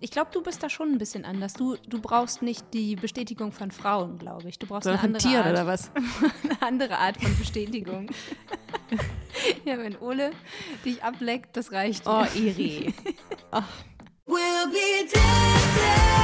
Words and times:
Ich 0.00 0.10
glaube, 0.10 0.30
du 0.32 0.42
bist 0.42 0.62
da 0.62 0.68
schon 0.68 0.92
ein 0.92 0.98
bisschen 0.98 1.24
anders. 1.24 1.54
Du, 1.54 1.76
du 1.88 2.00
brauchst 2.00 2.42
nicht 2.42 2.74
die 2.74 2.96
Bestätigung 2.96 3.52
von 3.52 3.70
Frauen, 3.70 4.18
glaube 4.18 4.48
ich. 4.48 4.58
Du 4.58 4.66
brauchst 4.66 4.86
eine 4.86 5.00
andere 5.00 5.22
Tieren 5.22 5.44
Art, 5.44 5.52
oder 5.52 5.66
was? 5.66 5.90
eine 6.44 6.62
andere 6.62 6.98
Art 6.98 7.16
von 7.20 7.36
Bestätigung. 7.38 8.10
ja, 9.64 9.78
wenn 9.78 9.96
Ole 9.98 10.32
dich 10.84 11.02
ableckt, 11.02 11.56
das 11.56 11.72
reicht. 11.72 12.06
Oh. 12.06 12.24
Iri. 12.34 12.94
We'll 14.28 14.66
be 14.72 15.08
dancing 15.12 16.15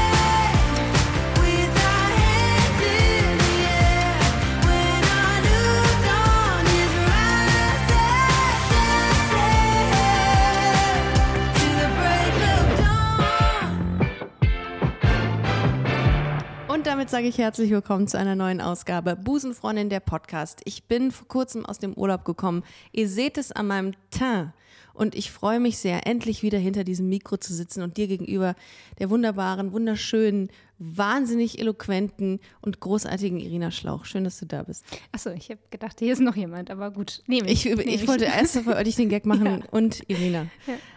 Und 16.83 16.89
damit 16.89 17.11
sage 17.11 17.29
ich 17.29 17.39
herzlich 17.39 17.71
willkommen 17.71 18.09
zu 18.09 18.19
einer 18.19 18.35
neuen 18.35 18.61
Ausgabe 18.61 19.15
Busenfreundin 19.15 19.89
der 19.89 20.01
Podcast. 20.01 20.63
Ich 20.65 20.83
bin 20.89 21.13
vor 21.13 21.29
kurzem 21.29 21.65
aus 21.65 21.79
dem 21.79 21.95
Urlaub 21.95 22.25
gekommen. 22.25 22.65
Ihr 22.91 23.09
seht 23.09 23.39
es 23.39 23.53
an 23.53 23.69
meinem 23.69 23.93
Teint. 24.11 24.51
Und 24.95 25.15
ich 25.15 25.31
freue 25.31 25.61
mich 25.61 25.79
sehr, 25.79 26.07
endlich 26.07 26.43
wieder 26.43 26.59
hinter 26.59 26.85
diesem 26.85 27.09
Mikro 27.09 27.37
zu 27.37 27.55
sitzen 27.55 27.83
und 27.83 27.97
dir 27.97 28.07
gegenüber 28.07 28.55
der 28.99 29.11
wunderbaren, 29.11 29.73
wunderschönen, 29.73 30.49
wahnsinnig 30.79 31.61
eloquenten 31.61 32.41
und 32.61 32.81
großartigen 32.81 33.39
Irina 33.39 33.71
Schlauch. 33.71 34.05
Schön, 34.05 34.25
dass 34.25 34.39
du 34.39 34.47
da 34.47 34.65
bist. 34.65 34.85
Achso, 35.13 35.31
ich 35.31 35.51
habe 35.51 35.61
gedacht, 35.71 36.01
hier 36.01 36.13
ist 36.13 36.21
noch 36.21 36.35
jemand, 36.35 36.71
aber 36.71 36.91
gut. 36.91 37.23
Nehme 37.27 37.49
ich. 37.51 37.67
Ich, 37.67 37.77
nehm 37.77 37.89
ich 37.89 38.09
wollte 38.09 38.25
erst 38.25 38.67
wollte 38.67 38.89
ich 38.89 38.97
den 38.97 39.09
Gag 39.09 39.25
machen 39.25 39.65
und 39.71 40.03
Irina. 40.09 40.47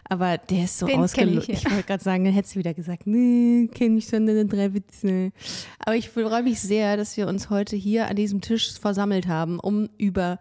Aber 0.09 0.38
der 0.38 0.66
ist 0.66 0.80
so 0.80 0.88
ausgelöst. 0.88 1.50
ich, 1.50 1.55
Ich, 1.58 1.64
ja. 1.64 1.72
wollte 1.72 1.84
gerade 1.84 2.03
sagen, 2.03 2.25
dann 2.25 2.34
hättest 2.34 2.55
du 2.55 2.59
wieder 2.59 2.73
gesagt, 2.73 3.05
nee, 3.05 3.67
kenne 3.73 4.00
ich 4.00 4.08
schon 4.08 4.25
deine 4.25 4.45
drei 4.45 4.73
Witze. 4.73 5.31
Aber 5.80 5.95
ich 5.95 6.09
freue 6.09 6.44
mich 6.44 6.59
sehr, 6.59 6.98
dass 6.98 7.16
wir 7.17 7.27
uns 7.27 7.50
heute 7.50 7.75
hier 7.75 8.08
an 8.08 8.16
diesem 8.16 8.42
Tisch 8.42 8.80
versammelt 8.80 9.27
haben, 9.27 9.59
um 9.59 9.89
über 9.98 10.39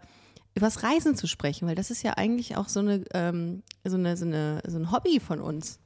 übers 0.55 0.83
Reisen 0.83 1.15
zu 1.15 1.27
sprechen, 1.27 1.67
weil 1.67 1.75
das 1.75 1.91
ist 1.91 2.01
ja 2.03 2.13
eigentlich 2.13 2.57
auch 2.57 2.69
so 2.69 2.79
eine, 2.79 3.03
ähm, 3.13 3.61
so 3.83 3.97
eine, 3.97 4.17
so 4.17 4.25
eine, 4.25 4.61
so 4.65 4.77
ein 4.77 4.91
Hobby 4.91 5.19
von 5.19 5.39
uns. 5.41 5.79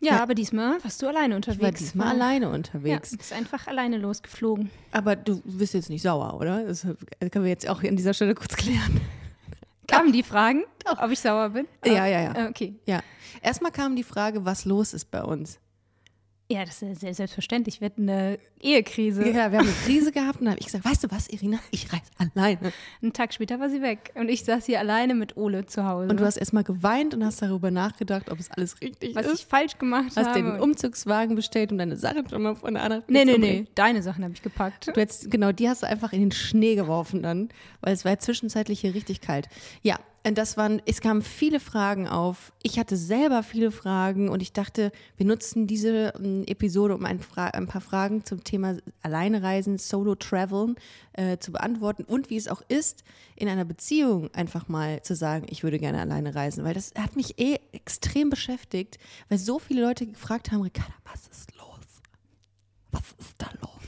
Ja, 0.00 0.22
aber 0.22 0.34
diesmal 0.34 0.82
warst 0.84 1.00
du 1.00 1.06
alleine 1.08 1.38
Ich 1.38 1.46
war 1.48 1.54
unterwegs. 1.54 1.78
diesmal 1.80 2.08
alleine 2.08 2.50
unterwegs. 2.50 3.10
Ja, 3.12 3.16
bist 3.16 3.32
einfach 3.32 3.66
alleine 3.66 3.96
losgeflogen. 3.96 4.70
Aber 4.92 5.16
du 5.16 5.40
bist 5.44 5.72
jetzt 5.72 5.88
nicht 5.88 6.02
sauer, 6.02 6.34
oder? 6.38 6.64
Das 6.64 6.82
können 6.82 7.44
wir 7.44 7.48
jetzt 7.48 7.66
auch 7.68 7.82
an 7.82 7.96
dieser 7.96 8.12
Stelle 8.12 8.34
kurz 8.34 8.54
klären. 8.54 9.00
Kamen 9.88 10.12
die 10.12 10.22
Fragen, 10.22 10.64
ob 10.84 11.10
ich 11.10 11.20
sauer 11.20 11.50
bin? 11.50 11.66
Ja, 11.84 12.06
ja, 12.06 12.20
ja. 12.22 12.32
Ah, 12.36 12.48
Okay. 12.48 12.74
Ja. 12.86 13.00
Erstmal 13.42 13.72
kam 13.72 13.96
die 13.96 14.02
Frage, 14.04 14.44
was 14.44 14.64
los 14.64 14.94
ist 14.94 15.10
bei 15.10 15.22
uns. 15.22 15.58
Ja, 16.50 16.62
das 16.64 16.82
ist 16.82 16.82
ja 16.82 16.94
sehr 16.94 17.14
selbstverständlich. 17.14 17.80
Wir 17.80 17.86
hatten 17.86 18.08
eine 18.08 18.38
Ehekrise. 18.60 19.26
Ja, 19.26 19.50
wir 19.50 19.58
haben 19.58 19.66
eine 19.66 19.76
Krise 19.86 20.12
gehabt 20.12 20.40
und 20.40 20.44
da 20.44 20.50
habe 20.50 20.60
ich 20.60 20.66
gesagt, 20.66 20.84
weißt 20.84 21.04
du 21.04 21.10
was, 21.10 21.28
Irina, 21.28 21.58
ich 21.70 21.90
reise 21.90 22.02
alleine. 22.18 22.70
Einen 23.00 23.14
Tag 23.14 23.32
später 23.32 23.60
war 23.60 23.70
sie 23.70 23.80
weg. 23.80 24.12
Und 24.14 24.28
ich 24.28 24.44
saß 24.44 24.66
hier 24.66 24.78
alleine 24.78 25.14
mit 25.14 25.38
Ole 25.38 25.64
zu 25.64 25.86
Hause. 25.86 26.10
Und 26.10 26.20
du 26.20 26.24
hast 26.24 26.36
erstmal 26.36 26.62
geweint 26.62 27.14
und 27.14 27.24
hast 27.24 27.40
darüber 27.40 27.70
nachgedacht, 27.70 28.30
ob 28.30 28.38
es 28.38 28.50
alles 28.50 28.78
richtig 28.82 29.14
was 29.14 29.24
ist. 29.26 29.40
ich 29.40 29.46
falsch 29.46 29.78
gemacht 29.78 30.12
hast 30.16 30.28
habe. 30.28 30.42
den 30.42 30.60
Umzugswagen 30.60 31.34
bestellt, 31.34 31.72
um 31.72 31.78
deine 31.78 31.96
Sachen 31.96 32.28
schon 32.28 32.42
mal 32.42 32.54
von 32.54 32.76
anderen 32.76 33.04
nee, 33.08 33.24
nee, 33.24 33.38
nee. 33.38 33.64
Deine 33.74 34.02
Sachen 34.02 34.22
habe 34.22 34.34
ich 34.34 34.42
gepackt. 34.42 34.88
Du 34.88 35.00
hättest, 35.00 35.30
genau, 35.30 35.50
die 35.50 35.68
hast 35.70 35.82
du 35.82 35.86
einfach 35.86 36.12
in 36.12 36.20
den 36.20 36.32
Schnee 36.32 36.74
geworfen 36.74 37.22
dann, 37.22 37.48
weil 37.80 37.94
es 37.94 38.04
war 38.04 38.18
zwischenzeitlich 38.18 38.80
hier 38.80 38.94
richtig 38.94 39.22
kalt. 39.22 39.48
Ja, 39.82 39.96
und 39.96 40.13
das 40.32 40.56
waren, 40.56 40.80
es 40.86 41.02
kamen 41.02 41.20
viele 41.20 41.60
Fragen 41.60 42.08
auf. 42.08 42.54
Ich 42.62 42.78
hatte 42.78 42.96
selber 42.96 43.42
viele 43.42 43.70
Fragen 43.70 44.30
und 44.30 44.40
ich 44.40 44.54
dachte, 44.54 44.90
wir 45.18 45.26
nutzen 45.26 45.66
diese 45.66 46.14
ähm, 46.16 46.44
Episode, 46.46 46.94
um 46.94 47.04
ein, 47.04 47.20
Fra 47.20 47.48
ein 47.48 47.66
paar 47.66 47.82
Fragen 47.82 48.24
zum 48.24 48.42
Thema 48.42 48.78
Alleinereisen, 49.02 49.76
Solo-Traveln 49.76 50.76
äh, 51.12 51.36
zu 51.36 51.52
beantworten 51.52 52.04
und 52.04 52.30
wie 52.30 52.38
es 52.38 52.48
auch 52.48 52.62
ist, 52.68 53.04
in 53.36 53.48
einer 53.48 53.66
Beziehung 53.66 54.32
einfach 54.32 54.66
mal 54.66 55.02
zu 55.02 55.14
sagen, 55.14 55.46
ich 55.50 55.62
würde 55.62 55.78
gerne 55.78 56.00
alleine 56.00 56.34
reisen, 56.34 56.64
weil 56.64 56.74
das 56.74 56.94
hat 56.96 57.16
mich 57.16 57.38
eh 57.38 57.58
extrem 57.72 58.30
beschäftigt, 58.30 58.98
weil 59.28 59.36
so 59.36 59.58
viele 59.58 59.82
Leute 59.82 60.06
gefragt 60.06 60.50
haben, 60.50 60.62
Ricarda, 60.62 60.94
was 61.04 61.26
ist 61.26 61.54
los? 61.56 62.02
Was 62.92 63.14
ist 63.18 63.34
da 63.36 63.50
los? 63.60 63.83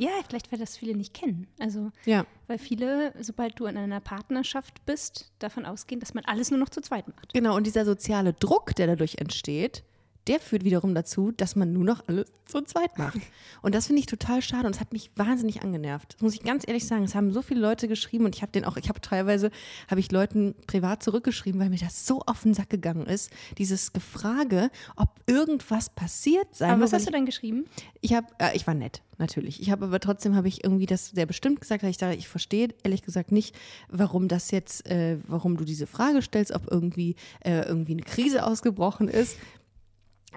Ja, 0.00 0.10
vielleicht, 0.28 0.50
weil 0.52 0.58
das 0.60 0.76
viele 0.76 0.96
nicht 0.96 1.12
kennen. 1.12 1.48
Also, 1.58 1.90
Ja. 2.06 2.24
weil 2.46 2.58
viele, 2.58 3.12
sobald 3.20 3.58
du 3.58 3.66
in 3.66 3.76
einer 3.76 4.00
Partnerschaft 4.00 4.86
bist, 4.86 5.32
davon 5.40 5.66
ausgehen, 5.66 6.00
dass 6.00 6.14
man 6.14 6.24
alles 6.24 6.50
nur 6.50 6.60
noch 6.60 6.68
zu 6.68 6.80
zweit 6.80 7.08
macht. 7.08 7.34
Genau, 7.34 7.56
und 7.56 7.66
dieser 7.66 7.84
soziale 7.84 8.32
Druck, 8.32 8.74
der 8.76 8.86
dadurch 8.86 9.16
entsteht, 9.18 9.82
der 10.28 10.40
führt 10.40 10.64
wiederum 10.64 10.94
dazu, 10.94 11.32
dass 11.32 11.56
man 11.56 11.72
nur 11.72 11.84
noch 11.84 12.06
alles 12.06 12.26
zu 12.44 12.60
zweit 12.62 12.98
macht. 12.98 13.18
Und 13.62 13.74
das 13.74 13.86
finde 13.86 14.00
ich 14.00 14.06
total 14.06 14.40
schade 14.40 14.66
und 14.66 14.74
es 14.74 14.80
hat 14.80 14.92
mich 14.92 15.10
wahnsinnig 15.16 15.62
angenervt. 15.62 16.14
Das 16.14 16.22
muss 16.22 16.34
ich 16.34 16.42
ganz 16.44 16.64
ehrlich 16.66 16.86
sagen. 16.86 17.02
Es 17.02 17.14
haben 17.14 17.32
so 17.32 17.42
viele 17.42 17.60
Leute 17.60 17.88
geschrieben 17.88 18.24
und 18.24 18.34
ich 18.34 18.42
habe 18.42 18.52
den 18.52 18.64
auch, 18.64 18.76
ich 18.76 18.88
habe 18.88 19.00
teilweise, 19.00 19.50
habe 19.90 20.00
ich 20.00 20.12
Leuten 20.12 20.54
privat 20.66 21.02
zurückgeschrieben, 21.02 21.60
weil 21.60 21.68
mir 21.68 21.78
das 21.78 22.06
so 22.06 22.20
auf 22.26 22.42
den 22.44 22.54
Sack 22.54 22.70
gegangen 22.70 23.06
ist. 23.06 23.30
Dieses 23.58 23.92
Gefrage, 23.92 24.70
ob 24.96 25.08
irgendwas 25.26 25.90
passiert 25.90 26.54
sei. 26.54 26.68
Aber 26.68 26.82
was 26.82 26.92
hast 26.92 27.08
du 27.08 27.10
denn 27.10 27.26
geschrieben? 27.26 27.66
ich 28.00 28.14
habe, 28.14 28.26
äh, 28.38 28.54
ich 28.56 28.66
war 28.66 28.74
nett, 28.74 29.02
natürlich. 29.18 29.60
Ich 29.60 29.70
habe 29.70 29.86
aber 29.86 30.00
trotzdem 30.00 30.34
habe 30.34 30.48
ich 30.48 30.64
irgendwie 30.64 30.86
das 30.86 31.08
sehr 31.08 31.26
bestimmt 31.26 31.60
gesagt, 31.60 31.82
weil 31.82 31.90
ich 31.90 31.96
dachte, 31.96 32.16
ich 32.16 32.28
verstehe 32.28 32.68
ehrlich 32.84 33.02
gesagt 33.02 33.32
nicht, 33.32 33.54
warum 33.88 34.28
das 34.28 34.50
jetzt, 34.50 34.88
äh, 34.88 35.18
warum 35.26 35.56
du 35.56 35.64
diese 35.64 35.86
Frage 35.86 36.22
stellst, 36.22 36.52
ob 36.52 36.70
irgendwie 36.70 37.16
äh, 37.40 37.62
irgendwie 37.62 37.92
eine 37.92 38.02
Krise 38.02 38.46
ausgebrochen 38.46 39.08
ist, 39.08 39.36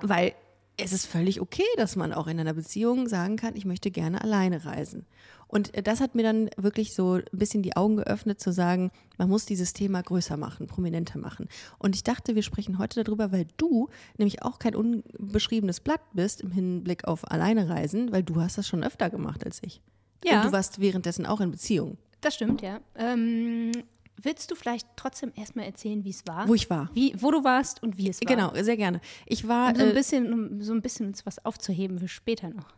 weil 0.02 0.34
es 0.78 0.94
ist 0.94 1.06
völlig 1.06 1.42
okay, 1.42 1.66
dass 1.78 1.96
man 1.96 2.14
auch 2.14 2.28
in 2.28 2.40
einer 2.40 2.54
Beziehung 2.54 3.08
sagen 3.08 3.36
kann, 3.36 3.56
ich 3.56 3.66
möchte 3.66 3.92
gerne 3.92 4.22
alleine 4.22 4.66
reisen. 4.66 5.06
Und 5.48 5.76
äh, 5.76 5.84
das 5.84 6.00
hat 6.00 6.16
mir 6.16 6.24
dann 6.24 6.50
wirklich 6.58 6.94
so 6.94 7.16
ein 7.16 7.24
bisschen 7.34 7.62
die 7.62 7.76
Augen 7.76 7.98
geöffnet, 7.98 8.40
zu 8.40 8.52
sagen, 8.52 8.92
man 9.18 9.30
muss 9.30 9.46
dieses 9.46 9.74
Thema 9.74 10.02
größer 10.02 10.38
machen, 10.38 10.68
prominenter 10.68 11.20
machen. 11.20 11.50
Und 11.78 11.96
ich 11.96 12.04
dachte, 12.04 12.36
wir 12.36 12.42
sprechen 12.42 12.80
heute 12.80 13.04
darüber, 13.04 13.32
weil 13.32 13.48
du 13.58 13.90
nämlich 14.18 14.44
auch 14.44 14.60
kein 14.60 14.76
unbeschriebenes 14.76 15.82
Blatt 15.82 16.02
bist 16.14 16.42
im 16.42 16.52
Hinblick 16.52 17.06
auf 17.06 17.30
alleine 17.30 17.70
reisen, 17.70 18.12
weil 18.12 18.24
du 18.24 18.42
hast 18.42 18.58
das 18.58 18.68
schon 18.68 18.84
öfter 18.84 19.10
gemacht 19.10 19.46
als 19.46 19.60
ich. 19.62 19.82
Ja. 20.24 20.40
Und 20.40 20.48
du 20.48 20.52
warst 20.54 20.80
währenddessen 20.80 21.26
auch 21.26 21.42
in 21.42 21.52
Beziehung, 21.52 21.98
Das 22.22 22.36
stimmt, 22.36 22.62
ja. 22.62 22.80
Ähm, 22.96 23.72
willst 24.18 24.52
du 24.52 24.56
vielleicht 24.56 24.88
trotzdem 24.96 25.32
erstmal 25.36 25.66
erzählen, 25.66 26.04
wie 26.04 26.10
es 26.10 26.26
war? 26.28 26.48
wo 26.48 26.56
ich 26.56 26.70
war. 26.70 26.90
Wie, 26.94 27.14
wo 27.18 27.32
du 27.32 27.44
warst 27.44 27.82
und 27.84 27.98
wie 27.98 28.10
es 28.10 28.22
war? 28.22 28.28
Genau, 28.28 28.54
sehr 28.64 28.78
gerne. 28.78 29.02
Ich 29.26 29.48
war. 29.48 29.70
Um 29.70 29.76
so 29.76 29.84
ein 29.84 29.92
äh, 29.92 29.94
bisschen, 29.94 30.34
um 30.34 30.62
so 30.62 30.74
ein 30.74 30.82
bisschen 30.82 31.08
uns 31.08 31.26
was 31.26 31.44
aufzuheben 31.46 32.00
für 32.00 32.08
später 32.08 32.50
noch. 32.50 32.74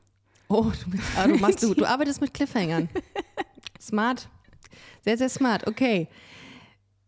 Oh, 0.48 0.72
du, 0.84 0.92
bist, 0.92 1.04
ah, 1.18 1.28
du, 1.28 1.36
machst, 1.38 1.64
du, 1.64 1.74
du 1.74 1.86
arbeitest 1.86 2.22
mit 2.22 2.34
Cliffhangern. 2.34 2.90
Smart. 3.82 4.30
Sehr, 5.02 5.18
sehr 5.18 5.30
smart. 5.30 5.68
Okay. 5.68 6.08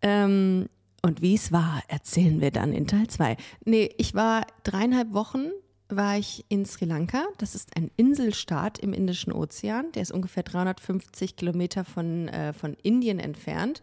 Ähm, 0.01 0.67
und 1.01 1.21
wie 1.21 1.35
es 1.35 1.51
war, 1.51 1.83
erzählen 1.87 2.41
wir 2.41 2.51
dann 2.51 2.73
in 2.73 2.87
Teil 2.87 3.07
2. 3.07 3.37
Nee, 3.63 3.89
ich 3.97 4.15
war 4.15 4.45
dreieinhalb 4.63 5.13
Wochen 5.13 5.51
war 5.89 6.17
ich 6.17 6.45
in 6.49 6.65
Sri 6.65 6.85
Lanka. 6.85 7.25
Das 7.37 7.55
ist 7.55 7.75
ein 7.75 7.91
Inselstaat 7.97 8.79
im 8.79 8.93
Indischen 8.93 9.31
Ozean. 9.31 9.91
Der 9.93 10.01
ist 10.01 10.11
ungefähr 10.11 10.43
350 10.43 11.35
Kilometer 11.35 11.85
von, 11.85 12.27
äh, 12.27 12.53
von 12.53 12.75
Indien 12.81 13.19
entfernt. 13.19 13.81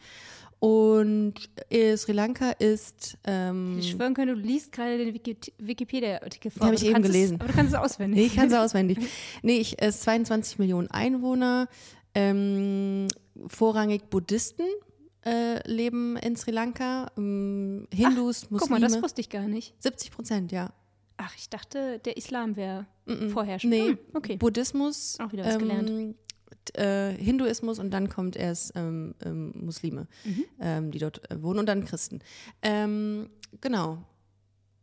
Und 0.58 1.34
äh, 1.70 1.96
Sri 1.96 2.12
Lanka 2.12 2.50
ist 2.50 3.18
ähm, 3.24 3.78
Ich 3.80 3.90
schwören 3.90 4.14
können, 4.14 4.36
du 4.36 4.40
liest 4.40 4.70
gerade 4.70 4.96
den 4.96 5.12
Wiki 5.12 5.36
Wikipedia-Artikel 5.58 6.52
vor. 6.52 6.60
Hab 6.60 6.68
aber 6.68 6.74
ich 6.76 6.86
eben 6.86 7.02
gelesen. 7.02 7.34
Es, 7.34 7.40
aber 7.40 7.48
du 7.48 7.54
kannst 7.56 7.72
es 7.72 7.78
auswendig. 7.78 8.20
Nee, 8.20 8.26
ich 8.26 8.36
kann 8.36 8.46
es 8.46 8.54
auswendig. 8.54 8.98
Nee, 9.42 9.58
ich, 9.58 9.82
es 9.82 9.96
ist 9.96 10.02
22 10.02 10.60
Millionen 10.60 10.88
Einwohner, 10.88 11.68
ähm, 12.14 13.08
vorrangig 13.48 14.08
Buddhisten 14.08 14.62
äh, 15.24 15.68
leben 15.68 16.16
in 16.16 16.36
Sri 16.36 16.52
Lanka, 16.52 17.10
ähm, 17.16 17.88
Hindus, 17.92 18.50
Muslime. 18.50 18.58
Guck 18.60 18.70
mal, 18.70 18.80
das 18.80 19.02
wusste 19.02 19.20
ich 19.20 19.30
gar 19.30 19.48
nicht. 19.48 19.74
70 19.82 20.12
Prozent, 20.12 20.52
ja. 20.52 20.72
Ach, 21.24 21.34
ich 21.36 21.48
dachte, 21.48 21.98
der 22.00 22.16
Islam 22.16 22.56
wäre 22.56 22.86
vorherrschend. 23.30 23.70
Nee, 23.70 23.88
Hm, 23.90 23.98
okay. 24.14 24.36
Buddhismus, 24.36 25.18
Auch 25.20 25.30
wieder 25.32 25.44
was 25.44 25.58
gelernt. 25.58 26.16
t- 26.64 26.72
äh, 26.80 27.12
Hinduismus 27.16 27.78
und 27.78 27.90
dann 27.92 28.08
kommt 28.08 28.34
erst 28.36 28.72
ähm, 28.74 29.14
ähm, 29.24 29.52
Muslime, 29.54 30.06
Mhm. 30.24 30.44
ähm, 30.60 30.90
die 30.90 30.98
dort 30.98 31.30
äh, 31.30 31.40
wohnen 31.42 31.60
und 31.60 31.66
dann 31.66 31.84
Christen. 31.84 32.20
Ähm, 32.62 33.28
genau. 33.60 33.98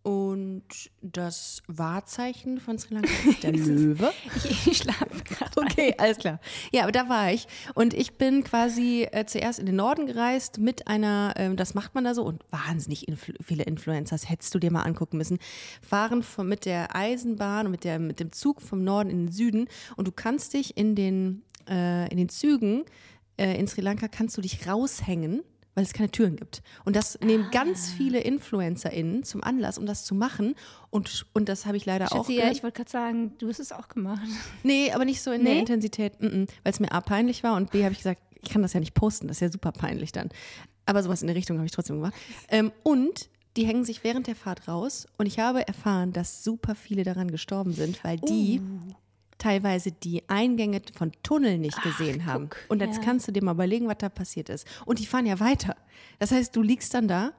Und 0.02 0.64
das 1.02 1.62
Wahrzeichen 1.68 2.60
von 2.60 2.78
Sri 2.78 2.94
Lanka 2.94 3.10
ist 3.28 3.44
der 3.44 3.52
Löwe. 3.52 4.12
Ich, 4.38 4.68
ich 4.68 4.78
schlafe 4.78 5.24
gerade. 5.26 5.52
Okay, 5.58 5.94
alles 5.98 6.18
klar. 6.18 6.40
Ja, 6.72 6.84
aber 6.84 6.94
da 6.94 7.10
war 7.10 7.32
ich. 7.34 7.48
Und 7.74 7.94
ich 7.94 8.14
bin 8.14 8.44
quasi 8.44 9.08
äh, 9.12 9.26
zuerst 9.26 9.60
in 9.60 9.66
den 9.66 9.76
Norden 9.76 10.06
gereist 10.06 10.58
mit 10.58 10.88
einer, 10.88 11.34
ähm, 11.36 11.58
das 11.58 11.74
macht 11.74 11.96
man 11.96 12.06
da 12.06 12.14
so, 12.14 12.24
und 12.24 12.44
wahnsinnig 12.50 13.08
influ 13.08 13.34
viele 13.42 13.64
Influencer, 13.64 14.16
das 14.16 14.30
hättest 14.30 14.56
du 14.56 14.60
dir 14.60 14.72
mal 14.72 14.84
angucken 14.84 15.18
müssen, 15.18 15.38
fahren 15.82 16.24
von, 16.24 16.48
mit 16.48 16.66
der 16.66 16.96
Eisenbahn 16.96 17.66
und 17.66 17.72
mit, 17.72 17.84
der, 17.84 18.00
mit 18.00 18.20
dem 18.20 18.32
Zug 18.32 18.62
vom 18.62 18.84
Norden 18.84 19.10
in 19.10 19.26
den 19.26 19.32
Süden. 19.32 19.68
Und 19.98 20.08
du 20.08 20.12
kannst 20.14 20.54
dich 20.54 20.78
in 20.78 20.96
den, 20.96 21.44
äh, 21.70 22.10
in 22.10 22.18
den 22.18 22.30
Zügen 22.30 22.86
äh, 23.38 23.60
in 23.60 23.68
Sri 23.68 23.82
Lanka, 23.82 24.08
kannst 24.08 24.38
du 24.38 24.42
dich 24.42 24.66
raushängen, 24.68 25.44
weil 25.80 25.86
es 25.86 25.94
keine 25.94 26.12
Türen 26.12 26.36
gibt. 26.36 26.62
Und 26.84 26.98
das 26.98 27.18
nehmen 27.22 27.48
ganz 27.52 27.90
viele 27.90 28.20
InfluencerInnen 28.20 29.24
zum 29.24 29.42
Anlass, 29.42 29.78
um 29.78 29.86
das 29.86 30.04
zu 30.04 30.14
machen. 30.14 30.56
Und, 30.90 31.26
und 31.32 31.48
das 31.48 31.66
habe 31.66 31.78
ich 31.78 31.86
leider 31.86 32.08
auch 32.12 32.18
Schatzi, 32.18 32.34
ja, 32.34 32.42
gehört. 32.42 32.58
ich 32.58 32.64
wollte 32.64 32.76
gerade 32.76 32.92
sagen, 32.92 33.38
du 33.38 33.48
hast 33.48 33.62
es 33.62 33.72
auch 33.72 33.88
gemacht. 33.88 34.28
Nee, 34.64 34.92
aber 34.92 35.06
nicht 35.06 35.22
so 35.22 35.32
in 35.32 35.46
der 35.46 35.54
Nee? 35.54 35.60
Intensität, 35.62 36.16
weil 36.20 36.48
es 36.66 36.82
mir 36.82 36.92
A 36.92 37.00
peinlich 37.00 37.44
war 37.44 37.56
und 37.56 37.72
B 37.72 37.84
habe 37.86 37.94
ich 37.94 38.00
gesagt, 38.00 38.22
ich 38.42 38.50
kann 38.50 38.62
das 38.62 38.74
ja 38.74 38.82
nicht 38.82 38.94
posten, 38.94 39.30
das 39.30 39.38
ist 39.38 39.42
ja 39.42 39.50
super 39.50 39.72
peinlich 39.72 40.12
dann. 40.12 40.28
Aber 40.86 41.02
sowas 41.02 41.22
in 41.22 41.28
der 41.28 41.38
Richtung 41.38 41.56
habe 41.56 41.66
ich 41.66 41.72
trotzdem 41.72 41.96
gemacht. 41.96 42.16
Ähm, 42.50 42.74
und 42.84 43.30
die 43.56 43.66
hängen 43.66 43.86
sich 43.86 44.04
während 44.04 44.28
der 44.28 44.36
Fahrt 44.36 44.68
raus 44.68 45.08
und 45.18 45.28
ich 45.28 45.40
habe 45.40 45.66
erfahren, 45.66 46.12
dass 46.12 46.44
super 46.44 46.76
viele 46.76 47.06
daran 47.06 47.32
gestorben 47.32 47.72
sind, 47.72 48.04
weil 48.04 48.18
die 48.18 48.60
Uh. 48.60 48.94
Teilweise 49.40 49.92
die 49.92 50.28
Eingänge 50.30 50.82
von 50.96 51.12
Tunneln 51.24 51.62
nicht 51.62 51.82
gesehen 51.82 52.26
haben. 52.28 52.50
guck, 52.50 52.60
Und 52.70 52.82
jetzt 52.82 52.98
ja. 52.98 53.04
kannst 53.04 53.28
du 53.28 53.32
dir 53.32 53.44
mal 53.44 53.54
überlegen, 53.54 53.88
was 53.88 53.98
da 53.98 54.10
passiert 54.10 54.50
ist. 54.50 54.68
Und 54.86 55.00
die 55.00 55.06
fahren 55.08 55.26
ja 55.26 55.40
weiter. 55.40 55.76
Das 56.20 56.32
heißt, 56.32 56.56
du 56.56 56.62
liegst 56.62 56.94
dann 56.94 57.08
da 57.08 57.32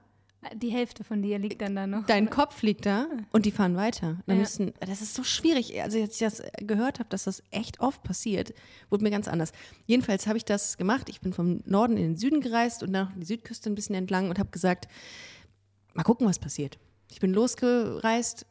Die 0.56 0.70
Hälfte 0.70 1.04
von 1.04 1.20
dir 1.20 1.38
liegt 1.38 1.60
dann 1.60 1.76
da 1.76 1.86
noch. 1.86 2.06
Dein 2.06 2.30
Kopf 2.30 2.62
liegt 2.62 2.86
da 2.86 3.06
und 3.30 3.44
die 3.44 3.50
fahren 3.50 3.76
weiter. 3.76 4.16
Dann 4.26 4.36
Ja. 4.36 4.40
müssen, 4.42 4.72
das 4.80 5.02
ist 5.02 5.12
so 5.14 5.22
schwierig. 5.22 5.80
Also 5.82 6.00
als 6.00 6.14
ich 6.14 6.20
das 6.20 6.42
gehört 6.56 6.98
habe, 6.98 7.10
dass 7.10 7.24
das 7.24 7.42
echt 7.50 7.78
oft 7.80 8.02
passiert, 8.02 8.54
wurde 8.88 9.04
mir 9.04 9.10
ganz 9.10 9.28
anders. 9.28 9.52
Jedenfalls 9.86 10.26
habe 10.26 10.38
ich 10.38 10.46
das 10.46 10.78
gemacht. 10.78 11.10
Ich 11.10 11.20
bin 11.20 11.34
vom 11.34 11.60
Norden 11.66 11.98
in 11.98 12.02
den 12.04 12.16
Süden 12.16 12.40
gereist 12.40 12.82
und 12.82 12.94
dann 12.94 13.12
die 13.16 13.26
Südküste 13.26 13.68
ein 13.68 13.74
bisschen 13.74 13.94
entlang 13.94 14.30
und 14.30 14.38
habe 14.38 14.48
gesagt, 14.50 14.88
mal 15.92 16.04
gucken, 16.04 16.26
was 16.26 16.38
passiert. 16.38 16.78
Ich 17.12 17.20
bin 17.20 17.34
losgereist, 17.34 18.46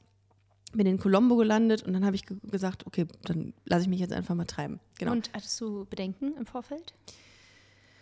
bin 0.71 0.87
in 0.87 0.99
Colombo 0.99 1.35
gelandet 1.35 1.83
und 1.83 1.93
dann 1.93 2.05
habe 2.05 2.15
ich 2.15 2.25
ge 2.25 2.37
gesagt, 2.43 2.85
okay, 2.85 3.07
dann 3.23 3.53
lasse 3.65 3.83
ich 3.83 3.87
mich 3.87 3.99
jetzt 3.99 4.13
einfach 4.13 4.35
mal 4.35 4.45
treiben. 4.45 4.79
Genau. 4.97 5.11
Und 5.11 5.29
hattest 5.33 5.59
du 5.61 5.85
Bedenken 5.89 6.35
im 6.37 6.45
Vorfeld? 6.45 6.93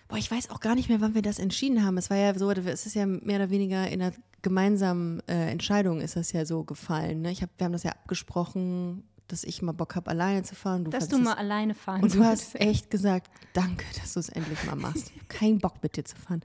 Boah, 0.07 0.17
ich 0.17 0.31
weiß 0.31 0.49
auch 0.51 0.59
gar 0.59 0.75
nicht 0.75 0.89
mehr, 0.89 1.01
wann 1.01 1.15
wir 1.15 1.21
das 1.21 1.39
entschieden 1.39 1.83
haben. 1.83 1.97
Es 1.97 2.09
war 2.09 2.17
ja 2.17 2.37
so, 2.37 2.49
es 2.51 2.85
ist 2.85 2.95
ja 2.95 3.05
mehr 3.05 3.37
oder 3.37 3.49
weniger 3.49 3.87
in 3.87 4.01
einer 4.01 4.13
gemeinsamen 4.41 5.21
äh, 5.27 5.51
Entscheidung 5.51 5.99
ist 5.99 6.15
das 6.15 6.31
ja 6.31 6.45
so 6.45 6.63
gefallen. 6.63 7.21
Ne? 7.21 7.31
Ich 7.31 7.41
hab, 7.41 7.49
wir 7.57 7.65
haben 7.65 7.73
das 7.73 7.83
ja 7.83 7.91
abgesprochen, 7.91 9.03
dass 9.27 9.43
ich 9.43 9.61
mal 9.61 9.73
Bock 9.73 9.95
habe, 9.95 10.09
alleine 10.09 10.43
zu 10.43 10.55
fahren. 10.55 10.85
Du 10.85 10.91
Dass 10.91 11.09
du 11.09 11.17
mal 11.17 11.33
alleine 11.33 11.73
fahren 11.73 12.01
und 12.01 12.15
du 12.15 12.23
hast 12.23 12.55
echt 12.55 12.89
gesagt, 12.89 13.29
danke, 13.53 13.85
dass 13.99 14.13
du 14.13 14.19
es 14.21 14.29
endlich 14.29 14.63
mal 14.65 14.75
machst. 14.75 15.11
Ich 15.13 15.21
hab 15.21 15.29
Kein 15.29 15.57
Bock 15.59 15.83
mit 15.83 15.97
dir 15.97 16.05
zu 16.05 16.15
fahren. 16.15 16.41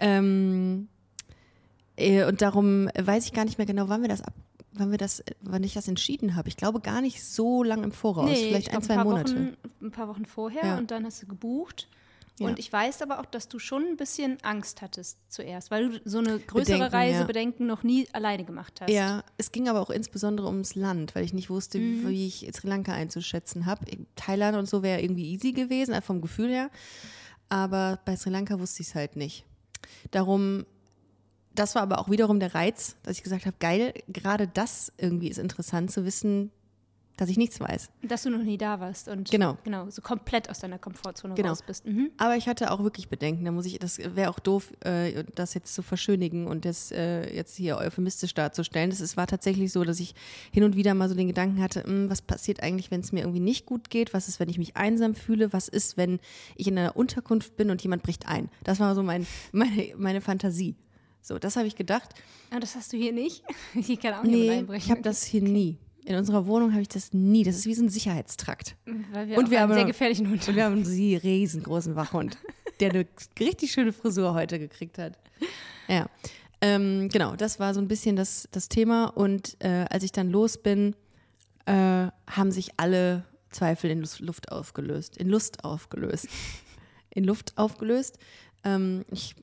Ähm, 0.00 0.88
äh, 1.96 2.24
und 2.24 2.40
darum 2.40 2.88
weiß 2.98 3.26
ich 3.26 3.32
gar 3.32 3.44
nicht 3.44 3.58
mehr 3.58 3.66
genau, 3.66 3.88
wann 3.88 4.02
wir 4.02 4.08
das 4.08 4.22
ab, 4.22 4.34
wann 4.78 4.90
wir 4.90 4.98
das, 4.98 5.22
wann 5.40 5.62
ich 5.64 5.74
das 5.74 5.88
entschieden 5.88 6.34
habe. 6.36 6.48
Ich 6.48 6.56
glaube 6.56 6.80
gar 6.80 7.00
nicht 7.00 7.22
so 7.24 7.62
lang 7.62 7.82
im 7.84 7.92
Voraus, 7.92 8.30
vielleicht 8.30 8.68
ich 8.68 8.74
ein, 8.74 8.82
zwei 8.82 8.96
paar 8.96 9.04
Monate. 9.04 9.32
Wochen, 9.34 9.56
ein 9.82 9.90
paar 9.90 10.08
Wochen 10.08 10.24
vorher 10.26 10.64
Ja. 10.64 10.78
und 10.78 10.90
dann 10.90 11.04
hast 11.04 11.22
du 11.22 11.26
gebucht. 11.26 11.88
Ja. 12.38 12.48
Und 12.48 12.58
ich 12.58 12.70
weiß 12.70 13.00
aber 13.00 13.20
auch, 13.20 13.24
dass 13.24 13.48
du 13.48 13.58
schon 13.58 13.82
ein 13.86 13.96
bisschen 13.96 14.36
Angst 14.42 14.82
hattest 14.82 15.16
zuerst, 15.32 15.70
weil 15.70 15.88
du 15.88 16.00
so 16.04 16.18
eine 16.18 16.38
größere 16.38 16.76
Bedenken, 16.76 16.94
Reise, 16.94 17.18
ja. 17.20 17.24
Bedenken 17.24 17.66
noch 17.66 17.82
nie 17.82 18.06
alleine 18.12 18.44
gemacht 18.44 18.78
hast. 18.82 18.90
Ja, 18.90 19.24
es 19.38 19.52
ging 19.52 19.70
aber 19.70 19.80
auch 19.80 19.88
insbesondere 19.88 20.46
ums 20.48 20.74
Land, 20.74 21.14
weil 21.14 21.24
ich 21.24 21.32
nicht 21.32 21.48
wusste, 21.48 21.78
Mhm. 21.78 22.06
wie 22.10 22.26
ich 22.26 22.46
Sri 22.54 22.68
Lanka 22.68 22.92
einzuschätzen 22.92 23.64
habe. 23.64 23.86
Thailand 24.16 24.58
und 24.58 24.68
so 24.68 24.82
wäre 24.82 25.00
irgendwie 25.00 25.32
easy 25.32 25.52
gewesen, 25.52 25.94
einfach 25.94 26.08
vom 26.08 26.20
Gefühl 26.20 26.50
her. 26.50 26.70
Aber 27.48 28.00
bei 28.04 28.16
Sri 28.16 28.28
Lanka 28.30 28.58
wusste 28.60 28.82
ich 28.82 28.88
es 28.88 28.94
halt 28.94 29.16
nicht. 29.16 29.44
Darum, 30.10 30.66
das 31.58 31.74
war 31.74 31.82
aber 31.82 31.98
auch 31.98 32.10
wiederum 32.10 32.40
der 32.40 32.54
Reiz, 32.54 32.96
dass 33.02 33.16
ich 33.16 33.22
gesagt 33.22 33.46
habe, 33.46 33.56
geil, 33.60 33.92
gerade 34.08 34.46
das 34.48 34.92
irgendwie 34.98 35.28
ist 35.28 35.38
interessant 35.38 35.90
zu 35.90 36.04
wissen, 36.04 36.50
dass 37.18 37.30
ich 37.30 37.38
nichts 37.38 37.58
weiß. 37.60 37.88
Dass 38.02 38.24
du 38.24 38.28
noch 38.30 38.42
nie 38.42 38.58
da 38.58 38.78
warst 38.78 39.08
und 39.08 39.30
Genau. 39.30 39.56
genau 39.64 39.88
so 39.88 40.02
komplett 40.02 40.50
aus 40.50 40.58
deiner 40.58 40.78
Komfortzone 40.78 41.32
Genau. 41.32 41.48
raus 41.48 41.62
bist. 41.66 41.86
Mhm. 41.86 42.10
Aber 42.18 42.36
ich 42.36 42.46
hatte 42.46 42.70
auch 42.70 42.82
wirklich 42.82 43.08
Bedenken. 43.08 43.42
Da 43.46 43.52
muss 43.52 43.64
ich, 43.64 43.78
das 43.78 43.96
wäre 43.98 44.28
auch 44.28 44.38
doof, 44.38 44.70
äh, 44.84 45.24
das 45.34 45.54
jetzt 45.54 45.72
zu 45.74 45.80
verschönigen 45.82 46.46
und 46.46 46.66
das 46.66 46.92
äh, 46.92 47.34
jetzt 47.34 47.56
hier 47.56 47.78
euphemistisch 47.78 48.34
darzustellen. 48.34 48.90
Das, 48.90 49.00
es 49.00 49.16
war 49.16 49.26
tatsächlich 49.26 49.72
so, 49.72 49.82
dass 49.82 49.98
ich 49.98 50.14
hin 50.52 50.62
und 50.62 50.76
wieder 50.76 50.92
mal 50.92 51.08
so 51.08 51.14
den 51.14 51.28
Gedanken 51.28 51.62
hatte, 51.62 51.84
"Hm, 51.84 52.10
was 52.10 52.20
passiert 52.20 52.62
eigentlich, 52.62 52.90
wenn 52.90 53.00
es 53.00 53.12
mir 53.12 53.20
irgendwie 53.20 53.40
nicht 53.40 53.64
gut 53.64 53.88
geht? 53.88 54.12
Was 54.12 54.28
ist, 54.28 54.38
wenn 54.38 54.50
ich 54.50 54.58
mich 54.58 54.76
einsam 54.76 55.14
fühle? 55.14 55.54
Was 55.54 55.68
ist, 55.68 55.96
wenn 55.96 56.20
ich 56.56 56.68
in 56.68 56.76
einer 56.78 56.96
Unterkunft 56.96 57.56
bin 57.56 57.70
und 57.70 57.80
jemand 57.82 58.02
bricht 58.02 58.28
ein? 58.28 58.50
Das 58.62 58.78
war 58.78 58.94
so 58.94 59.02
mein, 59.02 59.26
meine, 59.52 59.94
meine 59.96 60.20
Fantasie. 60.20 60.74
So, 61.26 61.40
das 61.40 61.56
habe 61.56 61.66
ich 61.66 61.74
gedacht. 61.74 62.10
Aber 62.50 62.60
das 62.60 62.76
hast 62.76 62.92
du 62.92 62.96
hier 62.96 63.12
nicht. 63.12 63.42
Hier 63.74 63.96
kann 63.96 64.14
auch 64.14 64.22
Nee, 64.22 64.48
einbrechen. 64.50 64.84
ich 64.84 64.90
habe 64.92 65.02
das 65.02 65.24
hier 65.24 65.42
nie. 65.42 65.76
In 66.04 66.14
unserer 66.14 66.46
Wohnung 66.46 66.70
habe 66.70 66.82
ich 66.82 66.88
das 66.88 67.12
nie. 67.12 67.42
Das 67.42 67.56
ist 67.56 67.66
wie 67.66 67.74
so 67.74 67.82
ein 67.82 67.88
Sicherheitstrakt. 67.88 68.76
Weil 69.10 69.26
wir 69.26 69.36
Und 69.38 69.50
wir 69.50 69.58
einen 69.58 69.70
haben 69.70 69.72
sehr 69.74 69.82
noch- 69.82 69.88
gefährlichen 69.88 70.30
Hund 70.30 70.46
Und 70.46 70.54
wir 70.54 70.64
haben 70.64 70.74
einen 70.84 71.16
riesengroßen 71.16 71.96
Wachhund, 71.96 72.38
der 72.78 72.90
eine 72.90 73.06
richtig 73.40 73.72
schöne 73.72 73.92
Frisur 73.92 74.34
heute 74.34 74.60
gekriegt 74.60 74.98
hat. 74.98 75.18
Ja, 75.88 76.06
ähm, 76.60 77.08
genau, 77.08 77.34
das 77.34 77.58
war 77.58 77.74
so 77.74 77.80
ein 77.80 77.88
bisschen 77.88 78.14
das, 78.14 78.48
das 78.52 78.68
Thema. 78.68 79.06
Und 79.06 79.56
äh, 79.58 79.84
als 79.90 80.04
ich 80.04 80.12
dann 80.12 80.30
los 80.30 80.58
bin, 80.62 80.94
äh, 81.64 81.72
haben 81.72 82.52
sich 82.52 82.70
alle 82.76 83.24
Zweifel 83.50 83.90
in 83.90 84.06
Luft 84.20 84.52
aufgelöst. 84.52 85.16
In 85.16 85.28
Lust 85.28 85.64
aufgelöst. 85.64 86.28
in 87.10 87.24
Luft 87.24 87.58
aufgelöst. 87.58 88.16
Ähm, 88.62 89.04
ich 89.10 89.34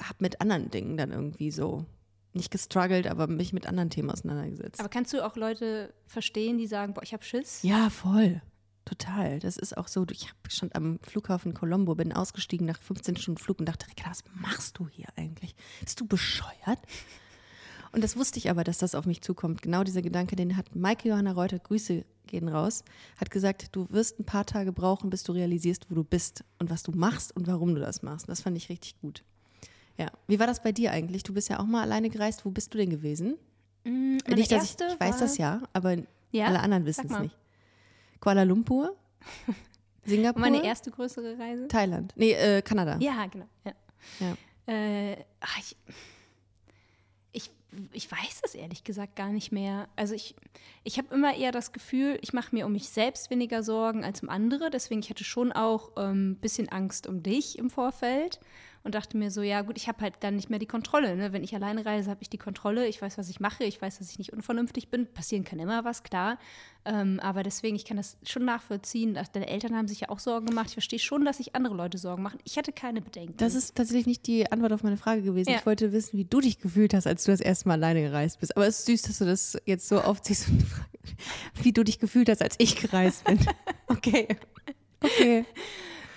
habe 0.00 0.18
mit 0.20 0.40
anderen 0.40 0.70
Dingen 0.70 0.96
dann 0.96 1.10
irgendwie 1.10 1.50
so 1.50 1.84
nicht 2.32 2.50
gestruggelt, 2.50 3.06
aber 3.06 3.26
mich 3.26 3.52
mit 3.52 3.66
anderen 3.66 3.90
Themen 3.90 4.10
auseinandergesetzt. 4.10 4.78
Aber 4.78 4.88
kannst 4.88 5.12
du 5.12 5.24
auch 5.24 5.36
Leute 5.36 5.92
verstehen, 6.06 6.58
die 6.58 6.66
sagen, 6.66 6.94
boah, 6.94 7.02
ich 7.02 7.12
habe 7.12 7.24
Schiss? 7.24 7.62
Ja, 7.62 7.90
voll. 7.90 8.42
Total. 8.84 9.40
Das 9.40 9.56
ist 9.56 9.76
auch 9.76 9.88
so. 9.88 10.06
Ich 10.10 10.28
habe 10.28 10.38
schon 10.48 10.70
am 10.72 11.00
Flughafen 11.02 11.54
Colombo, 11.54 11.94
bin 11.96 12.12
ausgestiegen 12.12 12.66
nach 12.66 12.80
15 12.80 13.16
Stunden 13.16 13.40
Flug 13.40 13.58
und 13.58 13.66
dachte, 13.66 13.88
Ricarda, 13.88 14.10
was 14.10 14.24
machst 14.34 14.78
du 14.78 14.88
hier 14.88 15.08
eigentlich? 15.16 15.56
Bist 15.82 16.00
du 16.00 16.06
bescheuert? 16.06 16.78
Und 17.90 18.04
das 18.04 18.16
wusste 18.16 18.38
ich 18.38 18.48
aber, 18.48 18.62
dass 18.62 18.78
das 18.78 18.94
auf 18.94 19.06
mich 19.06 19.22
zukommt. 19.22 19.62
Genau 19.62 19.82
dieser 19.82 20.02
Gedanke, 20.02 20.36
den 20.36 20.56
hat 20.56 20.76
Maike 20.76 21.08
Johanna 21.08 21.32
Reuter, 21.32 21.58
Grüße 21.58 22.04
gehen 22.26 22.48
raus, 22.48 22.84
hat 23.16 23.30
gesagt, 23.30 23.74
du 23.74 23.88
wirst 23.90 24.20
ein 24.20 24.24
paar 24.24 24.44
Tage 24.44 24.72
brauchen, 24.72 25.10
bis 25.10 25.22
du 25.22 25.32
realisierst, 25.32 25.90
wo 25.90 25.94
du 25.94 26.04
bist 26.04 26.44
und 26.58 26.70
was 26.70 26.82
du 26.82 26.92
machst 26.92 27.34
und 27.34 27.46
warum 27.46 27.74
du 27.74 27.80
das 27.80 28.02
machst. 28.02 28.26
Und 28.26 28.32
das 28.32 28.42
fand 28.42 28.56
ich 28.56 28.68
richtig 28.68 29.00
gut. 29.00 29.24
Ja. 29.98 30.08
Wie 30.26 30.38
war 30.38 30.46
das 30.46 30.62
bei 30.62 30.72
dir 30.72 30.92
eigentlich? 30.92 31.22
Du 31.22 31.32
bist 31.32 31.48
ja 31.48 31.58
auch 31.58 31.64
mal 31.64 31.82
alleine 31.82 32.10
gereist. 32.10 32.44
Wo 32.44 32.50
bist 32.50 32.72
du 32.74 32.78
denn 32.78 32.90
gewesen? 32.90 33.36
Mm, 33.84 34.18
meine 34.24 34.36
Nicht, 34.36 34.52
dass 34.52 34.64
ich, 34.64 34.70
erste 34.70 34.88
ich 34.94 35.00
weiß 35.00 35.18
das 35.18 35.38
ja, 35.38 35.62
aber 35.72 35.96
Ja? 36.32 36.46
alle 36.46 36.60
anderen 36.60 36.84
wissen 36.84 37.10
es 37.10 37.18
nicht. 37.18 37.36
Kuala 38.20 38.42
Lumpur? 38.42 38.96
Singapur? 40.04 40.40
Meine 40.40 40.64
erste 40.64 40.90
größere 40.90 41.38
Reise? 41.38 41.68
Thailand. 41.68 42.12
Nee, 42.16 42.32
äh, 42.32 42.62
Kanada. 42.62 42.98
Ja, 43.00 43.26
genau. 43.26 43.46
Ja. 43.64 43.72
Ja. 44.20 44.72
Äh, 44.72 45.16
ach, 45.40 45.58
ich, 45.58 45.76
ich, 47.32 47.50
ich 47.92 48.10
weiß 48.10 48.42
es 48.44 48.54
ehrlich 48.54 48.84
gesagt 48.84 49.16
gar 49.16 49.30
nicht 49.30 49.52
mehr. 49.52 49.88
Also 49.96 50.14
ich, 50.14 50.34
ich 50.84 50.98
habe 50.98 51.14
immer 51.14 51.34
eher 51.36 51.52
das 51.52 51.72
Gefühl, 51.72 52.18
ich 52.22 52.32
mache 52.32 52.54
mir 52.54 52.66
um 52.66 52.72
mich 52.72 52.88
selbst 52.88 53.30
weniger 53.30 53.62
Sorgen 53.62 54.04
als 54.04 54.22
um 54.22 54.28
andere. 54.28 54.70
Deswegen 54.70 55.00
ich 55.00 55.10
hatte 55.10 55.24
schon 55.24 55.52
auch 55.52 55.96
ein 55.96 56.10
ähm, 56.10 56.36
bisschen 56.36 56.68
Angst 56.68 57.06
um 57.06 57.22
dich 57.22 57.58
im 57.58 57.70
Vorfeld 57.70 58.40
und 58.86 58.94
dachte 58.94 59.16
mir 59.16 59.32
so, 59.32 59.42
ja 59.42 59.62
gut, 59.62 59.76
ich 59.76 59.88
habe 59.88 60.00
halt 60.00 60.14
dann 60.20 60.36
nicht 60.36 60.48
mehr 60.48 60.60
die 60.60 60.66
Kontrolle. 60.66 61.16
Ne? 61.16 61.32
Wenn 61.32 61.42
ich 61.42 61.54
alleine 61.54 61.84
reise, 61.84 62.08
habe 62.08 62.22
ich 62.22 62.30
die 62.30 62.38
Kontrolle. 62.38 62.86
Ich 62.86 63.02
weiß, 63.02 63.18
was 63.18 63.28
ich 63.28 63.40
mache. 63.40 63.64
Ich 63.64 63.82
weiß, 63.82 63.98
dass 63.98 64.10
ich 64.10 64.18
nicht 64.18 64.32
unvernünftig 64.32 64.88
bin. 64.88 65.12
Passieren 65.12 65.44
kann 65.44 65.58
immer 65.58 65.84
was, 65.84 66.04
klar. 66.04 66.38
Ähm, 66.84 67.18
aber 67.20 67.42
deswegen, 67.42 67.74
ich 67.74 67.84
kann 67.84 67.96
das 67.96 68.16
schon 68.22 68.44
nachvollziehen. 68.44 69.18
Deine 69.32 69.48
Eltern 69.48 69.74
haben 69.74 69.88
sich 69.88 70.00
ja 70.00 70.08
auch 70.08 70.20
Sorgen 70.20 70.46
gemacht. 70.46 70.68
Ich 70.68 70.74
verstehe 70.74 71.00
schon, 71.00 71.24
dass 71.24 71.38
sich 71.38 71.56
andere 71.56 71.74
Leute 71.74 71.98
Sorgen 71.98 72.22
machen. 72.22 72.38
Ich 72.44 72.56
hatte 72.56 72.72
keine 72.72 73.02
Bedenken. 73.02 73.34
Das 73.38 73.56
ist 73.56 73.74
tatsächlich 73.74 74.06
nicht 74.06 74.26
die 74.28 74.50
Antwort 74.52 74.72
auf 74.72 74.84
meine 74.84 74.96
Frage 74.96 75.22
gewesen. 75.22 75.50
Ja. 75.50 75.56
Ich 75.56 75.66
wollte 75.66 75.92
wissen, 75.92 76.16
wie 76.16 76.24
du 76.24 76.40
dich 76.40 76.60
gefühlt 76.60 76.94
hast, 76.94 77.08
als 77.08 77.24
du 77.24 77.32
das 77.32 77.40
erste 77.40 77.66
Mal 77.66 77.74
alleine 77.74 78.02
gereist 78.02 78.38
bist. 78.38 78.56
Aber 78.56 78.68
es 78.68 78.78
ist 78.78 78.86
süß, 78.86 79.02
dass 79.02 79.18
du 79.18 79.24
das 79.24 79.58
jetzt 79.64 79.88
so 79.88 80.00
aufziehst 80.00 80.48
und 80.48 80.62
fragst, 80.62 80.90
wie 81.62 81.72
du 81.72 81.82
dich 81.82 81.98
gefühlt 81.98 82.28
hast, 82.28 82.40
als 82.40 82.54
ich 82.58 82.76
gereist 82.76 83.24
bin. 83.24 83.38
Okay. 83.88 84.26
Okay. 85.00 85.44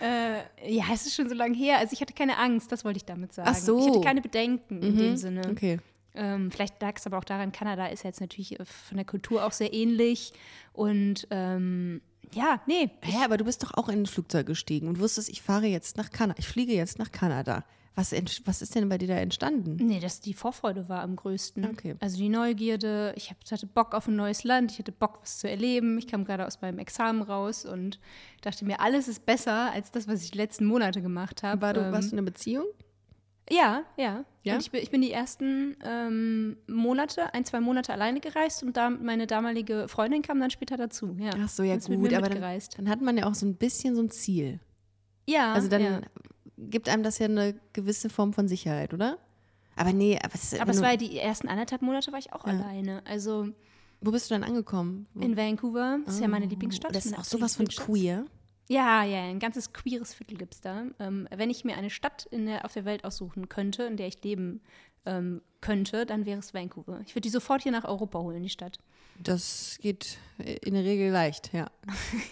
Äh, 0.02 0.74
ja, 0.74 0.86
es 0.94 1.06
ist 1.06 1.16
schon 1.16 1.30
so 1.30 1.36
lange 1.36 1.56
her. 1.56 1.78
Also 1.78 1.94
ich 1.94 2.02
hatte 2.02 2.14
keine 2.14 2.38
Angst, 2.38 2.72
das 2.72 2.86
wollte 2.86 2.98
ich 2.98 3.06
damit 3.06 3.34
sagen. 3.34 3.50
Ach 3.52 3.56
so. 3.56 3.80
Ich 3.80 3.88
hatte 3.88 4.02
keine 4.02 4.22
Bedenken 4.22 4.82
in 4.82 4.98
dem 4.98 5.18
Sinne. 5.18 5.42
Okay. 5.50 5.80
Ähm, 6.16 6.52
vielleicht 6.52 6.82
lag 6.82 6.98
es 6.98 7.06
aber 7.06 7.18
auch 7.18 7.24
daran, 7.24 7.52
Kanada 7.52 7.86
ist 7.88 8.04
jetzt 8.04 8.20
natürlich 8.20 8.60
äh, 8.60 8.66
von 8.66 8.98
der 8.98 9.06
Kultur 9.06 9.46
auch 9.46 9.52
sehr 9.52 9.74
ähnlich. 9.74 10.34
Und 10.74 11.28
ähm, 11.30 12.02
ja, 12.34 12.62
nee. 12.66 12.90
Hä, 13.02 13.24
aber 13.24 13.38
du 13.38 13.46
bist 13.46 13.64
doch 13.64 13.74
auch 13.76 13.90
in 13.90 14.02
ein 14.02 14.06
Flugzeug 14.06 14.46
gestiegen 14.48 14.88
und 14.88 15.00
wusstest, 15.00 15.30
ich 15.30 15.42
fahre 15.42 15.68
jetzt 15.68 15.98
nach 15.98 16.12
Kanada. 16.12 16.40
Ich 16.40 16.48
fliege 16.48 16.74
jetzt 16.74 17.00
nach 17.00 17.12
Kanada. 17.12 17.64
Was, 18.00 18.14
was 18.46 18.62
ist 18.62 18.76
denn 18.76 18.88
bei 18.88 18.98
dir 18.98 19.10
da 19.10 19.16
entstanden? 19.16 19.76
Nee, 19.76 20.00
dass 20.00 20.22
die 20.22 20.34
Vorfreude 20.34 20.88
war 20.88 21.02
am 21.02 21.18
größten. 21.18 21.66
Okay. 21.66 21.96
Also 22.00 22.16
die 22.16 22.30
Neugierde, 22.30 23.12
ich 23.18 23.30
hab, 23.30 23.38
hatte 23.52 23.68
Bock 23.68 23.94
auf 23.94 24.08
ein 24.08 24.16
neues 24.16 24.46
Land, 24.46 24.72
ich 24.72 24.80
hatte 24.80 24.94
Bock, 24.94 25.20
was 25.22 25.40
zu 25.40 25.50
erleben. 25.50 25.98
Ich 25.98 26.08
kam 26.08 26.24
gerade 26.24 26.48
aus 26.48 26.62
meinem 26.62 26.80
Examen 26.80 27.22
raus 27.22 27.66
und 27.66 28.00
dachte 28.42 28.64
mir, 28.64 28.80
alles 28.80 29.10
ist 29.10 29.26
besser 29.26 29.74
als 29.74 29.92
das, 29.92 30.08
was 30.08 30.24
ich 30.24 30.32
die 30.32 30.38
letzten 30.38 30.64
Monate 30.66 31.02
gemacht 31.02 31.44
habe. 31.44 31.62
War 31.62 31.74
du, 31.74 31.82
Ähm, 31.82 31.92
warst 31.92 32.12
du 32.12 32.14
in 32.14 32.20
einer 32.20 32.26
Beziehung? 32.26 32.68
Ja, 33.50 33.84
ja. 33.98 34.24
Ja? 34.44 34.58
Ich 34.60 34.72
bin, 34.72 34.82
ich 34.82 34.92
bin 34.92 35.02
die 35.02 35.12
ersten 35.12 35.76
ähm, 35.84 36.56
Monate, 36.68 37.34
ein, 37.34 37.44
zwei 37.44 37.60
Monate 37.60 37.92
alleine 37.92 38.22
gereist 38.22 38.64
und 38.64 38.78
da, 38.78 38.90
meine 38.90 39.28
damalige 39.28 39.90
Freundin 39.90 40.22
kam 40.22 40.40
dann 40.40 40.52
später 40.52 40.78
dazu. 40.78 41.18
Ja. 41.20 41.32
Ach 41.38 41.50
so, 41.50 41.64
ja 41.64 41.76
gut, 41.76 42.14
aber 42.14 42.30
dann, 42.30 42.60
dann 42.78 42.90
hat 42.90 43.02
man 43.02 43.18
ja 43.18 43.26
auch 43.28 43.36
so 43.36 43.46
ein 43.46 43.56
bisschen 43.56 43.94
so 43.96 44.02
ein 44.04 44.10
Ziel. 44.10 44.62
ja, 45.28 45.52
Also 45.52 45.68
dann 45.68 45.82
ja. 45.82 46.02
Gibt 46.70 46.90
einem 46.90 47.04
das 47.04 47.20
ja 47.20 47.26
eine 47.26 47.60
gewisse 47.74 48.10
Form 48.10 48.34
von 48.34 48.48
Sicherheit, 48.48 48.94
oder? 48.94 49.18
Aber 49.76 49.94
nee, 49.94 50.18
aber, 50.22 50.34
es, 50.36 50.60
Aber 50.60 50.72
es 50.72 50.82
war 50.82 50.92
ja 50.92 50.98
die 50.98 51.18
ersten 51.18 51.48
anderthalb 51.48 51.82
Monate 51.82 52.12
war 52.12 52.20
ich 52.20 52.34
auch 52.34 52.46
Ja. 52.46 52.54
alleine. 52.54 53.02
Also 53.06 53.48
wo 54.02 54.12
bist 54.12 54.30
du 54.30 54.34
dann 54.36 54.44
angekommen? 54.44 55.08
Wo- 55.14 55.22
in 55.24 55.36
Vancouver, 55.38 56.00
das 56.06 56.16
ist 56.16 56.22
ja 56.22 56.28
meine 56.28 56.46
Lieblingsstadt. 56.48 56.92
Oh, 56.92 56.94
Das 56.94 57.06
ist 57.06 57.18
auch 57.18 57.24
sowas 57.24 57.56
von 57.56 57.66
Lieblingsstadt. 57.66 57.86
queer. 57.88 58.26
Ja, 58.68 59.04
ja, 59.04 59.24
ein 59.24 59.40
ganzes 59.40 59.74
queeres 59.74 60.14
Viertel 60.14 60.38
gibt 60.38 60.54
es 60.54 60.62
da. 60.62 60.84
Ähm, 61.00 61.28
wenn 61.36 61.50
ich 61.50 61.66
mir 61.66 61.76
eine 61.76 61.90
Stadt 61.90 62.28
der, 62.32 62.66
auf 62.66 62.74
der 62.74 62.86
Welt 62.86 63.04
aussuchen 63.04 63.50
könnte, 63.50 63.84
in 63.84 63.98
der 63.98 64.08
ich 64.08 64.24
leben 64.24 64.62
ähm, 65.06 65.42
könnte, 65.62 66.06
dann 66.06 66.26
wäre 66.26 66.40
es 66.40 66.54
Vancouver. 66.54 67.02
Ich 67.06 67.12
würde 67.16 67.22
die 67.22 67.30
sofort 67.30 67.64
hier 67.64 67.72
nach 67.72 67.86
Europa 67.86 68.20
holen, 68.20 68.44
die 68.44 68.50
Stadt. 68.50 68.78
Das 69.22 69.78
geht 69.82 70.18
in 70.62 70.74
der 70.74 70.84
Regel 70.84 71.12
leicht, 71.12 71.52
ja. 71.54 71.70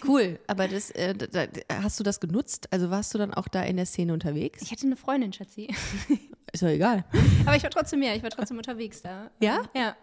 Cool, 0.06 0.38
aber 0.46 0.68
das, 0.68 0.90
äh, 0.92 1.14
da, 1.14 1.46
hast 1.82 2.00
du 2.00 2.04
das 2.04 2.18
genutzt? 2.20 2.66
Also 2.72 2.88
warst 2.90 3.12
du 3.12 3.18
dann 3.18 3.34
auch 3.34 3.48
da 3.48 3.62
in 3.62 3.76
der 3.76 3.86
Szene 3.86 4.12
unterwegs? 4.12 4.62
Ich 4.62 4.70
hatte 4.72 4.86
eine 4.86 4.96
Freundin, 4.96 5.32
Schatzi. 5.32 5.68
Ist 6.52 6.62
doch 6.62 6.68
egal. 6.68 7.04
Aber 7.44 7.56
ich 7.56 7.62
war 7.62 7.70
trotzdem 7.70 8.00
mehr, 8.00 8.16
ich 8.16 8.22
war 8.22 8.30
trotzdem 8.30 8.56
unterwegs 8.56 9.02
da. 9.02 9.30
Ja? 9.40 9.58
Ähm, 9.58 9.68
Ja. 9.74 9.96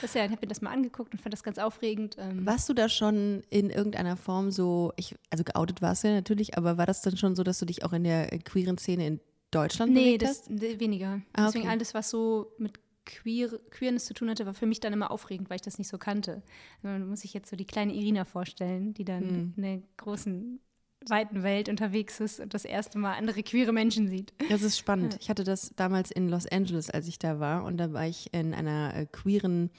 Das, 0.00 0.14
ja, 0.14 0.24
ich 0.24 0.30
habe 0.30 0.40
mir 0.42 0.48
das 0.48 0.60
mal 0.62 0.70
angeguckt 0.70 1.12
und 1.12 1.20
fand 1.20 1.32
das 1.32 1.42
ganz 1.42 1.58
aufregend. 1.58 2.16
Ähm, 2.18 2.46
Warst 2.46 2.68
du 2.68 2.74
da 2.74 2.88
schon 2.88 3.42
in 3.50 3.70
irgendeiner 3.70 4.16
Form 4.16 4.52
so, 4.52 4.92
ich, 4.96 5.16
also 5.30 5.42
geoutet 5.42 5.82
warst 5.82 6.04
du 6.04 6.08
ja 6.08 6.14
natürlich, 6.14 6.56
aber 6.56 6.78
war 6.78 6.86
das 6.86 7.02
dann 7.02 7.16
schon 7.16 7.34
so, 7.34 7.42
dass 7.42 7.58
du 7.58 7.66
dich 7.66 7.84
auch 7.84 7.92
in 7.92 8.04
der 8.04 8.28
queeren 8.38 8.78
Szene 8.78 9.06
in 9.08 9.20
Deutschland 9.50 9.92
Nee, 9.92 10.16
bewegt 10.16 10.22
das 10.22 10.28
hast? 10.42 10.50
nee, 10.50 10.78
weniger. 10.78 11.20
Ah, 11.32 11.46
Deswegen 11.46 11.64
okay. 11.64 11.72
alles, 11.72 11.92
was 11.92 12.08
so 12.08 12.52
mit 12.58 12.78
Queer, 13.06 13.58
Queerness 13.70 14.06
zu 14.06 14.14
tun 14.14 14.30
hatte, 14.30 14.46
war 14.46 14.54
für 14.54 14.66
mich 14.66 14.80
dann 14.80 14.92
immer 14.92 15.10
aufregend, 15.10 15.50
weil 15.50 15.56
ich 15.56 15.62
das 15.62 15.78
nicht 15.78 15.88
so 15.88 15.98
kannte. 15.98 16.42
Man 16.82 17.08
muss 17.08 17.20
sich 17.20 17.34
jetzt 17.34 17.50
so 17.50 17.56
die 17.56 17.66
kleine 17.66 17.92
Irina 17.94 18.24
vorstellen, 18.24 18.94
die 18.94 19.04
dann 19.04 19.22
Hm. 19.22 19.52
in 19.56 19.62
der 19.62 19.82
großen, 19.96 20.60
weiten 21.08 21.42
Welt 21.42 21.68
unterwegs 21.68 22.18
ist 22.20 22.40
und 22.40 22.54
das 22.54 22.64
erste 22.64 22.98
Mal 22.98 23.12
andere 23.14 23.42
queere 23.42 23.72
Menschen 23.74 24.08
sieht. 24.08 24.32
Das 24.48 24.62
ist 24.62 24.78
spannend. 24.78 25.18
Ich 25.20 25.28
hatte 25.28 25.44
das 25.44 25.74
damals 25.76 26.10
in 26.10 26.30
Los 26.30 26.46
Angeles, 26.46 26.88
als 26.88 27.08
ich 27.08 27.18
da 27.18 27.38
war. 27.40 27.64
Und 27.64 27.76
da 27.76 27.92
war 27.92 28.06
ich 28.06 28.32
in 28.32 28.54
einer 28.54 28.94
äh, 28.96 29.06
queeren 29.06 29.70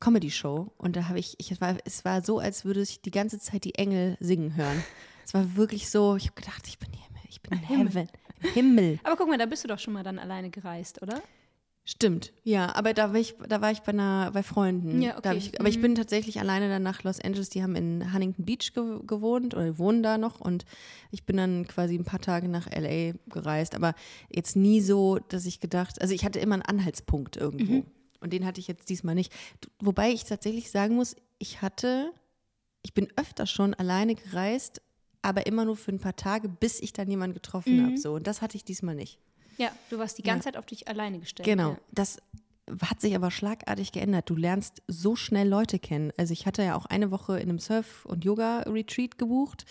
Comedy-Show. 0.00 0.72
Und 0.78 0.96
da 0.96 1.08
habe 1.08 1.20
ich, 1.20 1.36
ich 1.38 1.52
es 1.52 1.60
war, 1.60 1.76
es 1.84 2.04
war 2.04 2.24
so, 2.24 2.40
als 2.40 2.64
würde 2.64 2.82
ich 2.82 3.00
die 3.00 3.12
ganze 3.12 3.38
Zeit 3.38 3.62
die 3.64 3.76
Engel 3.76 4.16
singen 4.18 4.56
hören. 4.56 4.82
Es 5.24 5.34
war 5.34 5.54
wirklich 5.54 5.88
so, 5.88 6.16
ich 6.16 6.24
habe 6.26 6.34
gedacht, 6.34 6.66
ich 6.66 6.80
bin 6.80 6.88
hier, 6.92 7.02
ich 7.28 7.40
bin 7.42 7.60
im 7.70 7.88
Himmel. 8.54 8.98
Aber 9.04 9.16
guck 9.16 9.28
mal, 9.28 9.38
da 9.38 9.46
bist 9.46 9.62
du 9.62 9.68
doch 9.68 9.78
schon 9.78 9.94
mal 9.94 10.02
dann 10.02 10.18
alleine 10.18 10.50
gereist, 10.50 11.00
oder? 11.00 11.22
Stimmt, 11.84 12.32
ja, 12.44 12.72
aber 12.76 12.94
da 12.94 13.12
war 13.12 13.18
ich, 13.18 13.34
da 13.48 13.60
war 13.60 13.72
ich 13.72 13.80
bei 13.80 13.88
einer, 13.90 14.30
bei 14.32 14.44
Freunden. 14.44 15.02
Ja, 15.02 15.18
okay. 15.18 15.36
ich, 15.36 15.58
aber 15.58 15.68
ich 15.68 15.78
Mhm. 15.78 15.82
bin 15.82 15.94
tatsächlich 15.96 16.38
alleine 16.38 16.68
dann 16.68 16.84
nach 16.84 17.02
Los 17.02 17.20
Angeles. 17.20 17.48
Die 17.48 17.60
haben 17.60 17.74
in 17.74 18.12
Huntington 18.12 18.44
Beach 18.44 18.72
ge 18.72 19.00
gewohnt 19.04 19.54
oder 19.54 19.78
wohnen 19.78 20.00
da 20.04 20.16
noch 20.16 20.40
und 20.40 20.64
ich 21.10 21.24
bin 21.26 21.36
dann 21.36 21.66
quasi 21.66 21.96
ein 21.96 22.04
paar 22.04 22.20
Tage 22.20 22.46
nach 22.48 22.68
LA 22.70 23.14
gereist. 23.28 23.74
Aber 23.74 23.94
jetzt 24.30 24.54
nie 24.54 24.80
so, 24.80 25.18
dass 25.28 25.44
ich 25.44 25.58
gedacht, 25.58 26.00
also 26.00 26.14
ich 26.14 26.24
hatte 26.24 26.38
immer 26.38 26.54
einen 26.54 26.62
Anhaltspunkt 26.62 27.36
irgendwo 27.36 27.72
Mhm. 27.80 27.86
und 28.20 28.32
den 28.32 28.46
hatte 28.46 28.60
ich 28.60 28.68
jetzt 28.68 28.88
diesmal 28.88 29.16
nicht. 29.16 29.32
Wobei 29.80 30.12
ich 30.12 30.22
tatsächlich 30.24 30.70
sagen 30.70 30.94
muss, 30.94 31.16
ich 31.40 31.62
hatte, 31.62 32.12
ich 32.82 32.94
bin 32.94 33.08
öfter 33.16 33.46
schon 33.46 33.74
alleine 33.74 34.14
gereist, 34.14 34.82
aber 35.20 35.46
immer 35.48 35.64
nur 35.64 35.76
für 35.76 35.90
ein 35.90 35.98
paar 35.98 36.14
Tage, 36.14 36.48
bis 36.48 36.78
ich 36.80 36.92
dann 36.92 37.10
jemanden 37.10 37.34
getroffen 37.34 37.78
Mhm. 37.78 37.86
habe. 37.86 37.98
So 37.98 38.14
und 38.14 38.28
das 38.28 38.40
hatte 38.40 38.56
ich 38.56 38.64
diesmal 38.64 38.94
nicht. 38.94 39.18
Ja, 39.58 39.70
du 39.90 39.98
warst 39.98 40.18
die 40.18 40.22
ganze 40.22 40.44
Zeit 40.44 40.56
auf 40.56 40.66
dich 40.66 40.88
alleine 40.88 41.18
gestellt. 41.18 41.46
Genau. 41.46 41.70
Ja. 41.70 41.78
Das 41.92 42.18
hat 42.82 43.00
sich 43.00 43.14
aber 43.14 43.30
schlagartig 43.30 43.92
geändert. 43.92 44.30
Du 44.30 44.36
lernst 44.36 44.82
so 44.86 45.16
schnell 45.16 45.48
Leute 45.48 45.78
kennen. 45.78 46.12
Also 46.16 46.32
ich 46.32 46.46
hatte 46.46 46.62
ja 46.62 46.76
auch 46.76 46.86
eine 46.86 47.10
Woche 47.10 47.38
in 47.38 47.48
einem 47.48 47.58
Surf- 47.58 48.04
und 48.06 48.24
Yoga-Retreat 48.24 49.18
gebucht. 49.18 49.66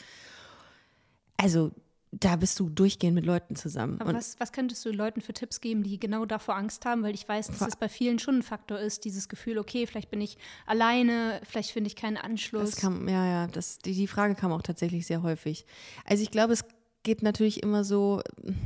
Also 1.38 1.72
da 2.12 2.36
bist 2.36 2.60
du 2.60 2.70
durchgehend 2.70 3.16
mit 3.16 3.26
Leuten 3.26 3.56
zusammen. 3.56 4.00
Aber 4.02 4.14
was, 4.14 4.38
was 4.38 4.52
könntest 4.52 4.84
du 4.84 4.92
Leuten 4.92 5.22
für 5.22 5.34
Tipps 5.34 5.62
geben, 5.62 5.82
die 5.84 5.98
genau 5.98 6.26
davor 6.26 6.58
Angst 6.58 6.86
haben? 6.86 7.04
Weil 7.04 7.16
ich 7.16 7.28
weiß, 7.28 7.48
dass 7.48 7.62
es 7.62 7.76
bei 7.78 7.88
vielen 7.88 8.20
schon 8.20 8.40
ein 8.40 8.44
Faktor 8.44 8.80
ist, 8.80 9.06
dieses 9.06 9.30
Gefühl, 9.30 9.58
okay, 9.58 9.88
vielleicht 9.88 10.12
bin 10.12 10.20
ich 10.20 10.38
alleine, 10.66 11.40
vielleicht 11.46 11.72
finde 11.72 11.88
ich 11.88 11.96
keinen 11.96 12.18
Anschluss. 12.18 12.72
das 12.72 12.82
kam, 12.82 13.08
ja, 13.08 13.26
ja, 13.26 13.48
das, 13.48 13.80
die, 13.80 13.94
die 13.94 14.08
Frage 14.08 14.36
kam 14.36 14.52
auch 14.52 14.62
tatsächlich 14.62 15.08
sehr 15.08 15.24
häufig. 15.24 15.66
Also 16.04 16.22
ich 16.22 16.32
glaube, 16.32 16.52
es 16.52 16.66
geht 17.04 17.24
natürlich 17.24 17.64
immer 17.64 17.84
so, 17.84 18.22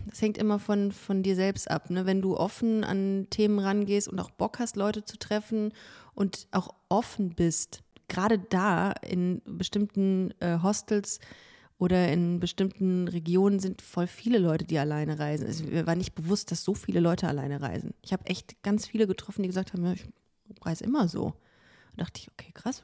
das 0.08 0.22
hängt 0.22 0.38
immer 0.38 0.60
von, 0.60 0.92
von 0.92 1.24
dir 1.24 1.36
selbst 1.36 1.70
ab. 1.70 1.90
Ne? 1.90 2.06
Wenn 2.06 2.22
du 2.22 2.38
offen 2.38 2.84
an 2.84 3.28
Themen 3.30 3.60
rangehst 3.60 4.08
und 4.08 4.20
auch 4.20 4.32
Bock 4.32 4.60
hast, 4.60 4.76
Leute 4.76 5.06
zu 5.06 5.18
treffen 5.18 5.74
und 6.14 6.48
auch 6.52 6.70
offen 6.90 7.30
bist, 7.36 7.84
gerade 8.08 8.40
da 8.40 8.92
in 8.92 9.42
bestimmten 9.46 10.34
äh, 10.40 10.60
Hostels 10.62 11.20
oder 11.78 12.12
in 12.12 12.40
bestimmten 12.40 13.08
Regionen 13.08 13.60
sind 13.60 13.82
voll 13.82 14.08
viele 14.08 14.38
Leute, 14.38 14.66
die 14.66 14.80
alleine 14.80 15.20
reisen. 15.20 15.48
Also 15.48 15.66
mir 15.66 15.88
war 15.88 15.96
nicht 15.96 16.16
bewusst, 16.16 16.52
dass 16.52 16.64
so 16.64 16.74
viele 16.74 17.00
Leute 17.00 17.28
alleine 17.28 17.62
reisen. 17.62 17.94
Ich 18.02 18.14
habe 18.14 18.26
echt 18.28 18.62
ganz 18.64 18.88
viele 18.88 19.08
getroffen, 19.08 19.44
die 19.44 19.50
gesagt 19.50 19.74
haben, 19.74 19.86
ja, 19.86 19.94
ich 19.94 20.06
reise 20.62 20.84
immer 20.84 21.08
so. 21.08 21.34
Da 21.96 22.04
dachte 22.04 22.22
ich, 22.22 22.32
okay, 22.32 22.52
krass, 22.54 22.84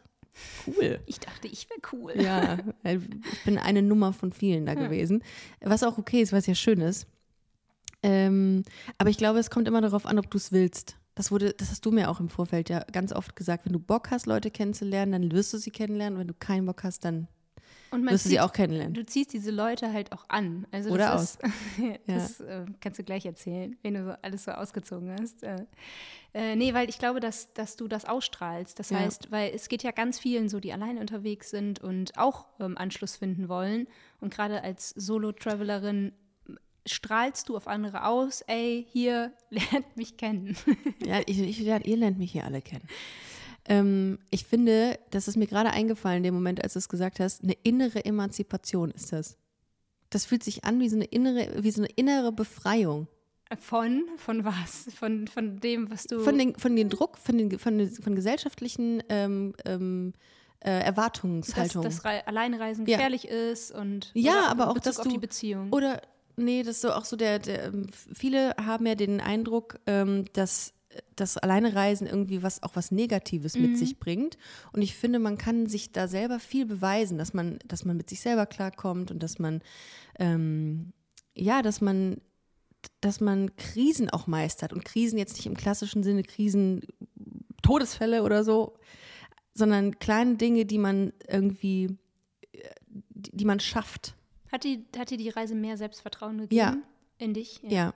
cool. 0.68 1.00
ich 1.06 1.20
dachte, 1.20 1.48
ich 1.48 1.68
wäre 1.70 1.80
cool. 1.94 2.14
Ja, 2.22 2.58
weil 2.84 3.02
ich 3.32 3.44
bin 3.44 3.58
eine 3.58 3.82
Nummer 3.82 4.14
von 4.14 4.32
vielen 4.32 4.66
da 4.66 4.74
gewesen. 4.74 5.24
Was 5.62 5.84
auch 5.84 5.98
okay 5.98 6.22
ist, 6.22 6.34
was 6.34 6.48
ja 6.48 6.56
schön 6.56 6.82
ist. 6.82 7.08
Ähm, 8.04 8.64
aber 8.98 9.10
ich 9.10 9.18
glaube, 9.18 9.40
es 9.40 9.50
kommt 9.50 9.68
immer 9.68 9.82
darauf 9.82 10.06
an, 10.06 10.20
ob 10.20 10.30
du 10.32 10.38
es 10.38 10.52
willst. 10.52 10.98
Das 11.16 11.32
wurde, 11.32 11.54
das 11.54 11.70
hast 11.70 11.86
du 11.86 11.92
mir 11.92 12.10
auch 12.10 12.20
im 12.20 12.30
Vorfeld 12.30 12.70
ja 12.70 12.84
ganz 12.92 13.12
oft 13.12 13.36
gesagt. 13.36 13.66
Wenn 13.66 13.74
du 13.74 13.80
Bock 13.80 14.12
hast, 14.12 14.26
Leute 14.26 14.50
kennenzulernen, 14.50 15.12
dann 15.12 15.32
wirst 15.32 15.54
du 15.54 15.58
sie 15.58 15.72
kennenlernen. 15.72 16.18
Wenn 16.18 16.28
du 16.28 16.34
keinen 16.34 16.66
Bock 16.66 16.84
hast, 16.84 17.06
dann 17.06 17.28
Und 17.92 18.04
man 18.06 18.14
wirst 18.14 18.26
du 18.26 18.30
sie 18.30 18.40
auch 18.40 18.54
kennenlernen. 18.54 18.94
Du 18.94 19.06
ziehst 19.06 19.34
diese 19.34 19.52
Leute 19.52 19.92
halt 19.92 20.12
auch 20.14 20.26
an. 20.30 20.66
Also 20.72 20.90
Oder 20.92 21.12
das 21.12 21.36
Ist, 21.36 21.40
das 22.08 22.40
äh, 22.40 22.66
kannst 22.80 23.00
du 23.00 23.04
gleich 23.04 23.26
erzählen, 23.26 23.76
wenn 23.84 23.94
du 23.96 24.06
so 24.06 24.14
alles 24.22 24.46
so 24.46 24.52
ausgezogen 24.52 25.14
hast. 25.20 25.44
Äh, 25.44 25.66
äh, 26.34 26.56
nee, 26.56 26.74
weil 26.74 26.88
ich 26.90 26.98
glaube, 27.00 27.20
dass, 27.20 27.52
dass 27.54 27.76
du 27.76 27.90
das 27.90 28.06
ausstrahlst. 28.06 28.80
Das 28.80 28.90
Ja. 28.92 29.00
heißt, 29.00 29.32
weil 29.32 29.52
es 29.54 29.68
geht 29.68 29.84
ja 29.84 29.92
ganz 29.92 30.20
vielen 30.20 30.48
so, 30.48 30.60
die 30.62 30.72
alleine 30.72 31.02
unterwegs 31.02 31.50
sind 31.50 31.82
und 31.82 32.18
auch 32.18 32.46
ähm, 32.62 32.78
Anschluss 32.78 33.18
finden 33.18 33.50
wollen. 33.50 33.88
Und 34.22 34.34
gerade 34.34 34.64
als 34.64 34.92
Solo-Travelerin 34.92 36.14
strahlst 36.88 37.50
du 37.50 37.58
auf 37.58 37.68
andere 37.68 38.06
aus, 38.06 38.42
ey, 38.48 38.88
hier, 38.90 39.34
lernt 39.50 39.98
mich 39.98 40.18
kennen. 40.18 40.56
Ja, 41.06 41.20
ich, 41.26 41.40
ich, 41.40 41.60
lerne- 41.60 41.86
ihr 41.86 41.98
lernt 41.98 42.18
mich 42.18 42.32
hier 42.32 42.46
alle 42.46 42.62
kennen. 42.62 42.88
Ähm, 43.66 44.20
ich 44.32 44.46
finde, 44.46 44.98
das 45.12 45.28
ist 45.28 45.38
mir 45.38 45.48
gerade 45.48 45.70
eingefallen 45.72 46.18
in 46.18 46.24
dem 46.24 46.34
Moment, 46.34 46.64
als 46.64 46.74
du 46.74 46.80
es 46.80 46.90
gesagt 46.90 47.20
hast, 47.20 47.44
eine 47.44 47.54
innere 47.64 48.04
Emanzipation 48.06 48.92
ist 48.92 49.14
das. 49.14 49.38
Das 50.10 50.26
fühlt 50.26 50.44
sich 50.44 50.66
an 50.66 50.80
wie 50.80 50.90
so 50.90 50.96
eine 50.96 51.06
innere, 51.06 51.64
wie 51.64 51.72
so 51.72 51.82
eine 51.82 51.92
innere 51.96 52.32
Befreiung. 52.32 53.08
Von, 53.60 54.06
von 54.18 54.46
was? 54.46 54.88
Von, 54.96 55.28
von 55.28 55.60
dem, 55.60 55.92
was 55.92 56.06
du. 56.06 56.20
Von 56.20 56.38
den, 56.38 56.56
von 56.56 56.76
den 56.76 56.90
Druck, 56.90 57.18
von 57.18 57.38
den, 57.38 57.60
von 57.60 57.78
den 57.78 57.90
von 57.92 58.16
gesellschaftlichen 58.16 59.04
ähm, 59.10 59.54
ähm, 59.66 60.14
äh, 60.62 60.80
dass 60.80 60.86
Erwartungshaltungen. 60.86 61.84
das 61.90 62.06
Rei- 62.06 62.26
Alleinreisen 62.26 62.86
Ja. 62.88 62.98
gefährlich 62.98 63.28
ist 63.28 63.72
und 63.72 64.12
Ja, 64.14 64.48
aber 64.48 64.70
auch, 64.70 64.74
Bezug 64.76 64.84
dass 64.86 65.00
auf 65.00 65.06
du- 65.08 65.12
die 65.12 65.18
Beziehung. 65.18 65.72
Oder, 65.74 66.02
nee, 66.38 66.64
das 66.64 66.76
ist 66.78 66.82
so 66.82 66.92
auch 66.94 67.04
so 67.06 67.16
der, 67.18 67.40
der 67.40 67.66
ähm, 67.66 67.88
viele 68.14 68.52
haben 68.56 68.86
ja 68.86 68.96
den 68.96 69.20
Eindruck, 69.20 69.80
ähm, 69.86 70.26
dass 70.34 70.74
das 71.16 71.38
Alleinereisen 71.38 72.08
irgendwie 72.08 72.44
was 72.44 72.64
auch 72.64 72.76
was 72.76 72.92
Negatives 72.92 73.56
Mhm. 73.56 73.62
mit 73.62 73.78
sich 73.78 74.00
bringt. 74.00 74.38
Und 74.74 74.82
ich 74.82 74.96
finde, 74.96 75.20
man 75.20 75.38
kann 75.38 75.68
sich 75.68 75.92
da 75.92 76.08
selber 76.08 76.40
viel 76.40 76.66
beweisen, 76.66 77.18
dass 77.18 77.34
man, 77.34 77.60
dass 77.66 77.86
man 77.86 77.98
mit 77.98 78.10
sich 78.10 78.20
selber 78.22 78.46
klarkommt 78.46 79.12
und 79.12 79.22
dass 79.24 79.40
man, 79.40 79.62
ähm, 80.20 80.94
ja, 81.36 81.62
dass 81.62 81.82
man, 81.82 82.20
dass 83.00 83.20
man 83.22 83.56
Krisen 83.56 84.10
auch 84.10 84.28
meistert. 84.28 84.74
Und 84.74 84.84
Krisen 84.86 85.18
jetzt 85.18 85.36
nicht 85.36 85.46
im 85.46 85.56
klassischen 85.56 86.04
Sinne 86.04 86.24
Krisen, 86.24 86.82
Todesfälle 87.62 88.24
oder 88.24 88.44
so, 88.44 88.76
sondern 89.54 90.00
kleine 90.00 90.36
Dinge, 90.36 90.66
die 90.66 90.78
man 90.80 91.14
irgendwie, 91.28 91.98
äh, 92.52 92.70
die, 92.90 93.32
die 93.32 93.46
man 93.46 93.60
schafft. 93.60 94.16
Hat, 94.52 94.64
die, 94.64 94.86
hat 94.98 95.12
dir 95.12 95.18
die 95.18 95.30
Reise 95.30 95.56
mehr 95.56 95.78
Selbstvertrauen 95.78 96.40
gegeben? 96.40 96.58
Ja. 96.58 96.78
In 97.20 97.34
dich? 97.34 97.62
Ja, 97.64 97.94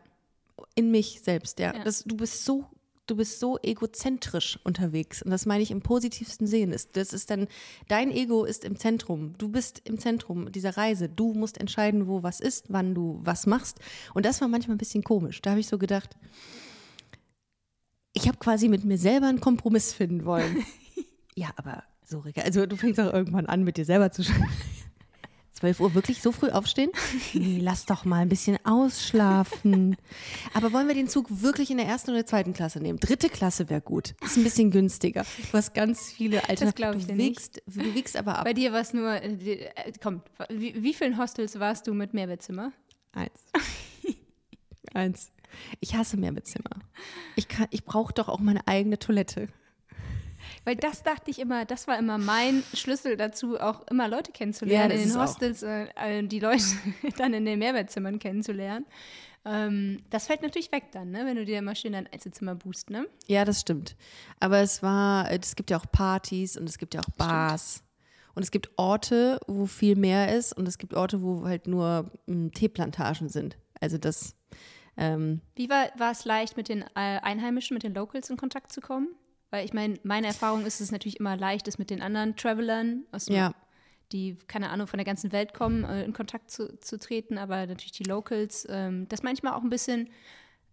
in 0.76 0.92
mich 0.92 1.22
selbst, 1.22 1.60
ja. 1.60 1.74
Ja. 1.74 1.84
Das, 1.84 2.04
du 2.04 2.16
bist 2.16 2.46
so, 2.46 2.66
du 3.08 3.16
bist 3.16 3.40
so 3.40 3.60
egozentrisch 3.62 4.60
unterwegs. 4.64 5.22
Und 5.22 5.32
das 5.32 5.46
meine 5.46 5.64
ich 5.64 5.72
im 5.72 5.82
positivsten. 5.82 6.72
Das, 6.72 6.92
das 6.92 7.14
ist 7.14 7.30
dann, 7.30 7.48
dein 7.88 8.12
Ego 8.12 8.46
ist 8.46 8.66
im 8.66 8.78
Zentrum. 8.78 9.36
Du 9.38 9.50
bist 9.50 9.82
im 9.86 10.00
Zentrum 10.00 10.52
dieser 10.52 10.78
Reise. 10.78 11.10
Du 11.10 11.34
musst 11.34 11.60
entscheiden, 11.60 12.08
wo 12.08 12.24
was 12.24 12.40
ist, 12.40 12.66
wann 12.70 12.96
du 12.96 13.20
was 13.24 13.46
machst. 13.46 13.80
Und 14.14 14.26
das 14.26 14.42
war 14.42 14.48
manchmal 14.48 14.76
ein 14.76 14.80
bisschen 14.80 15.04
komisch. 15.04 15.42
Da 15.42 15.52
habe 15.52 15.60
ich 15.60 15.68
so 15.68 15.78
gedacht, 15.78 16.16
ich 18.14 18.28
habe 18.28 18.38
quasi 18.38 18.70
mit 18.70 18.86
mir 18.86 18.98
selber 18.98 19.28
einen 19.28 19.42
Kompromiss 19.42 19.94
finden 19.94 20.26
wollen. 20.26 20.66
ja, 21.36 21.50
aber 21.58 21.84
so, 22.04 22.20
Rika, 22.20 22.42
also 22.42 22.66
du 22.66 22.78
fängst 22.78 23.00
auch 23.00 23.12
irgendwann 23.14 23.46
an, 23.48 23.64
mit 23.64 23.78
dir 23.78 23.86
selber 23.86 24.12
zu 24.12 24.24
sprechen. 24.24 24.50
12 25.56 25.80
Uhr 25.80 25.94
wirklich 25.96 26.22
so 26.22 26.32
früh 26.32 26.50
aufstehen? 26.50 26.92
Nee, 27.34 27.60
lass 27.62 27.86
doch 27.86 28.04
mal 28.06 28.20
ein 28.20 28.30
bisschen 28.30 28.58
ausschlafen. 28.66 29.96
Aber 30.54 30.74
wollen 30.74 30.88
wir 30.88 30.96
den 30.96 31.08
Zug 31.08 31.28
wirklich 31.42 31.72
in 31.72 31.78
der 31.78 31.86
ersten 31.88 32.12
oder 32.12 32.26
zweiten 32.26 32.54
Klasse 32.54 32.80
nehmen? 32.82 33.00
Dritte 33.00 33.30
Klasse 33.30 33.70
wäre 33.70 33.82
gut. 33.82 34.16
Ist 34.24 34.36
ein 34.38 34.44
bisschen 34.44 34.70
günstiger. 34.70 35.26
Du 35.52 35.58
hast 35.58 35.74
ganz 35.74 36.12
viele 36.12 36.48
Alternativen. 36.50 36.74
glaub 36.76 36.96
ich 36.96 37.02
du 37.04 37.08
dir 37.08 37.16
nicht. 37.16 37.30
wiegst, 37.30 37.62
Du 37.68 37.94
wiegst 37.96 38.18
aber 38.18 38.38
ab. 38.40 38.44
Bei 38.46 38.54
dir 38.54 38.74
war 38.74 38.82
es 38.82 38.94
nur, 38.94 39.10
äh, 39.14 39.28
äh, 39.34 39.94
komm, 40.04 40.22
wie, 40.50 40.82
wie 40.84 40.94
vielen 40.94 41.18
Hostels 41.18 41.58
warst 41.60 41.88
du 41.88 41.94
mit 41.94 42.14
Mehrbettzimmer? 42.14 42.72
Eins. 43.14 43.32
Eins. 44.94 45.32
Ich 45.80 45.96
hasse 45.96 46.18
Mehrbettzimmer. 46.18 46.70
Ich, 47.38 47.48
kann- 47.48 47.68
ich 47.72 47.86
brauche 47.86 48.14
doch 48.14 48.28
auch 48.28 48.40
meine 48.40 48.68
eigene 48.68 49.00
Toilette. 49.00 49.48
Weil 50.66 50.76
das 50.76 51.04
dachte 51.04 51.32
ich 51.32 51.40
immer, 51.40 51.64
das 51.64 51.88
war 51.88 51.98
immer 51.98 52.18
mein 52.18 52.64
Schlüssel 52.74 53.16
dazu, 53.16 53.60
auch 53.60 53.88
immer 53.88 54.08
Leute 54.08 54.32
kennenzulernen, 54.32 54.92
Ja, 54.92 54.98
in 55.04 55.10
den. 55.10 55.20
Hostels, 55.20 55.64
äh, 55.64 55.88
äh, 55.96 56.24
die 56.24 56.40
Leute 56.40 56.64
dann 57.18 57.34
in 57.34 57.46
den 57.46 57.60
Mehrwertzimmern 57.60 58.20
kennenzulernen. 58.20 58.86
Ähm, 59.46 60.02
das 60.10 60.26
fällt 60.26 60.42
natürlich 60.42 60.72
weg 60.72 60.86
dann, 60.92 61.12
ne? 61.12 61.24
wenn 61.26 61.36
du 61.36 61.46
dir 61.46 61.60
immer 61.60 61.76
schön 61.76 61.94
dein 61.94 62.08
Einzelzimmer 62.12 62.56
buchst, 62.56 62.90
ne? 62.90 63.08
Ja, 63.28 63.46
das 63.46 63.62
stimmt. 63.62 63.96
Aber 64.40 64.58
es 64.58 64.82
war, 64.82 65.30
es 65.32 65.56
gibt 65.56 65.70
ja 65.70 65.78
auch 65.78 65.86
Partys 65.92 66.58
und 66.58 66.68
es 66.68 66.80
gibt 66.80 66.96
ja 66.96 67.02
auch 67.02 67.16
Bars. 67.16 67.84
Und 68.34 68.42
es 68.44 68.52
gibt 68.52 68.72
Orte, 68.78 69.40
wo 69.48 69.66
viel 69.68 69.96
mehr 69.96 70.36
ist 70.36 70.52
und 70.52 70.68
es 70.68 70.78
gibt 70.78 70.94
Orte, 70.96 71.22
wo 71.22 71.46
halt 71.46 71.68
nur 71.68 72.12
mh, 72.26 72.50
Teeplantagen 72.50 73.30
sind. 73.30 73.58
Also 73.80 73.98
das, 73.98 74.36
ähm, 74.98 75.42
Wie 75.56 75.70
war, 75.70 75.90
war 75.98 76.12
es 76.12 76.26
leicht, 76.26 76.58
mit 76.58 76.68
den 76.68 76.82
äh, 76.82 77.20
Einheimischen, 77.22 77.76
mit 77.76 77.84
den 77.84 77.94
Locals 77.94 78.30
in 78.30 78.38
Kontakt 78.38 78.72
zu 78.74 78.82
kommen? 78.82 79.10
Weil 79.56 79.64
ich 79.64 79.72
meine, 79.74 79.98
meine 80.04 80.28
Erfahrung 80.28 80.66
ist, 80.66 80.82
dass 80.82 80.88
es 80.88 80.92
natürlich 80.92 81.18
immer 81.18 81.38
leicht 81.38 81.70
ist, 81.70 81.80
mit 81.80 81.90
den 81.90 82.02
anderen 82.02 82.36
Travelern, 82.36 83.06
aus 83.14 83.26
dem, 83.28 83.36
Ja. 83.36 83.54
die, 84.12 84.38
keine 84.48 84.70
Ahnung, 84.70 84.86
von 84.86 84.98
der 84.98 85.06
ganzen 85.06 85.32
Welt 85.32 85.54
kommen, 85.54 85.86
äh, 85.86 86.04
in 86.04 86.12
Kontakt 86.12 86.52
zu, 86.52 86.78
zu 86.80 87.00
treten, 87.00 87.38
aber 87.38 87.66
natürlich 87.66 87.94
die 87.94 88.04
Locals, 88.04 88.68
ähm, 88.70 89.08
das 89.08 89.24
manchmal 89.24 89.54
auch 89.54 89.64
ein 89.64 89.70
bisschen 89.70 90.10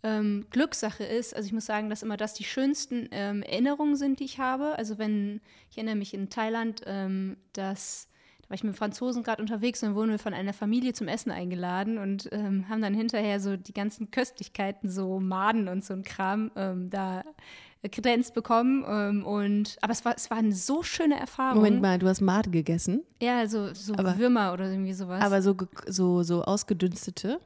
ähm, 0.03 0.47
Glückssache 0.51 1.05
ist. 1.05 1.37
Also 1.37 1.47
ich 1.47 1.53
muss 1.53 1.65
sagen, 1.65 1.91
dass 1.91 2.03
immer 2.03 2.17
das 2.17 2.35
die 2.35 2.43
schönsten 2.43 3.09
ähm, 3.13 3.45
Erinnerungen 3.45 3.95
sind, 3.95 4.19
die 4.19 4.25
ich 4.25 4.41
habe. 4.41 4.77
Also 4.77 4.99
wenn, 4.99 5.41
ich 5.71 5.77
erinnere 5.79 5.95
mich 5.95 6.13
in 6.13 6.29
Thailand, 6.29 6.83
ähm, 6.87 7.37
dass 7.53 8.09
da 8.43 8.49
war 8.49 8.57
ich 8.57 8.65
mit 8.65 8.77
Franzosen 8.77 9.23
gerade 9.23 9.41
unterwegs 9.41 9.81
und 9.85 9.91
dann 9.91 9.95
wurden 9.95 10.11
wir 10.11 10.19
von 10.19 10.35
einer 10.35 10.53
Familie 10.53 10.93
zum 10.93 11.07
Essen 11.07 11.31
eingeladen 11.31 11.99
und 11.99 12.29
ähm, 12.33 12.69
haben 12.69 12.83
dann 12.83 12.95
hinterher 12.95 13.39
so 13.39 13.57
die 13.57 13.73
ganzen 13.73 14.11
Köstlichkeiten, 14.11 14.91
so 14.91 15.21
Maden 15.21 15.69
und 15.69 15.85
so 15.85 15.95
ein 15.95 16.03
Kram, 16.03 16.51
ähm, 16.57 16.91
da 16.91 17.23
kredenzt 17.91 18.35
bekommen. 18.35 18.85
Ähm, 18.87 19.27
und, 19.27 19.77
aber 19.81 19.93
es 19.93 20.05
war, 20.05 20.15
es 20.17 20.31
war 20.31 20.39
eine 20.39 20.53
so 20.53 20.83
schöne 20.83 21.19
Erfahrung. 21.19 21.57
Moment 21.59 21.83
mal, 21.83 21.99
du 21.99 22.07
hast 22.09 22.21
Made 22.21 22.51
gegessen, 22.51 23.03
Ja, 23.21 23.47
so, 23.47 23.73
so 23.75 23.95
Aber- 23.95 24.19
Würmer 24.19 24.53
oder 24.53 24.71
irgendwie 24.71 24.93
sowas. 24.93 25.23
aber 25.23 25.43
so, 25.43 25.57
so, 25.87 26.23
so 26.23 26.43
ausgedünstete, 26.43 27.41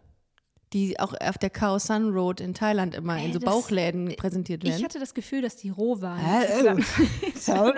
die 0.76 1.00
auch 1.00 1.14
auf 1.18 1.38
der 1.38 1.48
Khao 1.48 1.78
San 1.78 2.10
Road 2.10 2.40
in 2.42 2.52
Thailand 2.52 2.94
immer 2.94 3.16
Ey, 3.16 3.26
in 3.26 3.32
so 3.32 3.40
Bauchläden 3.40 4.14
präsentiert 4.16 4.62
ich 4.62 4.70
werden. 4.70 4.84
hatte 4.84 4.98
das 4.98 5.14
Gefühl, 5.14 5.40
dass 5.40 5.56
die 5.56 5.70
roh 5.70 6.00
waren. 6.02 6.18
Hä? 6.18 6.82
so, 7.34 7.72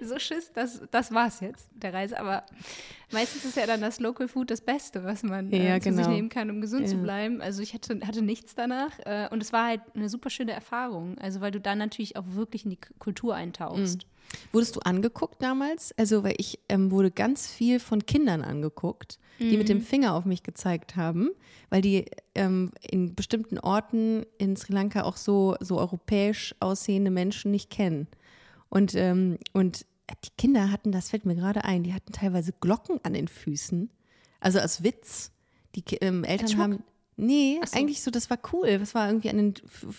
so 0.00 0.18
Schiss, 0.18 0.52
das, 0.52 0.82
das 0.90 1.12
war's 1.12 1.40
jetzt, 1.40 1.68
der 1.74 1.92
Reise. 1.92 2.18
Aber 2.20 2.44
meistens 3.12 3.44
ist 3.44 3.56
ja 3.56 3.66
dann 3.66 3.80
das 3.80 3.98
Local 3.98 4.28
Food 4.28 4.50
das 4.50 4.60
Beste, 4.60 5.02
was 5.04 5.22
man 5.22 5.50
Ja, 5.50 5.76
äh, 5.76 5.80
zu 5.80 5.88
sich 5.92 5.96
genau. 5.98 6.10
nehmen 6.14 6.28
kann, 6.28 6.48
um 6.50 6.60
gesund 6.60 6.88
zu 6.88 6.96
Ja. 6.96 7.02
bleiben. 7.02 7.40
Also 7.40 7.60
ich 7.62 7.74
hatte, 7.74 7.98
hatte 8.06 8.22
nichts 8.22 8.54
danach. 8.54 8.98
Äh, 9.00 9.28
und 9.30 9.42
es 9.42 9.52
war 9.52 9.66
halt 9.66 9.80
eine 9.94 10.08
super 10.08 10.30
schöne 10.30 10.52
Erfahrung. 10.52 11.18
Also 11.18 11.40
weil 11.40 11.50
du 11.50 11.60
dann 11.60 11.78
natürlich 11.78 12.16
auch 12.16 12.24
wirklich 12.28 12.64
in 12.64 12.70
die 12.70 12.78
Kultur 12.98 13.34
eintauchst. 13.34 14.06
Wurdest 14.52 14.76
du 14.76 14.80
angeguckt 14.80 15.42
damals? 15.42 15.92
Also, 15.98 16.22
weil 16.24 16.34
ich 16.38 16.60
ähm, 16.68 16.90
wurde 16.90 17.10
ganz 17.10 17.46
viel 17.46 17.80
von 17.80 18.06
Kindern 18.06 18.42
angeguckt, 18.42 19.18
die 19.38 19.56
mit 19.56 19.68
dem 19.68 19.80
Finger 19.80 20.14
auf 20.14 20.24
mich 20.24 20.42
gezeigt 20.42 20.94
haben, 20.94 21.30
weil 21.68 21.82
die 21.82 22.06
ähm, 22.34 22.70
in 22.80 23.14
bestimmten 23.14 23.58
Orten 23.58 24.24
in 24.38 24.56
Sri 24.56 24.72
Lanka 24.72 25.02
auch 25.02 25.16
so, 25.16 25.56
so 25.60 25.78
europäisch 25.78 26.54
aussehende 26.60 27.10
Menschen 27.10 27.50
nicht 27.50 27.70
kennen. 27.70 28.06
Und, 28.68 28.94
ähm, 28.94 29.38
und 29.52 29.84
die 30.24 30.30
Kinder 30.38 30.70
hatten, 30.70 30.92
das 30.92 31.10
fällt 31.10 31.26
mir 31.26 31.34
gerade 31.34 31.64
ein, 31.64 31.82
die 31.82 31.94
hatten 31.94 32.12
teilweise 32.12 32.52
Glocken 32.52 33.00
an 33.02 33.14
den 33.14 33.28
Füßen. 33.28 33.90
Also 34.40 34.58
als 34.58 34.82
Witz. 34.82 35.30
Die 35.74 35.82
ähm, 35.96 36.24
Eltern 36.24 36.58
haben. 36.58 36.84
Nee, 37.16 37.60
so. 37.64 37.78
eigentlich 37.78 38.02
so, 38.02 38.10
das 38.10 38.30
war 38.30 38.38
cool. 38.52 38.78
Das 38.78 38.94
war 38.94 39.06
irgendwie 39.08 39.28
an 39.30 39.36
den, 39.36 39.54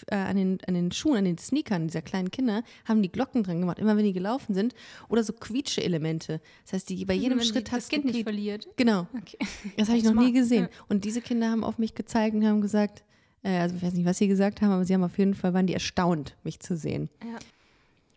äh, 0.08 0.16
an, 0.16 0.36
den, 0.36 0.58
an 0.68 0.74
den 0.74 0.92
Schuhen, 0.92 1.18
an 1.18 1.26
den 1.26 1.38
Sneakern 1.38 1.88
dieser 1.88 2.02
kleinen 2.02 2.32
Kinder, 2.32 2.64
haben 2.86 3.02
die 3.04 3.12
Glocken 3.12 3.44
dran 3.44 3.60
gemacht, 3.60 3.78
immer 3.80 3.96
wenn 3.96 4.04
die 4.04 4.14
gelaufen 4.14 4.54
sind. 4.56 4.74
Oder 5.10 5.24
so 5.24 5.32
Quietsche-Elemente. 5.34 6.42
Das 6.64 6.74
heißt, 6.74 6.90
die, 6.90 7.06
bei 7.06 7.14
jedem 7.14 7.38
Wenn 7.38 7.44
die- 7.46 7.50
Schritt 7.52 7.72
hat 7.72 7.78
das 7.80 7.90
Kind 7.90 8.06
nicht 8.06 8.24
verliert. 8.24 8.68
Genau. 8.78 9.08
Okay. 9.16 9.38
Das 9.78 9.90
habe 9.90 10.00
ich 10.00 10.04
noch 10.04 10.16
nie 10.16 10.32
gesehen. 10.34 10.64
ja. 10.64 10.70
Und 10.90 11.06
diese 11.06 11.22
Kinder 11.22 11.50
haben 11.52 11.64
auf 11.64 11.78
mich 11.78 11.94
gezeigt 11.96 12.36
und 12.36 12.46
haben 12.46 12.62
gesagt, 12.62 13.04
äh, 13.44 13.58
also 13.60 13.76
ich 13.76 13.84
weiß 13.84 13.94
nicht, 13.94 14.06
was 14.06 14.18
sie 14.18 14.28
gesagt 14.28 14.62
haben, 14.62 14.72
aber 14.72 14.84
sie 14.86 14.94
haben 14.96 15.04
auf 15.04 15.18
jeden 15.18 15.36
Fall, 15.36 15.54
waren 15.54 15.68
die 15.68 15.74
erstaunt, 15.74 16.36
mich 16.44 16.60
zu 16.60 16.76
sehen. 16.76 17.10
Ja. 17.24 17.38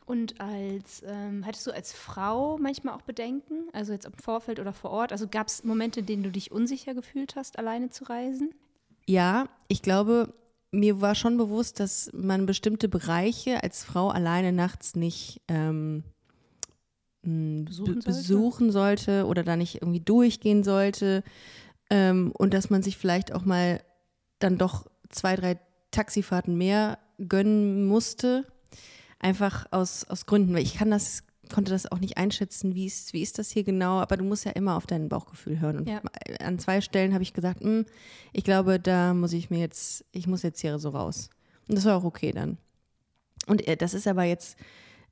Und 0.06 0.40
als, 0.40 1.02
ähm, 1.06 1.44
hattest 1.44 1.66
du 1.66 1.72
als 1.72 1.92
Frau 1.92 2.58
manchmal 2.58 2.94
auch 2.94 3.02
Bedenken? 3.02 3.68
Also 3.72 3.92
jetzt 3.92 4.06
im 4.06 4.12
Vorfeld 4.14 4.60
oder 4.60 4.72
vor 4.72 4.90
Ort? 4.90 5.10
Also 5.12 5.26
gab 5.28 5.48
es 5.48 5.64
Momente, 5.64 6.00
in 6.00 6.06
denen 6.06 6.22
du 6.22 6.30
dich 6.30 6.52
unsicher 6.52 6.94
gefühlt 6.94 7.34
hast, 7.36 7.58
alleine 7.58 7.90
zu 7.90 8.04
reisen? 8.04 8.54
Ja, 9.08 9.48
ich 9.68 9.82
glaube, 9.82 10.34
mir 10.72 11.00
war 11.00 11.14
schon 11.14 11.36
bewusst, 11.36 11.80
dass 11.80 12.10
man 12.12 12.46
bestimmte 12.46 12.88
Bereiche 12.88 13.62
als 13.62 13.84
Frau 13.84 14.08
alleine 14.08 14.52
nachts 14.52 14.94
nicht 14.96 15.40
ähm, 15.48 16.04
m, 17.24 17.64
Besuchen 17.64 17.94
be- 17.94 18.02
sollte? 18.02 18.18
besuchen 18.18 18.70
sollte 18.72 19.26
oder 19.26 19.42
da 19.42 19.56
nicht 19.56 19.76
irgendwie 19.76 20.00
durchgehen 20.00 20.64
sollte. 20.64 21.22
Ähm, 21.88 22.32
und 22.36 22.52
dass 22.52 22.68
man 22.70 22.82
sich 22.82 22.96
vielleicht 22.96 23.32
auch 23.32 23.44
mal 23.44 23.80
dann 24.38 24.58
doch 24.58 24.86
zwei, 25.08 25.36
drei 25.36 25.58
Taxifahrten 25.92 26.56
mehr 26.56 26.98
gönnen 27.28 27.86
musste. 27.86 28.44
Einfach 29.18 29.66
aus, 29.70 30.04
aus 30.04 30.26
Gründen, 30.26 30.52
weil 30.52 30.62
ich 30.62 30.74
kann 30.74 30.90
das, 30.90 31.22
konnte 31.52 31.70
das 31.70 31.90
auch 31.90 31.98
nicht 31.98 32.16
einschätzen, 32.18 32.74
wie 32.74 32.86
ist, 32.86 33.12
wie 33.12 33.22
ist 33.22 33.38
das 33.38 33.50
hier 33.50 33.64
genau, 33.64 33.98
aber 34.00 34.16
du 34.16 34.24
musst 34.24 34.44
ja 34.44 34.52
immer 34.52 34.76
auf 34.76 34.86
dein 34.86 35.08
Bauchgefühl 35.08 35.60
hören. 35.60 35.78
Und 35.78 35.88
Ja. 35.88 36.00
an 36.40 36.58
zwei 36.58 36.80
Stellen 36.80 37.12
habe 37.14 37.22
ich 37.22 37.32
gesagt, 37.32 37.60
"Hm, 37.60 37.86
ich 38.32 38.44
glaube, 38.44 38.78
da 38.80 39.14
muss 39.14 39.32
ich 39.32 39.50
mir 39.50 39.58
jetzt, 39.60 40.04
ich 40.12 40.26
muss 40.26 40.42
jetzt 40.42 40.60
hier 40.60 40.78
so 40.78 40.90
raus. 40.90 41.30
Und 41.68 41.76
das 41.76 41.84
war 41.84 41.96
auch 41.96 42.04
okay 42.04 42.32
dann. 42.32 42.58
Und 43.46 43.66
äh, 43.66 43.76
das 43.76 43.94
ist 43.94 44.06
aber 44.08 44.24
jetzt 44.24 44.56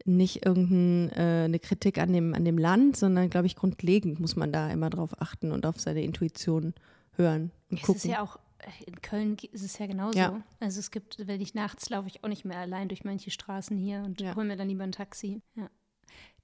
nicht 0.05 0.45
irgendeine 0.45 1.55
äh, 1.55 1.59
Kritik 1.59 1.99
an 1.99 2.13
dem, 2.13 2.35
an 2.35 2.45
dem 2.45 2.59
Land, 2.59 2.97
sondern, 2.97 3.31
glaube 3.31 3.47
ich, 3.47 3.57
grundlegend 3.57 4.21
muss 4.21 4.37
man 4.37 4.53
da 4.53 4.71
immer 4.71 4.91
drauf 4.91 5.21
achten 5.21 5.51
und 5.53 5.65
auf 5.67 5.81
seine 5.81 6.03
Intuition 6.03 6.75
hören 7.17 7.53
und 7.71 7.79
Es 7.81 7.87
gucken. 7.87 7.97
ist 7.99 8.05
ja 8.05 8.21
auch, 8.23 8.37
äh, 8.59 8.85
in 8.87 9.01
Köln 9.01 9.37
ist 9.53 9.63
es 9.65 9.79
ja 9.79 9.87
genauso. 9.87 10.19
Ja. 10.19 10.43
Also 10.61 10.81
es 10.81 10.91
gibt, 10.91 11.27
wenn 11.27 11.41
ich 11.41 11.55
nachts 11.55 11.89
laufe 11.91 12.09
ich 12.09 12.23
auch 12.25 12.29
nicht 12.29 12.45
mehr 12.45 12.59
allein 12.59 12.89
durch 12.89 13.05
manche 13.05 13.31
Straßen 13.31 13.79
hier 13.79 14.03
und 14.05 14.21
Ja. 14.21 14.35
hole 14.35 14.47
mir 14.47 14.57
dann 14.57 14.69
lieber 14.69 14.85
ein 14.85 14.93
Taxi. 14.93 15.41
Ja. 15.55 15.69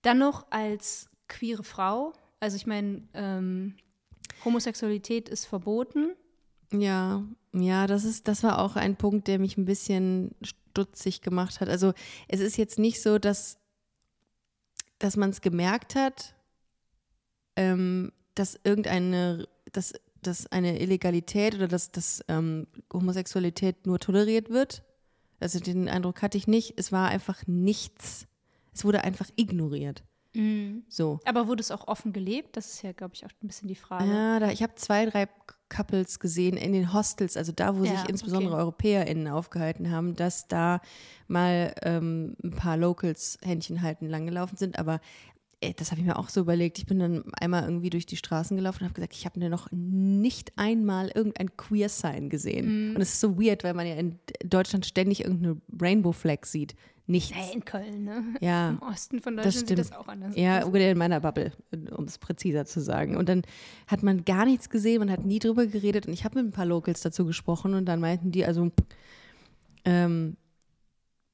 Dann 0.03 0.19
noch 0.19 0.47
als 0.51 1.11
queere 1.29 1.63
Frau, 1.63 2.13
also 2.41 2.57
ich 2.57 2.67
meine, 2.67 3.03
ähm, 3.15 3.77
Homosexualität 4.45 5.29
ist 5.29 5.45
verboten. 5.45 6.15
Ja, 6.73 7.23
ja, 7.53 7.87
das 7.87 8.05
ist, 8.05 8.29
das 8.29 8.43
war 8.43 8.61
auch 8.61 8.77
ein 8.77 8.97
Punkt, 8.97 9.29
der 9.29 9.39
mich 9.39 9.57
ein 9.57 9.65
bisschen 9.65 10.35
stutzig 10.43 11.21
gemacht 11.21 11.61
hat. 11.61 11.69
Also 11.69 11.93
es 12.29 12.41
ist 12.41 12.57
jetzt 12.57 12.79
nicht 12.79 13.03
so, 13.03 13.19
dass, 13.19 13.59
dass 14.99 15.17
man 15.17 15.31
es 15.31 15.41
gemerkt 15.41 15.95
hat, 15.95 16.35
ähm, 17.57 18.13
dass 18.35 18.59
irgendeine, 18.65 19.49
dass, 19.73 19.93
dass 20.23 20.47
eine 20.47 20.81
Illegalität 20.81 21.57
oder 21.57 21.69
dass, 21.69 21.91
dass 21.91 22.25
ähm, 22.29 22.67
Homosexualität 22.93 23.87
nur 23.87 23.99
toleriert 23.99 24.49
wird. 24.49 24.83
Also 25.41 25.59
den 25.59 25.89
Eindruck 25.89 26.23
hatte 26.23 26.39
ich 26.39 26.47
nicht. 26.47 26.75
Es 26.77 26.93
war 26.93 27.09
einfach 27.09 27.47
nichts. 27.47 28.27
Es 28.72 28.85
wurde 28.85 29.04
einfach 29.04 29.28
ignoriert. 29.37 30.04
So. 30.88 31.18
Aber 31.24 31.48
wurde 31.48 31.61
es 31.61 31.72
auch 31.72 31.88
offen 31.88 32.12
gelebt? 32.12 32.56
Das 32.56 32.72
ist 32.72 32.83
ja, 32.83 32.92
glaube 32.92 33.14
ich, 33.14 33.26
auch 33.26 33.30
ein 33.42 33.48
bisschen 33.48 33.66
die 33.66 33.74
Frage. 33.74 34.09
Ja, 34.09 34.38
da, 34.38 34.50
ich 34.50 34.62
habe 34.62 34.76
zwei, 34.76 35.04
drei 35.06 35.28
Couples 35.68 36.20
gesehen 36.20 36.56
in 36.56 36.72
den 36.72 36.92
Hostels, 36.92 37.37
also 37.37 37.50
da, 37.50 37.76
wo 37.76 37.85
Ja, 37.85 37.96
sich 37.96 38.09
insbesondere 38.09 38.54
okay. 38.54 38.62
EuropäerInnen 38.62 39.26
aufgehalten 39.26 39.90
haben, 39.90 40.14
dass 40.14 40.46
da 40.46 40.80
mal 41.26 41.74
ähm, 41.83 42.37
ein 42.44 42.52
paar 42.52 42.76
Locals 42.76 43.38
Händchen 43.42 43.83
halten 43.83 44.06
lang 44.06 44.24
gelaufen 44.24 44.56
sind. 44.56 44.78
Aber 44.78 45.00
äh, 45.61 45.74
das 45.74 45.90
habe 45.90 46.00
ich 46.00 46.06
mir 46.06 46.16
auch 46.16 46.28
so 46.28 46.40
überlegt. 46.40 46.78
Ich 46.78 46.87
bin 46.87 47.00
dann 47.00 47.24
einmal 47.35 47.64
irgendwie 47.64 47.90
durch 47.90 48.06
die 48.06 48.16
Straßen 48.16 48.56
gelaufen 48.56 48.83
und 48.83 48.85
habe 48.85 48.94
gesagt, 48.94 49.14
ich 49.14 49.26
habe 49.26 49.40
noch 49.48 49.66
nicht 49.72 50.52
einmal 50.56 51.11
irgendein 51.12 51.56
Queer-Sign 51.56 52.30
gesehen. 52.30 52.90
Mhm. 52.90 52.96
Und 52.96 53.02
es 53.02 53.14
ist 53.14 53.20
so 53.20 53.37
weird, 53.40 53.64
weil 53.64 53.74
man 53.74 53.87
ja 53.87 53.94
in 53.94 54.18
Deutschland 54.44 54.87
ständig 54.87 55.24
irgendeine 55.24 55.61
Rainbow-Flag 55.80 56.44
sieht. 56.44 56.76
Nichts. 57.11 57.35
Hey, 57.35 57.55
in 57.55 57.64
Köln, 57.64 58.05
ne? 58.05 58.23
Ja. 58.40 58.70
Im 58.81 58.83
Osten 58.83 59.20
von 59.20 59.37
Das 59.37 59.46
Deutschland 59.46 59.68
sieht 59.68 59.79
stimmt. 59.79 59.90
das 59.90 59.99
auch 59.99 60.07
anders 60.09 60.37
Ja, 60.37 60.61
in 60.61 60.99
meiner 60.99 61.20
Bubble, 61.20 61.53
um 61.96 62.05
es 62.05 62.18
präziser 62.18 62.66
zu 62.66 62.81
sagen. 62.81 63.16
Und 63.16 63.29
dann 63.29 63.42
hat 63.88 64.05
man 64.05 64.25
gar 64.25 64.44
nichts 64.44 64.70
gesehen, 64.70 65.01
man 65.01 65.11
hat 65.11 65.25
nie 65.25 65.40
drüber 65.40 65.66
geredet. 65.66 66.07
Und 66.07 66.12
ich 66.12 66.25
habe 66.25 66.40
mit 66.40 66.46
ein 66.53 66.55
paar 66.55 66.66
Locals 66.66 67.01
dazu 67.01 67.27
gesprochen 67.27 67.75
und 67.75 67.87
dann 67.87 67.99
meinten 68.01 68.31
die, 68.31 68.44
also 68.44 68.70
ähm, 69.85 70.37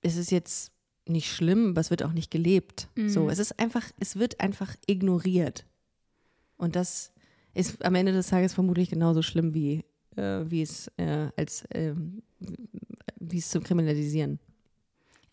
es 0.01 0.17
ist 0.17 0.31
jetzt 0.31 0.73
nicht 1.07 1.31
schlimm, 1.31 1.71
aber 1.71 1.81
es 1.83 1.91
wird 1.91 2.03
auch 2.03 2.13
nicht 2.13 2.31
gelebt. 2.31 2.89
So, 3.07 3.29
es 3.29 3.39
ist 3.39 3.61
einfach, 3.61 3.85
es 4.01 4.17
wird 4.17 4.41
einfach 4.41 4.75
ignoriert. 4.87 5.67
Und 6.57 6.75
das 6.75 7.13
ist 7.55 7.85
am 7.85 7.95
Ende 7.95 8.13
des 8.13 8.29
Tages 8.29 8.55
vermutlich 8.55 8.91
genauso 8.91 9.21
schlimm 9.23 9.53
wie, 9.53 9.85
äh, 10.17 10.45
wie 10.47 10.63
es 10.63 10.91
äh, 10.97 11.29
als 11.37 11.65
ähm, 11.71 12.23
wie 13.21 13.39
es 13.39 13.51
zu 13.51 13.61
kriminalisieren. 13.61 14.39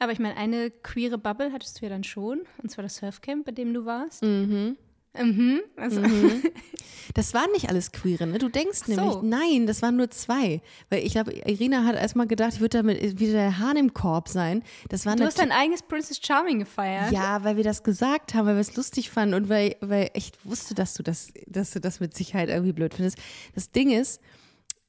Aber 0.04 0.12
ich 0.12 0.20
meine, 0.20 0.38
eine 0.38 0.70
queere 0.70 1.18
Bubble 1.18 1.52
hattest 1.52 1.80
du 1.80 1.86
ja 1.86 1.90
dann 1.90 2.04
schon, 2.04 2.42
und 2.62 2.70
zwar 2.70 2.84
das 2.84 2.98
Surfcamp, 2.98 3.46
bei 3.46 3.52
dem 3.52 3.74
du 3.74 3.86
warst. 3.86 4.24
Mhm. 4.24 4.78
Mhm. 5.20 5.62
Also, 5.76 6.02
Das 7.14 7.34
waren 7.34 7.52
nicht 7.52 7.70
alles 7.70 7.92
Queere, 7.92 8.26
ne? 8.26 8.38
Du 8.40 8.50
denkst 8.50 8.80
so. 8.86 8.94
nämlich, 8.94 9.22
nein, 9.22 9.68
das 9.68 9.82
waren 9.82 9.98
nur 9.98 10.10
zwei. 10.10 10.62
Weil 10.90 11.06
ich 11.06 11.14
glaube, 11.14 11.34
Irina 11.34 11.84
hat 11.84 11.96
erstmal 11.96 12.28
gedacht, 12.28 12.54
ich 12.56 12.60
würde 12.62 12.80
damit 12.80 13.20
wieder 13.20 13.34
der 13.34 13.60
Hahn 13.60 13.78
im 13.78 13.94
Korb 13.94 14.30
sein. 14.30 14.64
Das 14.90 15.06
waren 15.06 15.18
du 15.18 15.26
hast 15.26 15.40
dein 15.40 15.52
eigenes 15.52 15.84
Princess 15.84 16.20
Charming 16.22 16.60
gefeiert. 16.60 17.12
Ja, 17.12 17.44
weil 17.44 17.58
wir 17.58 17.64
das 17.64 17.84
gesagt 17.84 18.34
haben, 18.34 18.48
weil 18.48 18.56
wir 18.56 18.62
es 18.62 18.76
lustig 18.76 19.12
fanden 19.12 19.36
und 19.36 19.50
weil, 19.50 19.76
weil 19.82 20.10
ich 20.14 20.32
wusste, 20.44 20.74
dass 20.74 20.94
du 20.94 21.04
das, 21.04 21.32
dass 21.48 21.72
du 21.72 21.80
das 21.80 22.00
mit 22.00 22.16
Sicherheit 22.16 22.50
irgendwie 22.50 22.74
blöd 22.74 22.94
findest. 22.94 23.18
Das 23.54 23.72
Ding 23.72 23.92
ist, 23.92 24.22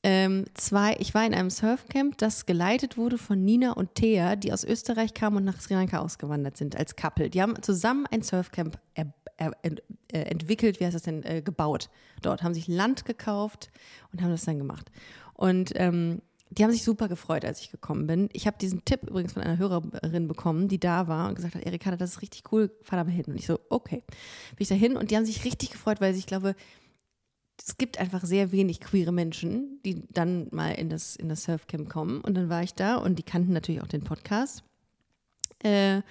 ähm, 0.06 0.44
zwei, 0.52 0.96
ich 0.98 1.14
war 1.14 1.24
in 1.24 1.32
einem 1.32 1.48
Surfcamp, 1.48 2.18
das 2.18 2.44
geleitet 2.44 2.98
wurde 2.98 3.16
von 3.16 3.42
Nina 3.42 3.72
und 3.72 3.94
Thea, 3.94 4.36
die 4.36 4.52
aus 4.52 4.62
Österreich 4.62 5.14
kamen 5.14 5.38
und 5.38 5.44
nach 5.44 5.58
Sri 5.62 5.72
Lanka 5.72 5.98
ausgewandert 5.98 6.58
sind 6.58 6.76
als 6.76 6.94
Couple. 6.94 7.30
Die 7.30 7.40
haben 7.40 7.60
zusammen 7.62 8.06
ein 8.10 8.20
Surfcamp 8.20 8.78
er, 8.92 9.14
er, 9.38 9.52
ent, 9.62 9.82
äh, 10.12 10.20
entwickelt, 10.20 10.78
wie 10.78 10.84
heißt 10.84 10.94
das 10.94 11.04
denn, 11.04 11.22
äh, 11.22 11.40
gebaut. 11.40 11.88
Dort 12.20 12.42
haben 12.42 12.52
sich 12.52 12.68
Land 12.68 13.06
gekauft 13.06 13.70
und 14.12 14.20
haben 14.20 14.28
das 14.28 14.44
dann 14.44 14.58
gemacht. 14.58 14.90
Und 15.32 15.72
ähm, 15.76 16.20
die 16.50 16.62
haben 16.64 16.70
sich 16.70 16.84
super 16.84 17.08
gefreut, 17.08 17.46
als 17.46 17.60
ich 17.60 17.70
gekommen 17.70 18.06
bin. 18.06 18.28
Ich 18.34 18.46
habe 18.46 18.58
diesen 18.60 18.84
Tipp 18.84 19.04
übrigens 19.04 19.32
von 19.32 19.42
einer 19.42 19.56
Hörerin 19.56 20.28
bekommen, 20.28 20.68
die 20.68 20.78
da 20.78 21.08
war 21.08 21.30
und 21.30 21.34
gesagt 21.34 21.54
hat, 21.54 21.64
Erika, 21.64 21.96
das 21.96 22.10
ist 22.10 22.22
richtig 22.22 22.44
cool, 22.52 22.70
fahr 22.82 22.98
da 22.98 23.04
mal 23.04 23.10
hin. 23.10 23.24
Und 23.26 23.36
ich 23.36 23.46
so, 23.46 23.58
okay. 23.70 24.02
Bin 24.50 24.58
ich 24.58 24.68
da 24.68 24.74
hin 24.74 24.98
und 24.98 25.10
die 25.10 25.16
haben 25.16 25.24
sich 25.24 25.46
richtig 25.46 25.70
gefreut, 25.70 26.02
weil 26.02 26.12
sie, 26.12 26.18
ich 26.18 26.26
glaube, 26.26 26.54
es 27.58 27.78
gibt 27.78 27.98
einfach 27.98 28.24
sehr 28.24 28.52
wenig 28.52 28.80
queere 28.80 29.12
Menschen, 29.12 29.80
die 29.84 30.02
dann 30.10 30.48
mal 30.50 30.70
in 30.72 30.88
das, 30.90 31.16
in 31.16 31.28
das 31.28 31.44
Surfcamp 31.44 31.88
kommen. 31.88 32.20
Und 32.20 32.34
dann 32.34 32.48
war 32.48 32.62
ich 32.62 32.74
da 32.74 32.96
und 32.96 33.18
die 33.18 33.22
kannten 33.22 33.52
natürlich 33.52 33.80
auch 33.82 33.86
den 33.86 34.02
Podcast. 34.02 34.64
Äh, 35.62 36.02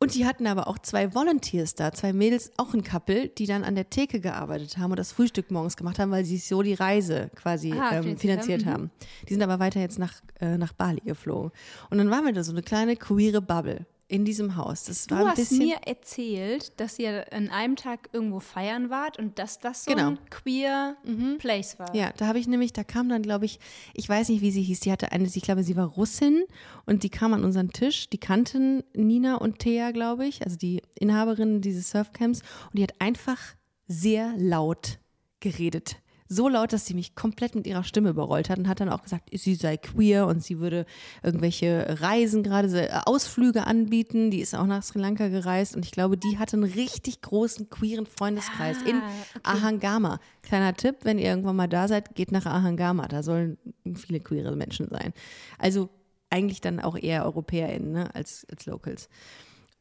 und 0.00 0.14
die 0.14 0.26
hatten 0.26 0.46
aber 0.46 0.68
auch 0.68 0.78
zwei 0.78 1.12
Volunteers 1.12 1.74
da, 1.74 1.92
zwei 1.92 2.12
Mädels, 2.12 2.52
auch 2.56 2.72
ein 2.72 2.84
Couple, 2.84 3.28
die 3.28 3.46
dann 3.46 3.64
an 3.64 3.74
der 3.74 3.90
Theke 3.90 4.20
gearbeitet 4.20 4.78
haben 4.78 4.92
und 4.92 4.96
das 4.98 5.10
Frühstück 5.10 5.50
morgens 5.50 5.76
gemacht 5.76 5.98
haben, 5.98 6.12
weil 6.12 6.24
sie 6.24 6.38
so 6.38 6.62
die 6.62 6.74
Reise 6.74 7.30
quasi 7.34 7.72
Ah, 7.72 7.96
ähm, 7.96 8.02
finanziert 8.04 8.20
finanziert 8.20 8.64
haben. 8.66 8.72
haben. 8.74 8.90
Die 9.28 9.32
sind 9.34 9.42
aber 9.42 9.58
weiter 9.58 9.80
jetzt 9.80 9.98
nach, 9.98 10.14
äh, 10.40 10.56
nach 10.56 10.72
Bali 10.72 11.00
geflogen. 11.00 11.50
Und 11.90 11.98
dann 11.98 12.10
waren 12.10 12.24
wir 12.24 12.32
da 12.32 12.44
so 12.44 12.52
eine 12.52 12.62
kleine 12.62 12.94
queere 12.94 13.42
Bubble 13.42 13.86
in 14.10 14.24
diesem 14.24 14.56
Haus. 14.56 14.84
Das 14.84 15.06
Du 15.06 15.14
war 15.14 15.26
ein 15.26 15.36
hast 15.36 15.52
mir 15.52 15.76
erzählt, 15.86 16.72
dass 16.80 16.98
ihr 16.98 17.30
an 17.30 17.50
einem 17.50 17.76
Tag 17.76 18.08
irgendwo 18.12 18.40
feiern 18.40 18.88
wart 18.88 19.18
und 19.18 19.38
dass 19.38 19.58
das 19.58 19.84
so 19.84 19.90
Genau. 19.90 20.08
ein 20.08 20.18
queer 20.30 20.96
Place 21.38 21.78
war. 21.78 21.94
Ja, 21.94 22.12
da 22.16 22.26
habe 22.26 22.38
ich 22.38 22.48
nämlich, 22.48 22.72
da 22.72 22.84
kam 22.84 23.10
dann, 23.10 23.20
glaube 23.22 23.44
ich, 23.44 23.60
ich 23.92 24.08
weiß 24.08 24.30
nicht, 24.30 24.40
wie 24.40 24.50
sie 24.50 24.62
hieß, 24.62 24.80
die 24.80 24.90
hatte 24.92 25.12
eine, 25.12 25.24
ich 25.26 25.42
glaube, 25.42 25.62
sie 25.62 25.76
war 25.76 25.86
Russin 25.86 26.44
und 26.86 27.02
die 27.02 27.10
kam 27.10 27.34
an 27.34 27.44
unseren 27.44 27.70
Tisch, 27.70 28.08
die 28.08 28.18
kannten 28.18 28.82
Nina 28.94 29.36
und 29.36 29.58
Thea, 29.58 29.90
glaube 29.90 30.26
ich, 30.26 30.42
also 30.42 30.56
die 30.56 30.82
Inhaberin 30.98 31.60
dieses 31.60 31.90
Surfcamps 31.90 32.40
und 32.70 32.78
die 32.78 32.82
hat 32.82 32.94
einfach 33.00 33.38
sehr 33.86 34.32
laut 34.38 34.98
geredet. 35.40 35.96
So 36.28 36.48
laut, 36.48 36.72
dass 36.72 36.86
sie 36.86 36.94
mich 36.94 37.14
komplett 37.14 37.54
mit 37.54 37.66
ihrer 37.66 37.84
Stimme 37.84 38.10
überrollt 38.10 38.50
hat 38.50 38.58
und 38.58 38.68
hat 38.68 38.80
dann 38.80 38.90
auch 38.90 39.02
gesagt, 39.02 39.30
sie 39.32 39.54
sei 39.54 39.76
queer 39.78 40.26
und 40.26 40.42
sie 40.44 40.58
würde 40.60 40.84
irgendwelche 41.22 42.00
Reisen 42.00 42.42
gerade, 42.42 42.68
äh, 42.88 42.90
Ausflüge 43.06 43.66
anbieten. 43.66 44.30
Die 44.30 44.40
ist 44.40 44.54
auch 44.54 44.66
nach 44.66 44.82
Sri 44.82 44.98
Lanka 45.00 45.28
gereist 45.28 45.74
und 45.74 45.84
ich 45.84 45.92
glaube, 45.92 46.16
die 46.16 46.38
hatte 46.38 46.56
einen 46.56 46.64
richtig 46.70 47.22
großen 47.22 47.70
queeren 47.70 48.06
Freundeskreis 48.06 48.76
in 48.82 48.96
Ah, 48.96 49.10
okay. 49.34 49.40
Ahangama. 49.42 50.20
Kleiner 50.42 50.74
Tipp, 50.74 50.96
wenn 51.02 51.18
ihr 51.18 51.26
irgendwann 51.26 51.56
mal 51.56 51.68
da 51.68 51.88
seid, 51.88 52.14
geht 52.14 52.30
nach 52.32 52.46
Ahangama. 52.46 53.08
Da 53.08 53.22
sollen 53.22 53.56
viele 53.94 54.20
queere 54.20 54.54
Menschen 54.54 54.88
sein. 54.88 55.12
Also 55.58 55.88
eigentlich 56.30 56.60
dann 56.60 56.80
auch 56.80 56.96
eher 56.96 57.24
EuropäerInnen 57.24 57.92
ne, 57.92 58.14
als, 58.14 58.46
als 58.50 58.66
Locals. 58.66 59.08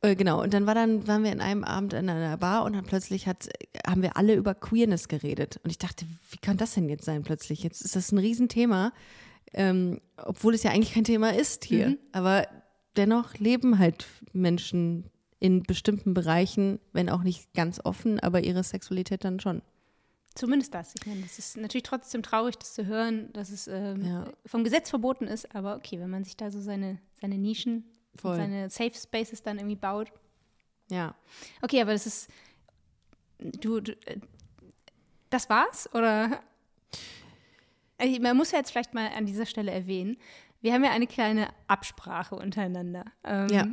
Äh, 0.01 0.15
genau, 0.15 0.41
und 0.43 0.53
dann 0.53 0.67
war 0.67 0.75
dann, 0.75 1.07
waren 1.07 1.23
wir 1.23 1.31
in 1.31 1.41
einem 1.41 1.63
Abend 1.63 1.93
in 1.93 2.09
einer 2.09 2.37
Bar 2.37 2.65
und 2.65 2.73
dann 2.73 2.85
plötzlich 2.85 3.27
hat, 3.27 3.49
haben 3.85 4.01
wir 4.03 4.15
alle 4.15 4.35
über 4.35 4.53
Queerness 4.53 5.07
geredet. 5.07 5.59
Und 5.63 5.71
ich 5.71 5.79
dachte, 5.79 6.05
wie 6.29 6.37
kann 6.37 6.57
das 6.57 6.73
denn 6.75 6.87
jetzt 6.89 7.05
sein 7.05 7.23
plötzlich? 7.23 7.63
Jetzt 7.63 7.81
ist 7.81 7.95
das 7.95 8.11
ein 8.11 8.19
Riesenthema, 8.19 8.93
ähm, 9.53 9.99
obwohl 10.17 10.53
es 10.53 10.63
ja 10.63 10.71
eigentlich 10.71 10.93
kein 10.93 11.03
Thema 11.03 11.33
ist 11.33 11.65
hier. 11.65 11.97
Aber 12.11 12.47
dennoch 12.95 13.35
leben 13.35 13.79
halt 13.79 14.05
Menschen 14.33 15.09
in 15.39 15.63
bestimmten 15.63 16.13
Bereichen, 16.13 16.79
wenn 16.93 17.09
auch 17.09 17.23
nicht 17.23 17.53
ganz 17.53 17.79
offen, 17.83 18.19
aber 18.19 18.43
ihre 18.43 18.63
Sexualität 18.63 19.23
dann 19.23 19.39
schon. 19.39 19.61
Zumindest 20.35 20.73
das. 20.75 20.93
Ich 20.99 21.07
meine, 21.07 21.21
das 21.21 21.39
ist 21.39 21.57
natürlich 21.57 21.83
trotzdem 21.83 22.21
traurig, 22.21 22.57
das 22.59 22.75
zu 22.75 22.85
hören, 22.85 23.33
dass 23.33 23.49
es 23.49 23.67
ähm, 23.67 24.05
Ja. 24.05 24.25
vom 24.45 24.63
Gesetz 24.63 24.91
verboten 24.91 25.25
ist. 25.25 25.55
Aber 25.55 25.75
okay, 25.75 25.99
wenn 25.99 26.11
man 26.11 26.23
sich 26.23 26.37
da 26.37 26.51
so 26.51 26.61
seine, 26.61 26.99
seine 27.19 27.37
Nischen, 27.39 27.85
Voll. 28.21 28.35
seine 28.35 28.69
Safe 28.69 28.93
Spaces 28.93 29.41
dann 29.43 29.57
irgendwie 29.57 29.75
baut. 29.75 30.11
Ja. 30.89 31.15
Okay, 31.61 31.81
aber 31.81 31.93
das 31.93 32.05
ist. 32.05 32.29
Du, 33.39 33.79
du 33.81 33.91
äh, 34.05 34.19
das 35.29 35.49
war's? 35.49 35.89
Oder? 35.93 36.41
Also, 37.97 38.21
Man 38.21 38.37
muss 38.37 38.51
ja 38.51 38.59
jetzt 38.59 38.71
vielleicht 38.71 38.93
mal 38.93 39.09
an 39.15 39.25
dieser 39.25 39.45
Stelle 39.45 39.71
erwähnen, 39.71 40.17
wir 40.61 40.73
haben 40.73 40.83
ja 40.83 40.91
eine 40.91 41.07
kleine 41.07 41.49
Absprache 41.67 42.35
untereinander. 42.35 43.05
Ähm, 43.23 43.49
Ja. 43.49 43.67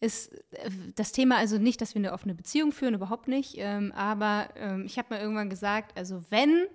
Ist 0.00 0.32
äh, 0.52 0.70
das 0.96 1.12
Thema 1.12 1.36
also 1.36 1.58
nicht, 1.58 1.80
dass 1.80 1.94
wir 1.94 2.00
eine 2.00 2.12
offene 2.12 2.34
Beziehung 2.34 2.72
führen, 2.72 2.94
überhaupt 2.94 3.28
nicht. 3.28 3.54
Ähm, 3.58 3.92
aber 3.92 4.48
ähm, 4.56 4.84
ich 4.86 4.98
habe 4.98 5.14
mal 5.14 5.20
irgendwann 5.20 5.50
gesagt, 5.50 5.96
also 5.98 6.22
wenn 6.30 6.66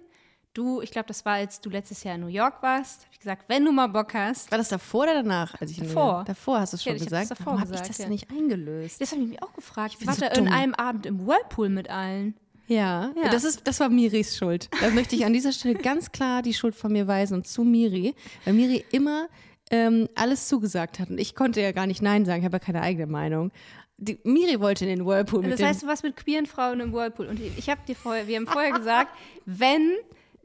du, 0.55 0.81
ich 0.81 0.89
glaube, 0.91 1.07
das 1.07 1.23
war, 1.25 1.33
als 1.33 1.61
du 1.61 1.69
letztes 1.69 2.03
Jahr 2.03 2.15
in 2.15 2.21
New 2.21 2.27
York 2.27 2.63
warst, 2.63 3.01
habe 3.01 3.09
ich 3.13 3.19
gesagt, 3.19 3.43
wenn 3.47 3.63
du 3.63 3.71
mal 3.71 3.87
Bock 3.87 4.13
hast, 4.15 4.49
War 4.51 4.57
das 4.57 4.69
davor 4.69 5.03
oder 5.03 5.13
danach? 5.15 5.59
Als 5.61 5.69
ich 5.71 5.77
in 5.79 5.87
Davor. 5.87 6.23
Davor 6.25 6.59
hast 6.59 6.73
du 6.73 6.77
es 6.77 6.85
Ja, 6.85 6.91
schon 6.91 6.99
hab's 7.01 7.03
gesagt. 7.11 7.31
davor 7.31 7.45
Warum 7.45 7.61
habe 7.61 7.75
ich 7.75 7.81
das 7.81 7.97
ja. 7.99 8.09
nicht 8.09 8.29
eingelöst? 8.31 8.99
das 9.01 9.11
habe 9.11 9.21
ich 9.21 9.27
mich 9.29 9.43
auch 9.43 9.53
gefragt. 9.53 9.97
Ich 9.99 10.07
war 10.07 10.13
so 10.15 10.21
da 10.21 10.27
in 10.27 10.45
dumm. 10.45 10.53
einem 10.53 10.73
Abend 10.73 11.05
im 11.05 11.27
Whirlpool 11.27 11.69
mit 11.69 11.89
allen. 11.89 12.35
Ja, 12.67 13.11
Ja. 13.21 13.29
Das, 13.29 13.43
ist, 13.43 13.67
das 13.67 13.79
war 13.79 13.89
Miris 13.89 14.35
Schuld. 14.37 14.69
Da 14.81 14.89
möchte 14.89 15.15
ich 15.15 15.23
an 15.25 15.33
dieser 15.33 15.51
Stelle 15.51 15.75
ganz 15.75 16.11
klar 16.11 16.41
die 16.41 16.53
Schuld 16.55 16.73
von 16.73 16.91
mir 16.91 17.05
weisen 17.07 17.35
und 17.35 17.45
zu 17.47 17.63
Miri, 17.63 18.15
weil 18.43 18.53
Miri 18.55 18.83
immer 18.91 19.27
ähm, 19.69 20.09
alles 20.15 20.47
zugesagt 20.47 20.99
hat 20.99 21.09
und 21.11 21.19
ich 21.19 21.35
konnte 21.35 21.61
ja 21.61 21.71
gar 21.73 21.85
nicht 21.85 22.01
Nein 22.01 22.25
sagen, 22.25 22.39
ich 22.39 22.45
habe 22.45 22.55
ja 22.55 22.59
keine 22.59 22.81
eigene 22.81 23.05
Meinung. 23.07 23.51
Die, 23.97 24.19
Miri 24.23 24.59
wollte 24.59 24.85
in 24.85 24.97
den 24.97 25.05
Whirlpool 25.05 25.41
mit 25.41 25.53
Das 25.53 25.61
heißt, 25.61 25.83
du 25.83 25.87
warst 25.87 26.03
mit 26.03 26.15
queeren 26.17 26.45
Frauen 26.47 26.79
im 26.81 26.91
Whirlpool. 26.91 27.27
Und 27.27 27.39
ich 27.39 27.69
habe 27.69 27.81
dir 27.87 27.95
vorher, 27.95 28.27
wir 28.27 28.35
haben 28.37 28.47
vorher 28.47 28.71
gesagt, 28.73 29.11
wenn 29.45 29.91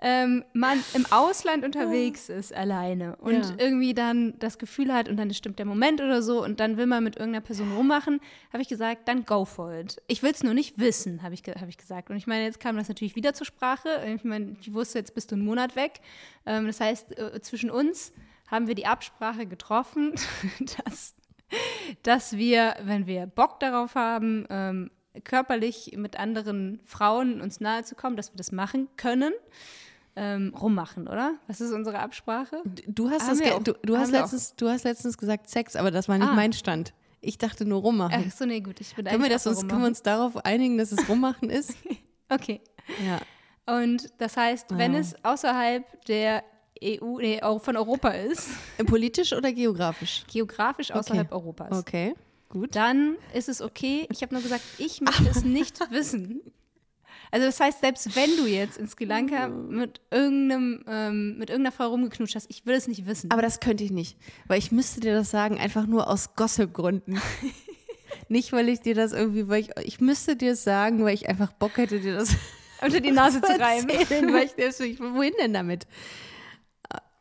ähm, 0.02 0.44
man 0.54 0.82
im 0.94 1.04
Ausland 1.10 1.64
unterwegs 1.64 2.28
ist, 2.30 2.54
alleine 2.54 3.16
und 3.16 3.34
Ja. 3.34 3.54
irgendwie 3.58 3.92
dann 3.92 4.38
das 4.38 4.58
Gefühl 4.58 4.92
hat 4.94 5.08
und 5.08 5.16
dann 5.18 5.32
stimmt 5.34 5.58
der 5.58 5.66
Moment 5.66 6.00
oder 6.00 6.22
so 6.22 6.42
und 6.42 6.58
dann 6.58 6.76
will 6.78 6.86
man 6.86 7.04
mit 7.04 7.16
irgendeiner 7.16 7.44
Person 7.44 7.72
rummachen, 7.72 8.20
habe 8.52 8.62
ich 8.62 8.68
gesagt, 8.68 9.06
dann 9.08 9.24
go 9.26 9.44
for 9.44 9.72
it. 9.74 10.00
Ich 10.06 10.22
will 10.22 10.30
es 10.30 10.42
nur 10.42 10.54
nicht 10.54 10.78
wissen, 10.78 11.22
habe 11.22 11.34
ich, 11.34 11.42
hab 11.42 11.68
ich 11.68 11.76
gesagt. 11.76 12.08
Und 12.08 12.16
ich 12.16 12.26
meine, 12.26 12.44
jetzt 12.44 12.60
kam 12.60 12.76
das 12.76 12.88
natürlich 12.88 13.14
wieder 13.14 13.34
zur 13.34 13.44
Sprache. 13.46 13.88
Ich 14.14 14.24
meine, 14.24 14.56
ich 14.60 14.72
wusste, 14.72 14.98
jetzt 14.98 15.14
bist 15.14 15.30
du 15.30 15.34
einen 15.36 15.44
Monat 15.44 15.76
weg. 15.76 16.00
Ähm, 16.46 16.66
das 16.66 16.80
heißt, 16.80 17.18
äh, 17.18 17.40
zwischen 17.42 17.70
uns 17.70 18.12
haben 18.50 18.66
wir 18.68 18.74
die 18.74 18.86
Absprache 18.86 19.46
getroffen, 19.46 20.14
dass 20.86 21.14
dass 22.04 22.36
wir, 22.36 22.76
wenn 22.84 23.08
wir 23.08 23.26
Bock 23.26 23.58
darauf 23.58 23.96
haben, 23.96 24.46
ähm, 24.50 24.90
körperlich 25.24 25.94
mit 25.96 26.16
anderen 26.16 26.80
Frauen 26.84 27.40
uns 27.40 27.58
nahe 27.58 27.82
zu 27.82 27.96
kommen, 27.96 28.16
dass 28.16 28.32
wir 28.32 28.36
das 28.36 28.52
machen 28.52 28.88
können. 28.96 29.32
Ähm, 30.16 30.52
rummachen, 30.60 31.06
oder? 31.08 31.34
Was 31.46 31.60
ist 31.60 31.72
unsere 31.72 32.00
Absprache? 32.00 32.62
du 32.64 33.08
hast, 33.10 33.28
das 33.28 33.38
du, 33.62 33.74
du, 33.82 33.96
hast 33.96 34.08
auch. 34.08 34.12
letztens, 34.20 34.56
du 34.56 34.68
hast 34.68 34.84
letztens 34.84 35.16
gesagt 35.16 35.48
Sex, 35.48 35.76
aber 35.76 35.90
das 35.92 36.08
war 36.08 36.18
nicht 36.18 36.28
Ah. 36.28 36.34
mein 36.34 36.52
Stand. 36.52 36.92
Ich 37.20 37.38
dachte 37.38 37.64
nur 37.64 37.80
rummachen. 37.82 38.24
Ach 38.28 38.32
so, 38.32 38.44
nee, 38.44 38.60
gut. 38.60 38.80
Ich 38.80 38.94
bin 38.94 39.04
können, 39.04 39.22
wir 39.22 39.30
das 39.30 39.46
uns, 39.46 39.60
können 39.68 39.82
wir 39.82 39.86
uns 39.88 40.02
darauf 40.02 40.36
einigen, 40.44 40.78
dass 40.78 40.90
es 40.90 41.08
rummachen 41.08 41.48
ist? 41.50 41.74
Okay. 42.28 42.60
ja. 43.06 43.20
Und 43.72 44.08
das 44.18 44.36
heißt, 44.36 44.66
wenn 44.76 44.94
Ah. 44.94 44.98
es 44.98 45.14
außerhalb 45.24 46.04
der 46.06 46.42
EU, 46.82 47.18
nee, 47.18 47.40
von 47.60 47.76
Europa 47.76 48.08
ist, 48.08 48.48
Äh, 48.78 48.84
Politisch 48.84 49.32
oder 49.32 49.52
geografisch? 49.52 50.24
geografisch 50.32 50.90
außerhalb 50.90 51.30
Europas, 51.30 51.78
Okay, 51.78 52.14
gut. 52.48 52.74
dann 52.74 53.16
ist 53.34 53.48
es 53.48 53.60
okay. 53.62 54.06
Ich 54.10 54.22
habe 54.22 54.34
nur 54.34 54.42
gesagt, 54.42 54.62
ich 54.78 55.00
möchte 55.02 55.28
es 55.28 55.44
nicht 55.44 55.78
wissen. 55.90 56.40
Also 57.30 57.46
das 57.46 57.60
heißt, 57.60 57.80
selbst 57.80 58.16
wenn 58.16 58.36
du 58.36 58.46
jetzt 58.46 58.76
in 58.76 58.88
Sri 58.88 59.04
Lanka 59.04 59.48
mit 59.48 60.00
irgendeinem, 60.10 60.84
ähm, 60.88 61.38
mit 61.38 61.50
irgendeiner 61.50 61.74
Frau 61.74 61.88
rumgeknutscht 61.88 62.34
hast, 62.34 62.46
ich 62.50 62.66
will 62.66 62.74
es 62.74 62.88
nicht 62.88 63.06
wissen. 63.06 63.30
Aber 63.30 63.42
das 63.42 63.60
könnte 63.60 63.84
ich 63.84 63.92
nicht, 63.92 64.16
weil 64.48 64.58
ich 64.58 64.72
müsste 64.72 65.00
dir 65.00 65.14
das 65.14 65.30
sagen, 65.30 65.58
einfach 65.58 65.86
nur 65.86 66.08
aus 66.08 66.34
Gossip-Gründen. 66.34 67.20
nicht, 68.28 68.52
weil 68.52 68.68
ich 68.68 68.80
dir 68.80 68.94
das 68.94 69.12
irgendwie, 69.12 69.48
weil 69.48 69.60
ich, 69.60 69.70
ich 69.84 70.00
müsste 70.00 70.36
dir 70.36 70.52
es 70.52 70.64
sagen, 70.64 71.04
weil 71.04 71.14
ich 71.14 71.28
einfach 71.28 71.52
Bock 71.52 71.76
hätte, 71.76 72.00
dir 72.00 72.14
das 72.14 72.34
unter 72.82 73.00
die 73.00 73.12
Nase 73.12 73.40
zu 73.42 73.52
reiben. 73.52 73.88
erzählen, 73.88 74.32
weil 74.32 74.46
ich 74.46 74.54
das, 74.54 74.80
ich, 74.80 74.98
wohin 74.98 75.34
denn 75.40 75.52
damit? 75.52 75.86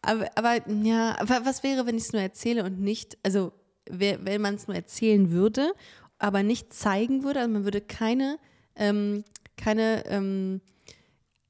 Aber, 0.01 0.29
aber 0.35 0.67
ja, 0.69 1.19
aber 1.19 1.45
was 1.45 1.61
wäre, 1.61 1.85
wenn 1.85 1.97
ich 1.97 2.03
es 2.03 2.13
nur 2.13 2.21
erzähle 2.21 2.63
und 2.63 2.79
nicht, 2.79 3.17
also 3.23 3.51
wenn 3.89 4.41
man 4.41 4.55
es 4.55 4.67
nur 4.67 4.75
erzählen 4.75 5.31
würde, 5.31 5.73
aber 6.19 6.43
nicht 6.43 6.73
zeigen 6.73 7.23
würde, 7.23 7.39
also 7.39 7.51
man 7.51 7.63
würde 7.63 7.81
keine, 7.81 8.37
ähm, 8.75 9.23
keine 9.59 10.05
ähm, 10.07 10.61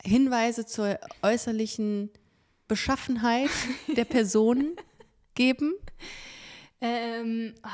Hinweise 0.04 0.66
zur 0.66 1.00
äußerlichen 1.22 2.10
Beschaffenheit 2.68 3.50
der 3.96 4.06
Person 4.16 4.76
geben? 5.36 5.74
Ähm, 6.82 7.54
ah, 7.62 7.70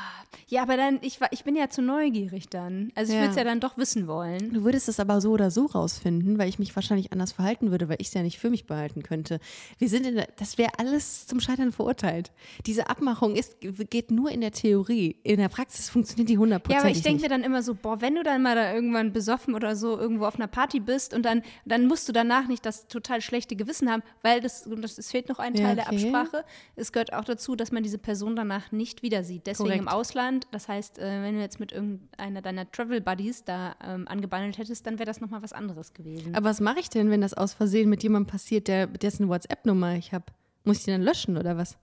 ja, 0.48 0.62
aber 0.62 0.76
dann, 0.76 0.98
ich, 1.02 1.20
war- 1.20 1.32
ich 1.32 1.44
bin 1.44 1.54
ja 1.54 1.68
zu 1.68 1.80
neugierig 1.80 2.48
dann. 2.48 2.90
Also 2.96 3.12
ich 3.12 3.16
Ja. 3.16 3.22
würde 3.22 3.30
es 3.30 3.36
ja 3.36 3.44
dann 3.44 3.60
doch 3.60 3.78
wissen 3.78 4.08
wollen. 4.08 4.52
Du 4.52 4.64
würdest 4.64 4.88
es 4.88 4.98
aber 4.98 5.20
so 5.20 5.30
oder 5.30 5.52
so 5.52 5.66
rausfinden, 5.66 6.38
weil 6.38 6.48
ich 6.48 6.58
mich 6.58 6.74
wahrscheinlich 6.74 7.12
anders 7.12 7.30
verhalten 7.32 7.70
würde, 7.70 7.88
weil 7.88 7.98
ich 8.00 8.08
es 8.08 8.14
ja 8.14 8.22
nicht 8.22 8.38
für 8.40 8.50
mich 8.50 8.66
behalten 8.66 9.04
könnte. 9.04 9.38
Wir 9.78 9.88
sind 9.88 10.06
in 10.06 10.16
der, 10.16 10.28
das 10.36 10.58
wäre 10.58 10.72
alles 10.78 11.26
zum 11.28 11.38
Scheitern 11.38 11.70
verurteilt. 11.70 12.32
Diese 12.66 12.90
Abmachung 12.90 13.36
ist, 13.36 13.56
geht 13.60 14.10
nur 14.10 14.30
in 14.32 14.40
der 14.40 14.50
Theorie. 14.50 15.16
In 15.22 15.36
der 15.38 15.48
Praxis 15.50 15.88
funktioniert 15.88 16.28
die 16.28 16.34
Ja, 16.34 16.40
hundertprozentig 16.40 16.84
aber 16.84 16.90
ich 16.96 17.02
denke 17.02 17.22
mir 17.22 17.28
dann 17.28 17.44
immer 17.44 17.62
so, 17.62 17.74
boah, 17.74 18.00
wenn 18.00 18.16
du 18.16 18.24
dann 18.24 18.42
mal 18.42 18.56
da 18.56 18.74
irgendwann 18.74 19.12
besoffen 19.12 19.54
oder 19.54 19.76
so 19.76 19.96
irgendwo 19.96 20.26
auf 20.26 20.34
einer 20.34 20.48
Party 20.48 20.80
bist 20.80 21.14
und 21.14 21.22
dann, 21.24 21.42
dann 21.64 21.86
musst 21.86 22.08
du 22.08 22.12
danach 22.12 22.48
nicht 22.48 22.66
das 22.66 22.88
total 22.88 23.20
schlechte 23.20 23.54
Gewissen 23.54 23.88
haben, 23.90 24.02
weil 24.22 24.40
das, 24.40 24.68
das 24.80 24.98
es 24.98 25.12
fehlt 25.12 25.28
noch 25.28 25.38
ein 25.38 25.54
Ja, 25.54 25.62
Teil 25.66 25.76
der 25.76 25.86
okay. 25.86 25.94
Absprache. 26.12 26.44
Es 26.74 26.90
gehört 26.90 27.12
auch 27.12 27.24
dazu, 27.24 27.54
dass 27.54 27.70
man 27.70 27.84
diese 27.84 27.98
Person 27.98 28.34
danach 28.34 28.72
nicht 28.72 28.95
wieder 29.02 29.24
sieht. 29.24 29.46
Deswegen 29.46 29.68
Korrekt. 29.68 29.82
im 29.82 29.88
Ausland, 29.88 30.46
das 30.52 30.68
heißt, 30.68 30.98
äh, 30.98 31.22
wenn 31.22 31.34
du 31.34 31.40
jetzt 31.40 31.60
mit 31.60 31.72
irgendeiner 31.72 32.42
deiner 32.42 32.70
Travel 32.70 33.00
Buddies 33.00 33.44
da 33.44 33.76
ähm, 33.84 34.06
angebandelt 34.08 34.58
hättest, 34.58 34.86
dann 34.86 34.98
wäre 34.98 35.06
das 35.06 35.20
nochmal 35.20 35.42
was 35.42 35.52
anderes 35.52 35.92
gewesen. 35.94 36.34
Aber 36.34 36.48
was 36.48 36.60
mache 36.60 36.80
ich 36.80 36.90
denn, 36.90 37.10
wenn 37.10 37.20
das 37.20 37.34
aus 37.34 37.54
Versehen 37.54 37.88
mit 37.88 38.02
jemandem 38.02 38.30
passiert, 38.30 38.68
der, 38.68 38.86
dessen 38.86 39.28
WhatsApp-Nummer 39.28 39.96
ich 39.96 40.12
habe? 40.12 40.26
Muss 40.64 40.78
ich 40.78 40.84
die 40.84 40.90
dann 40.90 41.02
löschen 41.02 41.36
oder 41.36 41.56
was? 41.56 41.76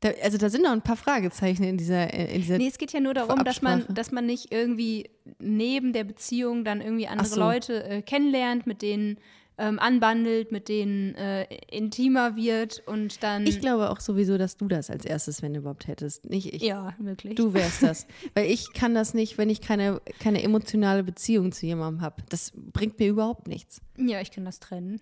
Da, 0.00 0.10
also 0.22 0.36
da 0.36 0.50
sind 0.50 0.62
noch 0.62 0.72
ein 0.72 0.82
paar 0.82 0.96
Fragezeichen 0.96 1.64
in 1.64 1.78
dieser, 1.78 2.12
äh, 2.12 2.34
in 2.34 2.42
dieser 2.42 2.58
Nee, 2.58 2.68
es 2.68 2.76
geht 2.76 2.92
ja 2.92 3.00
nur 3.00 3.14
darum, 3.14 3.44
dass 3.44 3.62
man, 3.62 3.86
dass 3.88 4.12
man 4.12 4.26
nicht 4.26 4.52
irgendwie 4.52 5.08
neben 5.38 5.92
der 5.92 6.04
Beziehung 6.04 6.64
dann 6.64 6.82
irgendwie 6.82 7.08
andere 7.08 7.26
so. 7.26 7.40
Leute 7.40 7.84
äh, 7.84 8.02
kennenlernt, 8.02 8.66
mit 8.66 8.82
denen 8.82 9.18
ähm, 9.58 9.78
anbandelt, 9.78 10.52
mit 10.52 10.68
denen 10.68 11.14
äh, 11.14 11.44
intimer 11.70 12.36
wird 12.36 12.82
und 12.86 13.22
dann. 13.22 13.46
Ich 13.46 13.60
glaube 13.60 13.90
auch 13.90 14.00
sowieso, 14.00 14.36
dass 14.36 14.56
du 14.56 14.68
das 14.68 14.90
als 14.90 15.04
erstes, 15.04 15.40
wenn 15.42 15.54
du 15.54 15.60
überhaupt 15.60 15.86
hättest. 15.86 16.26
Nicht 16.26 16.52
ich. 16.52 16.62
ja, 16.62 16.94
wirklich. 16.98 17.36
Du 17.36 17.54
wärst 17.54 17.82
das. 17.82 18.06
Weil 18.34 18.50
ich 18.50 18.72
kann 18.74 18.94
das 18.94 19.14
nicht, 19.14 19.38
wenn 19.38 19.48
ich 19.48 19.60
keine, 19.60 20.00
keine 20.20 20.42
emotionale 20.42 21.02
Beziehung 21.04 21.52
zu 21.52 21.64
jemandem 21.66 22.02
habe. 22.02 22.22
Das 22.28 22.52
bringt 22.54 22.98
mir 22.98 23.08
überhaupt 23.08 23.48
nichts. 23.48 23.80
Ja, 23.96 24.20
ich 24.20 24.30
kann 24.30 24.44
das 24.44 24.60
trennen. 24.60 25.00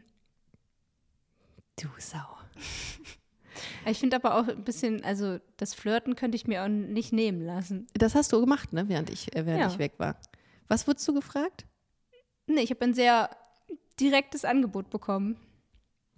Du 1.81 1.89
Sau. 1.99 2.19
Ich 3.87 3.99
finde 3.99 4.17
aber 4.17 4.37
auch 4.37 4.49
ein 4.49 4.65
bisschen, 4.65 5.05
also 5.05 5.39
das 5.59 5.75
Flirten 5.75 6.17
könnte 6.17 6.37
ich 6.37 6.47
mir 6.47 6.65
auch 6.65 6.69
nicht 6.69 7.13
nehmen 7.13 7.41
lassen. 7.45 7.87
Das 7.95 8.15
hast 8.15 8.33
du 8.33 8.41
gemacht, 8.41 8.73
ne? 8.73 8.89
Während 8.89 9.11
ich, 9.11 9.35
äh, 9.37 9.47
während 9.47 9.61
Ja. 9.61 9.69
ich 9.69 9.79
weg 9.79 9.93
war. 9.99 10.17
Was 10.69 10.87
wurdest 10.89 11.07
du 11.07 11.15
gefragt? 11.15 11.65
Nee, 12.47 12.63
ich 12.63 12.71
habe 12.71 12.83
ein 12.85 12.95
sehr 12.95 13.31
direktes 14.01 14.45
Angebot 14.45 14.91
bekommen 14.91 15.37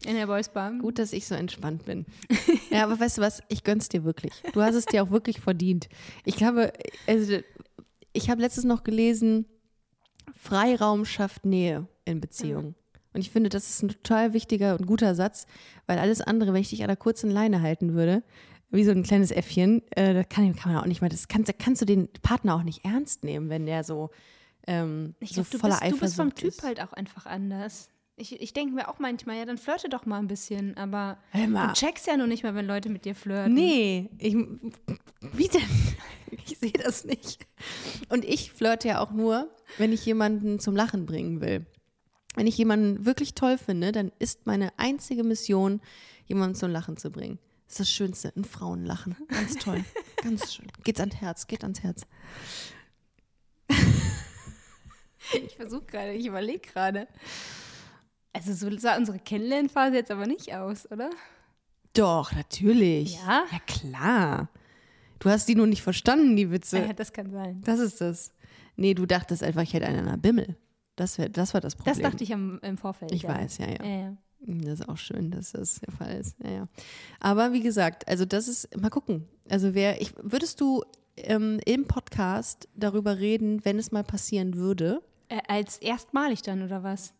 in 0.05 0.15
der 0.15 0.27
Boys 0.27 0.49
Bar. 0.49 0.73
Gut, 0.79 0.99
dass 0.99 1.12
ich 1.12 1.27
so 1.27 1.35
entspannt 1.35 1.85
bin. 1.85 2.05
ja, 2.71 2.85
aber 2.85 2.99
weißt 2.99 3.19
du 3.19 3.23
was? 3.23 3.43
Ich 3.49 3.65
gönn's 3.65 3.89
dir 3.89 4.05
wirklich. 4.05 4.33
Du 4.53 4.61
hast 4.61 4.75
es 4.75 4.87
dir 4.87 5.03
auch 5.03 5.11
wirklich 5.11 5.41
verdient. 5.41 5.89
Ich 6.25 6.37
glaube, 6.37 6.73
also, 7.07 7.39
ich 8.12 8.31
habe 8.31 8.41
letztens 8.43 8.67
noch 8.67 8.85
gelesen, 8.85 9.47
Freiraum 10.35 11.05
schafft 11.05 11.45
Nähe 11.45 11.89
in 12.05 12.21
Beziehungen. 12.21 12.75
Und 13.12 13.21
ich 13.21 13.31
finde, 13.31 13.49
das 13.49 13.71
ist 13.71 13.83
ein 13.83 13.89
total 13.89 14.35
wichtiger 14.35 14.79
und 14.79 14.87
guter 14.87 15.15
Satz, 15.15 15.47
weil 15.87 15.99
alles 15.99 16.21
andere, 16.21 16.53
wenn 16.53 16.61
ich 16.61 16.69
dich 16.69 16.83
an 16.83 16.89
der 16.89 16.99
kurzen 16.99 17.31
Leine 17.31 17.62
halten 17.62 17.95
würde, 17.95 18.23
wie 18.71 18.85
so 18.85 18.91
ein 18.91 19.03
kleines 19.03 19.31
Äffchen, 19.31 19.83
äh, 19.93 20.12
da 20.12 20.23
kann, 20.23 20.55
kann 20.55 20.73
man 20.73 20.83
auch 20.83 20.87
nicht 20.87 21.01
mal, 21.01 21.09
das 21.09 21.29
kannst, 21.29 21.49
da 21.49 21.55
kannst 21.55 21.81
du 21.81 21.87
den 21.87 22.09
Partner 22.23 22.55
auch 22.55 22.62
nicht 22.62 22.85
ernst 22.85 23.25
nehmen, 23.25 23.49
wenn 23.49 23.65
der 23.65 23.85
so, 23.85 24.11
ähm, 24.67 25.15
Ich 25.21 25.31
so 25.31 25.35
glaube, 25.43 25.49
du, 25.51 25.59
voller 25.59 25.79
bist- 25.81 25.93
du 25.93 25.99
bist 26.01 26.17
vom 26.17 26.27
Eifersucht 26.29 26.37
Typ 26.41 26.49
ist. 26.49 26.63
halt 26.63 26.81
auch 26.83 26.93
einfach 26.93 27.27
anders. 27.27 27.91
Ich, 28.19 28.41
ich 28.41 28.55
denke 28.55 28.75
mir 28.75 28.89
auch 28.89 28.99
manchmal, 28.99 29.37
ja, 29.37 29.45
dann 29.45 29.59
flirte 29.59 29.91
doch 29.91 30.07
mal 30.07 30.19
ein 30.19 30.27
bisschen, 30.27 30.75
aber 30.79 31.19
du 31.35 31.73
checkst 31.75 32.07
ja 32.07 32.17
nur 32.17 32.27
nicht 32.27 32.43
mal, 32.45 32.55
wenn 32.55 32.67
Leute 32.67 32.89
mit 32.89 33.05
dir 33.05 33.15
flirten. 33.15 33.53
Nee, 33.53 34.09
ich, 34.19 34.35
wie 34.35 35.49
denn? 35.49 35.63
Ich 36.49 36.59
sehe 36.59 36.73
das 36.73 37.05
nicht. 37.05 37.47
Und 38.09 38.25
ich 38.25 38.51
flirte 38.53 38.89
ja 38.89 39.01
auch 39.01 39.13
nur, 39.13 39.49
wenn 39.79 39.93
ich 39.93 40.05
jemanden 40.07 40.59
zum 40.59 40.75
Lachen 40.75 41.07
bringen 41.07 41.41
will. 41.41 41.67
Wenn 42.35 42.47
ich 42.49 42.57
jemanden 42.59 43.05
wirklich 43.07 43.35
toll 43.35 43.59
finde, 43.59 43.93
dann 43.93 44.11
ist 44.19 44.45
meine 44.47 44.71
einzige 44.77 45.23
Mission, 45.23 45.81
jemanden 46.27 46.55
zum 46.57 46.71
Lachen 46.73 46.97
zu 46.97 47.11
bringen. 47.11 47.39
Das 47.67 47.75
ist 47.75 47.81
das 47.81 47.91
Schönste, 47.91 48.33
ein 48.37 48.45
Frauenlachen. 48.45 49.17
Ganz 49.29 49.55
toll. 49.57 49.85
Ganz 50.23 50.53
schön. 50.55 50.67
Geht's 50.85 51.01
ans 51.01 51.17
Herz, 51.17 51.47
geht 51.47 51.63
ans 51.63 51.83
Herz. 51.83 52.03
Ich 55.44 55.57
versuche 55.57 55.85
gerade, 55.85 56.12
ich 56.12 56.27
überlege 56.27 56.61
gerade. 56.61 57.07
Also 58.33 58.53
so 58.53 58.77
sah 58.79 58.96
unsere 58.96 59.18
Kennenlernphase 59.18 59.96
jetzt 59.96 60.11
aber 60.11 60.27
nicht 60.27 60.55
aus, 60.55 60.90
oder? 60.90 61.11
Doch, 61.94 62.33
natürlich. 62.33 63.14
Ja? 63.16 63.44
Ja, 63.51 63.59
klar. 63.66 64.49
Du 65.18 65.31
hast 65.31 65.49
die 65.49 65.55
nur 65.55 65.66
nicht 65.66 65.83
verstanden, 65.83 66.37
die 66.37 66.51
Witze. 66.51 66.79
Ja, 66.79 66.92
das 66.92 67.12
kann 67.12 67.31
sein. 67.31 67.62
Das 67.64 67.81
ist 67.81 68.01
das. 68.01 68.33
Nee, 68.77 68.92
du 68.92 69.07
dachtest 69.07 69.42
einfach, 69.42 69.62
ich 69.62 69.72
hätte 69.72 69.87
einen 69.87 70.01
an 70.01 70.07
der 70.07 70.16
Bimmel. 70.18 70.57
Das, 70.96 71.18
wär, 71.18 71.29
das 71.29 71.55
war 71.55 71.61
das 71.61 71.77
Problem. 71.77 71.94
Das 71.94 72.03
dachte 72.03 72.25
ich 72.25 72.33
am, 72.35 72.59
im 72.62 72.77
Vorfeld. 72.77 73.12
Ich 73.12 73.22
ja. 73.22 73.31
weiß, 73.31 73.59
ja, 73.59 73.68
ja. 73.68 73.85
ja, 73.85 74.01
ja. 74.01 74.16
Das 74.40 74.81
ist 74.81 74.88
auch 74.88 74.99
schön, 74.99 75.31
dass 75.31 75.53
das 75.53 75.81
der 75.81 75.92
Fall 75.92 76.18
ist. 76.18 76.37
Ja, 76.42 76.51
ja. 76.51 76.68
Aber 77.20 77.53
wie 77.53 77.62
gesagt, 77.62 78.07
also 78.07 78.25
das 78.25 78.49
ist, 78.49 78.77
mal 78.79 78.90
gucken. 78.90 79.27
Also 79.49 79.75
wer, 79.75 80.01
ich, 80.01 80.12
würdest 80.22 80.61
du 80.61 80.85
ähm, 81.16 81.59
im 81.64 81.87
Podcast 81.87 82.68
darüber 82.75 83.18
reden, 83.18 83.64
wenn 83.64 83.79
es 83.79 83.92
mal 83.92 84.05
passieren 84.05 84.57
würde? 84.57 85.03
Äh, 85.29 85.41
als 85.49 85.79
erstmalig 85.79 86.43
dann, 86.43 86.62
oder 86.62 86.83
was? 86.83 87.12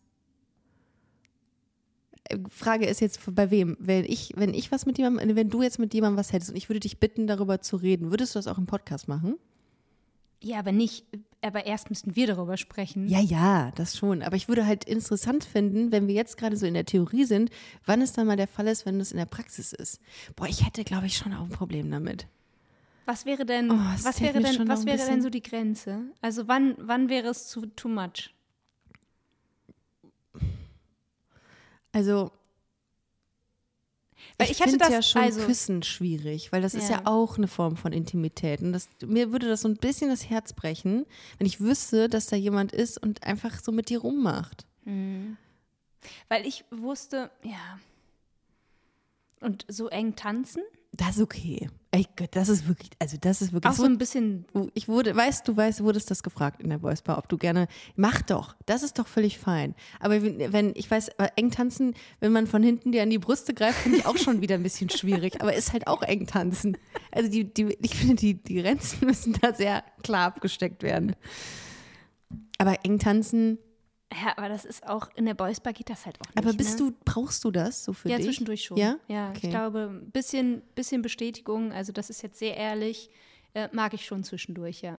Äh, 2.25 2.37
Frage 2.49 2.85
ist 2.85 3.01
jetzt 3.01 3.19
bei 3.33 3.51
wem? 3.51 3.75
Wenn 3.79 4.05
ich, 4.05 4.33
wenn 4.35 4.53
ich 4.53 4.71
was 4.71 4.85
mit 4.85 4.97
jemandem, 4.97 5.35
wenn 5.35 5.49
du 5.49 5.61
jetzt 5.61 5.79
mit 5.79 5.93
jemandem 5.93 6.17
was 6.17 6.33
hättest 6.33 6.51
und 6.51 6.57
ich 6.57 6.69
würde 6.69 6.79
dich 6.79 6.99
bitten, 6.99 7.27
darüber 7.27 7.61
zu 7.61 7.77
reden, 7.77 8.11
würdest 8.11 8.35
du 8.35 8.39
das 8.39 8.47
auch 8.47 8.57
im 8.57 8.65
Podcast 8.65 9.07
machen? 9.07 9.37
Ja, 10.39 10.59
aber 10.59 10.71
nicht, 10.71 11.03
aber 11.41 11.65
erst 11.65 11.89
müssten 11.89 12.15
wir 12.15 12.27
darüber 12.27 12.57
sprechen. 12.57 13.07
Ja, 13.07 13.19
ja, 13.19 13.71
das 13.71 13.97
schon. 13.97 14.21
Aber 14.21 14.35
ich 14.35 14.47
würde 14.47 14.67
halt 14.67 14.83
interessant 14.83 15.43
finden, 15.43 15.91
wenn 15.91 16.07
wir 16.07 16.13
jetzt 16.13 16.37
gerade 16.37 16.55
so 16.55 16.67
in 16.67 16.75
der 16.75 16.85
Theorie 16.85 17.25
sind, 17.25 17.49
wann 17.85 18.01
es 18.01 18.13
dann 18.13 18.27
mal 18.27 18.37
der 18.37 18.47
Fall 18.47 18.67
ist, 18.67 18.85
wenn 18.85 18.99
es 18.99 19.11
in 19.11 19.17
der 19.17 19.25
Praxis 19.25 19.73
ist. 19.73 19.99
Boah, 20.35 20.47
ich 20.47 20.63
hätte, 20.63 20.83
glaube 20.83 21.07
ich, 21.07 21.17
schon 21.17 21.33
auch 21.33 21.43
ein 21.43 21.49
Problem 21.49 21.89
damit. 21.89 22.27
Was 23.07 23.25
wäre 23.25 23.45
denn, 23.45 23.71
Oh, 23.71 23.75
was 24.03 24.19
wäre 24.19 24.41
denn, 24.41 24.67
was 24.67 24.85
wäre 24.85 24.97
denn 24.97 25.21
so 25.21 25.29
die 25.29 25.41
Grenze? 25.41 26.01
Also 26.21 26.49
wann, 26.49 26.75
wann 26.77 27.07
wäre 27.07 27.29
es 27.29 27.47
zu 27.47 27.65
too 27.67 27.87
much? 27.87 28.33
Also 31.93 32.31
Weil 34.37 34.51
ich 34.51 34.59
hatte 34.61 34.71
finde 34.71 34.85
das- 34.85 34.93
ja 34.93 35.01
schon 35.01 35.21
also- 35.21 35.45
Küssen 35.45 35.83
schwierig, 35.83 36.51
weil 36.51 36.61
das 36.61 36.73
ist 36.75 36.89
ja 36.89 36.97
Ja. 36.97 37.01
auch 37.05 37.37
eine 37.37 37.47
Form 37.47 37.77
von 37.77 37.93
Intimität. 37.93 38.61
Und 38.61 38.73
das, 38.73 38.89
mir 39.05 39.31
würde 39.31 39.47
das 39.47 39.61
so 39.61 39.69
ein 39.69 39.77
bisschen 39.77 40.09
das 40.09 40.29
Herz 40.29 40.51
brechen, 40.53 41.05
wenn 41.37 41.47
ich 41.47 41.61
wüsste, 41.61 42.09
dass 42.09 42.27
da 42.27 42.35
jemand 42.35 42.73
ist 42.73 42.97
und 43.01 43.23
einfach 43.23 43.57
so 43.63 43.71
mit 43.71 43.89
dir 43.89 43.99
rummacht. 43.99 44.65
Weil 44.85 46.45
ich 46.45 46.65
wusste, 46.71 47.31
ja. 47.43 47.79
Und 49.39 49.65
so 49.69 49.87
eng 49.87 50.15
tanzen? 50.15 50.61
Das 50.97 51.17
ist 51.17 51.21
okay. 51.21 51.69
Ey 51.91 52.05
Gott, 52.15 52.29
das 52.31 52.49
ist 52.49 52.67
wirklich, 52.67 52.89
also 52.99 53.17
das 53.19 53.41
ist 53.41 53.53
wirklich 53.53 53.71
Auch 53.71 53.77
so 53.77 53.85
ein 53.85 53.97
bisschen, 53.97 54.45
Ich 54.73 54.87
wurde, 54.87 55.15
weißt 55.15 55.47
du, 55.47 55.55
weißt, 55.55 55.79
du 55.79 55.83
wurdest 55.85 56.11
das 56.11 56.21
gefragt 56.21 56.61
in 56.61 56.69
der 56.69 56.79
Voice 56.79 57.01
Bar, 57.01 57.17
ob 57.17 57.29
du 57.29 57.37
gerne, 57.37 57.67
mach 57.95 58.21
doch, 58.23 58.55
das 58.65 58.83
ist 58.83 58.99
doch 58.99 59.07
völlig 59.07 59.37
fein. 59.37 59.73
Aber 59.99 60.21
wenn, 60.21 60.51
wenn 60.51 60.73
ich 60.75 60.91
weiß, 60.91 61.09
äh, 61.19 61.29
eng 61.35 61.51
tanzen, 61.51 61.93
wenn 62.19 62.31
man 62.31 62.45
von 62.45 62.61
hinten 62.61 62.91
dir 62.91 63.03
an 63.03 63.09
die 63.09 63.19
Brüste 63.19 63.53
greift, 63.53 63.79
finde 63.79 63.99
ich 63.99 64.05
auch 64.05 64.17
schon 64.17 64.41
wieder 64.41 64.55
ein 64.55 64.63
bisschen 64.63 64.89
schwierig, 64.89 65.39
aber 65.41 65.53
ist 65.53 65.71
halt 65.71 65.87
auch 65.87 66.01
eng 66.01 66.27
tanzen. 66.27 66.77
Also 67.11 67.29
die, 67.29 67.51
die, 67.53 67.77
ich 67.81 67.95
finde, 67.95 68.15
die, 68.15 68.33
die 68.33 68.61
Grenzen 68.61 69.05
müssen 69.05 69.33
da 69.41 69.53
sehr 69.53 69.83
klar 70.03 70.27
abgesteckt 70.27 70.83
werden. 70.83 71.15
Aber 72.57 72.75
eng 72.83 72.99
tanzen, 72.99 73.59
ja, 74.13 74.33
aber 74.37 74.49
das 74.49 74.65
ist 74.65 74.87
auch, 74.87 75.09
in 75.15 75.25
der 75.25 75.33
Boys 75.33 75.59
Bar 75.59 75.73
geht 75.73 75.89
das 75.89 76.05
halt 76.05 76.17
auch 76.21 76.27
nicht. 76.27 76.37
aber 76.37 76.53
bist 76.53 76.79
ne? 76.79 76.91
du, 76.91 76.97
brauchst 77.05 77.43
du 77.43 77.51
das 77.51 77.83
so 77.83 77.93
für 77.93 78.09
Ja, 78.09 78.17
dich? 78.17 78.25
zwischendurch 78.25 78.63
schon. 78.63 78.77
Ja? 78.77 78.97
ja 79.07 79.29
Okay. 79.29 79.39
ich 79.43 79.49
glaube, 79.49 79.89
ein 79.91 80.11
bisschen, 80.11 80.61
bisschen 80.75 81.01
Bestätigung, 81.01 81.71
also 81.73 81.91
das 81.91 82.09
ist 82.09 82.21
jetzt 82.23 82.39
sehr 82.39 82.55
ehrlich, 82.57 83.09
äh, 83.53 83.67
mag 83.73 83.93
ich 83.93 84.05
schon 84.05 84.23
zwischendurch, 84.23 84.81
ja. 84.81 84.97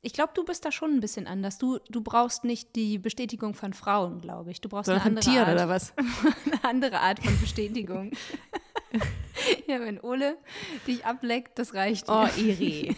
Ich 0.00 0.12
glaube, 0.12 0.30
du 0.34 0.44
bist 0.44 0.64
da 0.64 0.70
schon 0.70 0.92
ein 0.92 1.00
bisschen 1.00 1.26
anders. 1.26 1.58
Du, 1.58 1.78
du 1.90 2.00
brauchst 2.00 2.44
nicht 2.44 2.76
die 2.76 2.98
Bestätigung 2.98 3.54
von 3.54 3.72
Frauen, 3.72 4.20
glaube 4.20 4.52
ich. 4.52 4.60
Du 4.60 4.68
brauchst 4.68 4.86
Sondern 4.86 5.02
eine 5.04 5.16
andere 5.16 5.30
Tieren 5.32 5.46
Art. 5.48 5.54
oder 5.54 5.68
was? 5.68 5.92
eine 6.46 6.64
andere 6.64 7.00
Art 7.00 7.18
von 7.18 7.36
Bestätigung. 7.40 8.12
ja, 9.66 9.80
wenn 9.80 9.98
Ole 10.00 10.38
dich 10.86 11.04
ableckt, 11.04 11.58
das 11.58 11.74
reicht. 11.74 12.04
Oh. 12.08 12.28
Iri. 12.36 12.94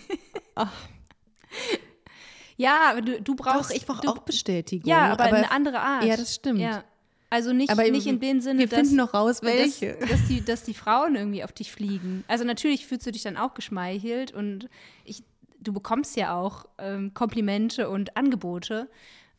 Ja, 2.61 2.91
aber 2.91 3.01
du, 3.01 3.23
du 3.23 3.35
Doch, 3.35 3.45
brauchst. 3.45 3.75
ich 3.75 3.87
brauche 3.87 4.07
auch 4.07 4.19
Bestätigung. 4.19 4.87
Ja, 4.87 5.13
aber, 5.13 5.25
eine 5.25 5.51
andere 5.51 5.81
Art. 5.81 6.05
Ja, 6.05 6.17
das 6.17 6.35
stimmt. 6.35 6.61
Ja. 6.61 6.85
Also 7.31 7.53
nicht, 7.53 7.71
Aber 7.71 7.89
nicht 7.89 8.07
in 8.07 8.19
dem 8.19 8.41
Sinne, 8.41 8.59
wir 8.59 8.67
dass, 8.67 8.81
finden 8.81 8.97
noch 8.97 9.15
raus, 9.15 9.41
dass, 9.41 9.51
welche. 9.51 9.97
dass, 10.07 10.27
die, 10.29 10.45
dass 10.45 10.65
die 10.65 10.75
Frauen 10.75 11.15
irgendwie 11.15 11.45
auf 11.45 11.53
dich 11.53 11.71
fliegen. 11.71 12.25
Also 12.27 12.45
natürlich 12.45 12.87
fühlst 12.87 13.07
du 13.07 13.13
dich 13.13 13.23
dann 13.23 13.37
auch 13.37 13.55
geschmeichelt 13.55 14.33
und 14.33 14.69
ich, 15.05 15.23
du 15.61 15.73
bekommst 15.73 16.17
ja 16.17 16.37
auch 16.37 16.67
ähm, 16.79 17.15
Komplimente 17.15 17.89
und 17.89 18.17
Angebote. 18.17 18.91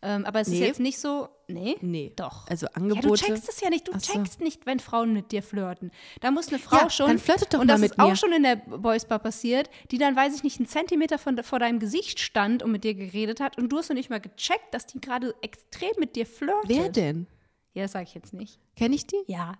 Ähm, 0.03 0.25
aber 0.25 0.39
es 0.41 0.47
ist 0.47 0.55
Nee. 0.55 0.65
jetzt 0.65 0.79
nicht 0.79 0.97
so. 0.99 1.29
Nee? 1.47 1.75
Nee. 1.81 2.11
Doch. 2.15 2.47
Also 2.47 2.65
Ja, 2.65 2.71
du 2.73 2.81
Angebote. 2.81 3.23
checkst 3.23 3.47
es 3.49 3.61
ja 3.61 3.69
nicht. 3.69 3.87
Du 3.87 3.91
so. 3.93 3.99
checkst 3.99 4.39
nicht, 4.41 4.65
wenn 4.65 4.79
Frauen 4.79 5.13
mit 5.13 5.31
dir 5.31 5.43
flirten. 5.43 5.91
Da 6.21 6.31
muss 6.31 6.47
eine 6.47 6.57
Frau 6.57 6.77
Ja, 6.77 6.89
schon. 6.89 7.07
dann 7.07 7.19
flirtet 7.19 7.53
doch 7.53 7.59
und 7.59 7.67
mal 7.67 7.73
das 7.73 7.81
mit 7.81 7.91
ist 7.91 7.99
auch 7.99 8.09
mir. 8.09 8.15
schon 8.15 8.31
in 8.33 8.41
der 8.41 8.55
Boys 8.55 9.05
Bar 9.05 9.19
passiert, 9.19 9.69
die 9.91 9.99
dann, 9.99 10.15
weiß 10.15 10.33
ich 10.35 10.43
nicht, 10.43 10.57
einen 10.59 10.67
Zentimeter 10.67 11.19
von, 11.19 11.37
vor 11.43 11.59
deinem 11.59 11.77
Gesicht 11.79 12.19
stand 12.19 12.63
und 12.63 12.71
mit 12.71 12.83
dir 12.83 12.95
geredet 12.95 13.39
hat. 13.39 13.57
Und 13.59 13.69
du 13.69 13.77
hast 13.77 13.89
noch 13.89 13.95
nicht 13.95 14.09
mal 14.09 14.19
gecheckt, 14.19 14.73
dass 14.73 14.87
die 14.87 14.99
gerade 14.99 15.35
extrem 15.41 15.91
mit 15.99 16.15
dir 16.15 16.25
flirtet. 16.25 16.67
Wer 16.69 16.89
denn? 16.89 17.27
Ja, 17.73 17.83
das 17.83 17.91
sage 17.91 18.05
ich 18.05 18.15
jetzt 18.15 18.33
nicht. 18.33 18.59
Kenne 18.75 18.95
ich 18.95 19.05
die? 19.05 19.21
Ja. 19.27 19.53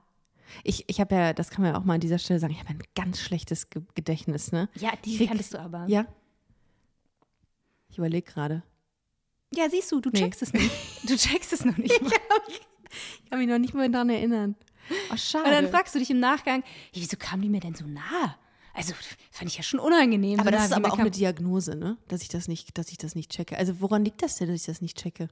Ich, 0.63 0.85
ich 0.89 0.99
habe 0.99 1.13
ja, 1.15 1.33
das 1.33 1.49
kann 1.51 1.61
man 1.63 1.73
ja 1.73 1.79
auch 1.79 1.83
mal 1.85 1.93
an 1.93 2.01
dieser 2.01 2.17
Stelle 2.17 2.39
sagen, 2.39 2.51
ich 2.53 2.59
habe 2.59 2.69
ein 2.69 2.81
ganz 2.95 3.19
schlechtes 3.19 3.69
Ge 3.69 3.83
Gedächtnis, 3.95 4.51
ne? 4.51 4.69
Ja, 4.75 4.91
die 5.05 5.17
Krieg- 5.17 5.27
kanntest 5.29 5.53
du 5.53 5.59
aber. 5.59 5.85
Ja. 5.87 6.05
Ich 7.89 7.97
überlege 7.97 8.29
gerade. 8.31 8.63
Ja, 9.53 9.69
siehst 9.69 9.91
du, 9.91 9.99
du 9.99 10.09
Nee. 10.09 10.19
checkst 10.21 10.41
es 10.41 10.53
nicht. 10.53 10.71
Du 11.07 11.15
checkst 11.15 11.51
es 11.53 11.65
noch 11.65 11.77
nicht. 11.77 12.01
mal. 12.01 12.11
Ich 12.49 13.29
kann 13.29 13.39
mich 13.39 13.47
noch 13.47 13.57
nicht 13.59 13.73
mal 13.73 13.89
daran 13.89 14.09
erinnern. 14.09 14.55
Oh, 15.11 15.17
schade. 15.17 15.45
Und 15.45 15.51
dann 15.51 15.69
fragst 15.69 15.93
du 15.95 15.99
dich 15.99 16.09
im 16.09 16.19
Nachgang, 16.19 16.63
ja, 16.93 17.01
wieso 17.01 17.17
kam 17.17 17.41
die 17.41 17.49
mir 17.49 17.59
denn 17.59 17.75
so 17.75 17.85
nah? 17.85 18.37
Also, 18.73 18.93
fand 19.31 19.49
ich 19.51 19.57
ja 19.57 19.63
schon 19.63 19.79
unangenehm. 19.79 20.39
aber 20.39 20.49
so 20.49 20.51
das 20.51 20.59
nah, 20.61 20.65
ist 20.67 20.73
aber 20.73 20.87
auch 20.87 20.95
kam. 20.95 21.01
eine 21.01 21.11
Diagnose, 21.11 21.75
ne? 21.75 21.97
Dass 22.07 22.21
ich 22.21 22.29
das 22.29 22.47
nicht, 22.47 22.77
dass 22.77 22.89
ich 22.89 22.97
das 22.97 23.15
nicht 23.15 23.31
checke. 23.31 23.57
Also 23.57 23.81
woran 23.81 24.05
liegt 24.05 24.21
das 24.23 24.37
denn, 24.37 24.47
dass 24.47 24.61
ich 24.61 24.65
das 24.65 24.81
nicht 24.81 24.97
checke? 24.97 25.29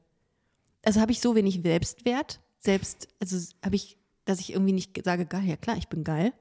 Also 0.84 0.99
habe 1.01 1.12
ich 1.12 1.21
so 1.21 1.36
wenig 1.36 1.62
Selbstwert, 1.63 2.39
selbst, 2.60 3.08
also 3.21 3.38
habe 3.63 3.75
ich, 3.75 3.97
dass 4.25 4.39
ich 4.39 4.51
irgendwie 4.53 4.73
nicht 4.73 5.01
sage, 5.05 5.25
geil, 5.25 5.45
ja 5.45 5.55
klar, 5.55 5.77
ich 5.77 5.88
bin 5.88 6.03
geil. 6.03 6.34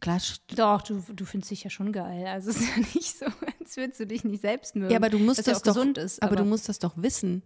Klar, 0.00 0.18
st- 0.18 0.40
Doch, 0.56 0.82
du, 0.82 1.02
du 1.14 1.24
findest 1.24 1.50
dich 1.50 1.64
ja 1.64 1.70
schon 1.70 1.90
geil. 1.92 2.26
Also 2.26 2.50
es 2.50 2.60
ist 2.60 2.68
ja 2.76 2.82
nicht 2.94 3.18
so, 3.18 3.24
als 3.60 3.76
würdest 3.76 4.00
du 4.00 4.06
dich 4.06 4.24
nicht 4.24 4.40
selbst 4.42 4.76
mögen. 4.76 4.90
ja, 4.90 4.98
aber 4.98 5.08
du 5.08 5.18
musst 5.18 5.46
das 5.46 5.58
auch 5.58 5.62
doch, 5.62 5.74
gesund 5.74 5.98
ist. 5.98 6.22
aber, 6.22 6.36
du 6.36 6.44
musst 6.44 6.68
das 6.68 6.78
doch 6.78 6.92
wissen. 6.96 7.42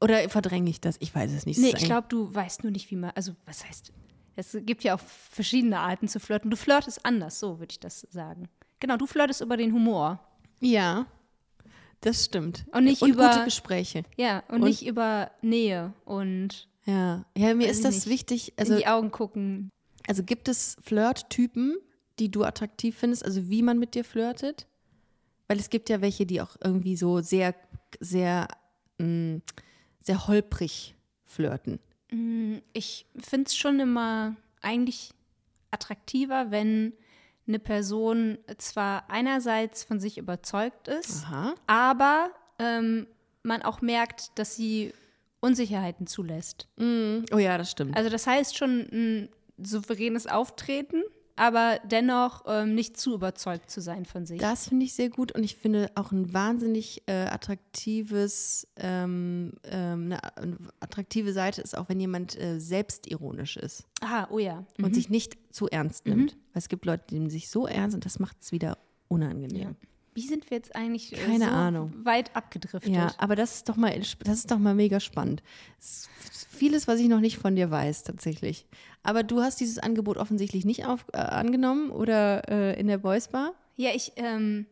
Oder 0.00 0.28
verdränge 0.28 0.70
ich 0.70 0.80
das? 0.80 0.96
Ich 1.00 1.12
weiß 1.14 1.32
es 1.32 1.44
nicht. 1.44 1.58
Nee, 1.58 1.74
ich 1.76 1.84
glaube, 1.84 2.06
du 2.08 2.32
weißt 2.32 2.62
nur 2.62 2.70
nicht, 2.70 2.90
wie 2.92 2.96
man, 2.96 3.10
also 3.16 3.32
was 3.46 3.66
heißt, 3.66 3.92
es 4.36 4.56
gibt 4.62 4.84
ja 4.84 4.94
auch 4.94 5.00
verschiedene 5.00 5.80
Arten 5.80 6.06
zu 6.06 6.20
flirten. 6.20 6.50
Du 6.50 6.56
flirtest 6.56 7.04
anders, 7.04 7.40
so 7.40 7.58
würde 7.58 7.72
ich 7.72 7.80
das 7.80 8.06
sagen. 8.10 8.48
Genau, 8.78 8.96
du 8.96 9.06
flirtest 9.06 9.40
über 9.40 9.56
den 9.56 9.72
Humor. 9.72 10.20
Ja, 10.60 11.06
das 12.02 12.24
stimmt. 12.26 12.64
Und 12.72 12.84
nicht 12.84 13.02
und 13.02 13.10
über- 13.10 13.28
gute 13.30 13.44
Gespräche. 13.44 14.04
Ja, 14.16 14.44
und, 14.48 14.56
Und- 14.62 14.68
nicht 14.68 14.86
über 14.86 15.32
Nähe 15.42 15.92
und 16.04 16.68
Ja, 16.84 17.24
ja 17.36 17.52
mir 17.54 17.68
ist 17.68 17.84
das 17.84 17.94
nicht. 17.96 18.06
wichtig. 18.06 18.52
Also, 18.56 18.74
in 18.74 18.78
die 18.78 18.86
Augen 18.86 19.10
gucken. 19.10 19.70
Also 20.06 20.22
gibt 20.22 20.48
es 20.48 20.76
Flirttypen, 20.82 21.76
die 22.18 22.30
du 22.30 22.44
attraktiv 22.44 22.96
findest, 22.96 23.24
also 23.24 23.48
wie 23.48 23.62
man 23.62 23.78
mit 23.78 23.94
dir 23.94 24.04
flirtet? 24.04 24.66
Weil 25.48 25.58
es 25.58 25.70
gibt 25.70 25.88
ja 25.88 26.00
welche, 26.00 26.26
die 26.26 26.40
auch 26.40 26.56
irgendwie 26.62 26.96
so 26.96 27.20
sehr, 27.20 27.54
sehr, 28.00 28.48
mh, 28.98 29.40
sehr 30.00 30.26
holprig 30.26 30.94
flirten. 31.24 31.78
Ich 32.72 33.06
finde 33.18 33.46
es 33.46 33.56
schon 33.56 33.80
immer 33.80 34.36
eigentlich 34.62 35.10
attraktiver, 35.70 36.50
wenn 36.50 36.92
eine 37.46 37.58
Person 37.58 38.38
zwar 38.58 39.08
einerseits 39.10 39.84
von 39.84 40.00
sich 40.00 40.18
überzeugt 40.18 40.88
ist, 40.88 41.24
Aha. 41.24 41.54
aber 41.66 42.30
ähm, 42.58 43.06
man 43.42 43.62
auch 43.62 43.80
merkt, 43.80 44.36
dass 44.38 44.56
sie 44.56 44.92
Unsicherheiten 45.40 46.06
zulässt. 46.06 46.66
Oh 46.78 47.38
ja, 47.38 47.58
das 47.58 47.70
stimmt. 47.70 47.96
Also 47.96 48.10
das 48.10 48.26
heißt 48.26 48.56
schon 48.56 48.80
ein 48.90 49.28
souveränes 49.62 50.26
Auftreten, 50.26 51.02
aber 51.36 51.78
dennoch 51.84 52.44
ähm, 52.46 52.74
nicht 52.74 52.96
zu 52.96 53.14
überzeugt 53.14 53.70
zu 53.70 53.80
sein 53.80 54.06
von 54.06 54.24
sich. 54.24 54.40
Das 54.40 54.68
finde 54.68 54.86
ich 54.86 54.94
sehr 54.94 55.10
gut 55.10 55.32
und 55.32 55.44
ich 55.44 55.56
finde 55.56 55.90
auch 55.94 56.10
ein 56.10 56.32
wahnsinnig 56.32 57.02
äh, 57.06 57.26
attraktives, 57.26 58.66
ähm, 58.76 59.52
ähm, 59.64 60.04
eine, 60.06 60.36
eine 60.36 60.56
attraktive 60.80 61.32
Seite 61.32 61.60
ist 61.60 61.76
auch, 61.76 61.88
wenn 61.88 62.00
jemand 62.00 62.40
äh, 62.40 62.58
selbstironisch 62.58 63.58
ist 63.58 63.84
Aha, 64.00 64.28
oh 64.30 64.38
ja. 64.38 64.64
und 64.80 64.94
sich 64.94 65.10
nicht 65.10 65.36
zu 65.54 65.68
ernst 65.68 66.06
nimmt. 66.06 66.32
Weil 66.52 66.60
es 66.60 66.68
gibt 66.68 66.86
Leute, 66.86 67.04
die 67.10 67.14
nehmen 67.14 67.30
sich 67.30 67.50
so 67.50 67.66
ernst 67.66 67.94
und 67.94 68.04
das 68.06 68.18
macht 68.18 68.38
es 68.40 68.52
wieder 68.52 68.78
unangenehm. 69.08 69.76
Wie 70.16 70.26
sind 70.26 70.50
wir 70.50 70.56
jetzt 70.56 70.74
eigentlich 70.74 71.12
äh, 71.12 71.16
Keine 71.16 71.44
so 71.44 71.50
Ahnung. 71.50 71.92
weit 72.04 72.34
abgedriftet? 72.34 72.92
Ja, 72.92 73.12
aber 73.18 73.36
das 73.36 73.56
ist 73.56 73.68
doch 73.68 73.76
mal, 73.76 73.96
das 73.98 74.38
ist 74.38 74.50
doch 74.50 74.58
mal 74.58 74.74
mega 74.74 74.98
spannend. 74.98 75.42
Vieles, 76.50 76.88
was 76.88 76.98
ich 77.00 77.08
noch 77.08 77.20
nicht 77.20 77.36
von 77.38 77.54
dir 77.54 77.70
weiß, 77.70 78.02
tatsächlich. 78.02 78.66
Aber 79.02 79.22
du 79.22 79.42
hast 79.42 79.60
dieses 79.60 79.78
Angebot 79.78 80.16
offensichtlich 80.16 80.64
nicht 80.64 80.86
auf, 80.86 81.04
äh, 81.12 81.18
angenommen 81.18 81.90
oder 81.90 82.48
äh, 82.48 82.80
in 82.80 82.86
der 82.86 82.98
Boys 82.98 83.28
Bar? 83.28 83.52
Ja, 83.76 83.90
ich, 83.94 84.12
ähm, 84.16 84.66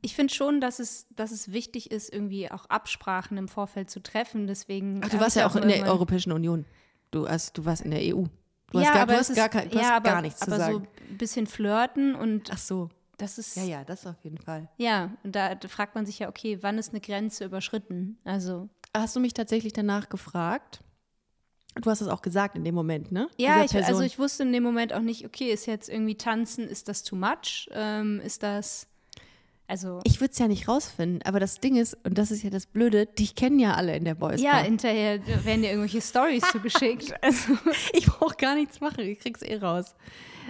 ich 0.00 0.14
finde 0.16 0.32
schon, 0.32 0.60
dass 0.60 0.78
es, 0.78 1.06
dass 1.14 1.30
es 1.32 1.52
wichtig 1.52 1.90
ist, 1.90 2.12
irgendwie 2.12 2.50
auch 2.50 2.64
Absprachen 2.66 3.36
im 3.36 3.48
Vorfeld 3.48 3.90
zu 3.90 4.02
treffen. 4.02 4.46
Deswegen. 4.46 5.00
Ach, 5.04 5.08
du 5.10 5.20
warst 5.20 5.36
ja 5.36 5.46
auch 5.46 5.54
in 5.54 5.68
der 5.68 5.84
Europäischen 5.86 6.32
Union. 6.32 6.64
Du, 7.10 7.28
hast, 7.28 7.58
du 7.58 7.64
warst 7.66 7.82
in 7.82 7.90
der 7.90 8.00
EU. 8.02 8.24
Du 8.70 8.78
hast 8.78 8.86
ja, 8.86 8.92
gar, 8.94 9.02
aber 9.02 9.12
du 9.12 9.18
hast 9.18 9.34
gar, 9.34 9.46
ist- 9.46 9.52
kein, 9.52 9.68
du 9.68 9.76
ja, 9.76 9.82
hast 9.82 9.90
aber, 9.92 10.10
gar 10.10 10.22
nichts 10.22 10.40
zu 10.40 10.46
aber 10.46 10.56
sagen. 10.56 10.72
so 10.72 11.12
ein 11.12 11.18
bisschen 11.18 11.46
flirten 11.46 12.14
und 12.14 12.48
Ach 12.50 12.56
so. 12.58 12.88
Das 13.18 13.38
ist. 13.38 13.56
Ja, 13.56 13.64
ja, 13.64 13.84
das 13.84 14.06
auf 14.06 14.22
jeden 14.22 14.38
Fall. 14.38 14.68
Ja, 14.76 15.10
und 15.22 15.34
da, 15.34 15.54
da 15.54 15.68
fragt 15.68 15.94
man 15.94 16.06
sich 16.06 16.18
ja, 16.18 16.28
okay, 16.28 16.58
wann 16.62 16.78
ist 16.78 16.90
eine 16.90 17.00
Grenze 17.00 17.44
überschritten? 17.44 18.18
Also. 18.24 18.68
Hast 18.94 19.16
du 19.16 19.20
mich 19.20 19.32
tatsächlich 19.32 19.72
danach 19.72 20.08
gefragt? 20.08 20.80
Du 21.80 21.88
hast 21.88 22.02
es 22.02 22.08
auch 22.08 22.20
gesagt 22.20 22.56
in 22.56 22.64
dem 22.64 22.74
Moment, 22.74 23.12
ne? 23.12 23.28
Ja, 23.38 23.64
ich, 23.64 23.74
also 23.74 24.02
ich 24.02 24.18
wusste 24.18 24.42
in 24.42 24.52
dem 24.52 24.62
Moment 24.62 24.92
auch 24.92 25.00
nicht, 25.00 25.24
okay, 25.24 25.50
ist 25.50 25.66
jetzt 25.66 25.88
irgendwie 25.88 26.16
tanzen, 26.16 26.68
ist 26.68 26.88
das 26.88 27.02
too 27.02 27.16
much? 27.16 27.68
Ähm, 27.72 28.20
ist 28.20 28.42
das. 28.42 28.88
Also. 29.68 30.00
Ich 30.04 30.20
würde 30.20 30.32
es 30.32 30.38
ja 30.38 30.48
nicht 30.48 30.68
rausfinden, 30.68 31.22
aber 31.22 31.40
das 31.40 31.60
Ding 31.60 31.76
ist, 31.76 31.96
und 32.04 32.18
das 32.18 32.30
ist 32.30 32.42
ja 32.42 32.50
das 32.50 32.66
Blöde, 32.66 33.06
dich 33.06 33.34
kennen 33.34 33.58
ja 33.58 33.74
alle 33.74 33.96
in 33.96 34.04
der 34.04 34.14
Boys 34.14 34.42
ja, 34.42 34.58
hinterher 34.58 35.26
werden 35.46 35.62
dir 35.62 35.70
irgendwelche 35.70 36.02
Stories 36.02 36.42
zugeschickt. 36.52 37.14
Also, 37.22 37.56
Ich 37.94 38.04
brauche 38.04 38.36
gar 38.36 38.54
nichts 38.54 38.80
machen, 38.80 39.00
ich 39.00 39.20
krieg's 39.20 39.40
eh 39.40 39.56
raus. 39.56 39.94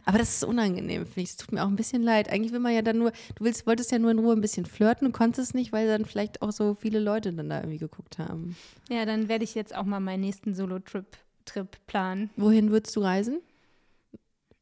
Aber 0.05 0.19
das 0.19 0.35
ist 0.37 0.45
unangenehm, 0.45 1.07
finde 1.07 1.21
ich. 1.21 1.31
Es 1.31 1.37
tut 1.37 1.53
mir 1.53 1.63
auch 1.63 1.69
ein 1.69 1.77
bisschen 1.77 2.03
leid. 2.03 2.29
Eigentlich 2.31 2.53
will 2.53 2.59
man 2.61 2.75
ja 2.75 2.83
dann 2.83 2.99
nur, 2.99 3.13
du 3.37 3.45
willst, 3.45 3.67
wolltest 3.67 3.93
ja 3.93 3.99
nur 3.99 4.11
in 4.11 4.19
Ruhe 4.19 4.35
ein 4.35 4.41
bisschen 4.41 4.67
flirten 4.67 5.07
und 5.07 5.13
konntest 5.13 5.49
es 5.51 5.55
nicht, 5.55 5.73
weil 5.73 5.87
dann 5.87 6.05
vielleicht 6.05 6.43
auch 6.43 6.51
so 6.53 6.75
viele 6.75 6.99
Leute 6.99 7.33
dann 7.33 7.49
da 7.49 7.59
irgendwie 7.61 7.79
geguckt 7.79 8.19
haben. 8.19 8.57
ja, 8.89 9.05
dann 9.05 9.29
werde 9.29 9.45
ich 9.45 9.55
jetzt 9.55 9.75
auch 9.75 9.85
mal 9.85 10.01
meinen 10.01 10.21
nächsten 10.21 10.55
Solo-Trip 10.55 11.07
Trip 11.45 11.77
planen. 11.87 12.31
Wohin 12.37 12.71
würdest 12.71 12.95
du 12.95 13.01
reisen? 13.01 13.41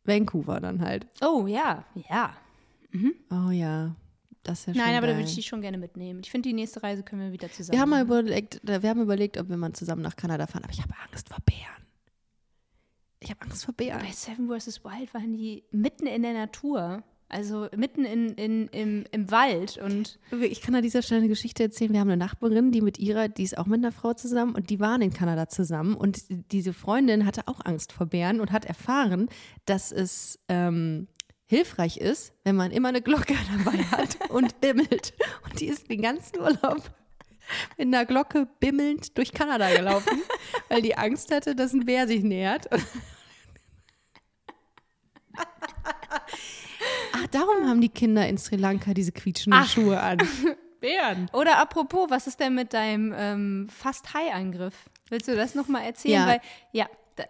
Vancouver 0.05 0.61
dann 0.61 0.81
halt. 0.81 1.07
Oh 1.23 1.47
ja, 1.47 1.85
ja. 2.09 2.35
Oh 3.31 3.51
ja, 3.51 3.95
das 4.43 4.61
ist 4.61 4.67
ja 4.67 4.75
schon 4.75 4.83
Nein, 4.83 4.97
aber 4.97 5.07
da 5.07 5.13
geil. 5.13 5.21
würde 5.21 5.29
ich 5.29 5.35
die 5.37 5.43
schon 5.43 5.61
gerne 5.61 5.79
mitnehmen. 5.79 6.21
Ich 6.25 6.31
finde, 6.31 6.49
die 6.49 6.55
nächste 6.55 6.83
Reise 6.83 7.03
können 7.03 7.23
wir 7.23 7.33
wieder 7.33 7.51
zusammen. 7.51 7.77
Wir 7.77 7.81
haben 7.81 7.91
mal 7.91 8.03
überlegt, 8.03 8.61
wir 8.63 8.89
haben 8.89 9.01
überlegt, 9.03 9.39
ob 9.39 9.49
wir 9.49 9.57
mal 9.57 9.73
zusammen 9.73 10.03
nach 10.03 10.17
Kanada 10.17 10.47
fahren, 10.47 10.65
aber 10.65 10.73
ich 10.73 10.83
habe 10.83 10.95
Angst 11.09 11.29
vor 11.29 11.39
Bären. 11.45 11.85
Ich 13.23 13.31
habe 13.31 13.43
Angst 13.43 13.67
vor 13.67 13.75
Bären. 13.75 14.01
Bei 14.01 14.13
Seven 14.13 14.49
vs. 14.49 14.83
Wild 14.83 15.13
waren 15.13 15.33
die 15.35 15.65
mitten 15.71 16.07
in 16.07 16.23
der 16.23 16.33
Natur. 16.33 17.03
Also 17.29 17.69
mitten 17.77 18.05
in, 18.05 18.31
in, 18.31 18.67
im, 18.69 19.05
im 19.13 19.31
Wald 19.31 19.79
und 19.79 20.19
Ich 20.33 20.63
kann 20.63 20.75
an 20.75 20.83
dieser 20.83 21.01
Stelle 21.01 21.21
eine 21.21 21.29
Geschichte 21.29 21.63
erzählen. 21.63 21.93
Wir 21.93 22.01
haben 22.01 22.09
eine 22.09 22.17
Nachbarin, 22.17 22.73
die 22.73 22.81
mit 22.81 22.99
ihrer, 22.99 23.29
die 23.29 23.45
ist 23.45 23.57
auch 23.57 23.67
mit 23.67 23.79
einer 23.79 23.93
Frau 23.93 24.15
zusammen 24.15 24.57
und 24.57 24.69
die 24.69 24.81
waren 24.81 25.01
in 25.01 25.13
Kanada 25.13 25.49
zusammen. 25.49 25.95
Und 25.95 26.25
diese 26.51 26.73
Freundin 26.73 27.25
hatte 27.27 27.47
auch 27.47 27.61
Angst 27.65 27.93
vor 27.93 28.07
Bären 28.07 28.41
und 28.41 28.51
hat 28.51 28.65
erfahren, 28.65 29.29
dass 29.65 29.93
es 29.93 30.41
ähm, 30.49 31.07
hilfreich 31.47 31.99
ist, 31.99 32.33
wenn 32.43 32.57
man 32.57 32.73
immer 32.73 32.89
eine 32.89 33.01
Glocke 33.01 33.37
dabei 33.65 33.79
hat 33.79 34.31
und 34.31 34.61
bimmelt. 34.61 35.15
Und 35.45 35.61
die 35.61 35.67
ist 35.67 35.89
den 35.89 36.03
ganzen 36.03 36.41
Urlaub 36.41 36.91
mit 37.79 37.87
einer 37.87 38.05
Glocke 38.05 38.47
bimmelnd 38.61 39.17
durch 39.17 39.33
Kanada 39.33 39.71
gelaufen, 39.75 40.23
weil 40.69 40.83
die 40.83 40.97
Angst 40.97 41.33
hatte, 41.33 41.55
dass 41.55 41.73
ein 41.73 41.85
Bär 41.85 42.07
sich 42.07 42.23
nähert. 42.23 42.69
Ach, 47.13 47.27
darum 47.31 47.69
haben 47.69 47.81
die 47.81 47.89
Kinder 47.89 48.29
in 48.29 48.39
Sri 48.39 48.57
Lanka 48.57 48.95
diese 48.95 49.13
quietschenden 49.13 49.63
Ach. 49.63 49.69
Schuhe 49.69 50.01
an. 50.01 50.19
Bären. 50.81 51.29
Oder 51.33 51.59
apropos, 51.59 52.11
was 52.11 52.27
ist 52.27 52.41
denn 52.41 52.55
mit 52.55 52.73
deinem 52.73 53.15
ähm, 53.17 53.69
fast 53.69 54.15
Hai-Angriff? 54.15 54.75
Willst 55.11 55.29
du 55.29 55.37
das 55.37 55.55
nochmal 55.55 55.85
erzählen? 55.85 56.21
Ja. 56.23 56.27
Weil, 56.27 56.41
ja, 56.73 56.87
da, 57.17 57.25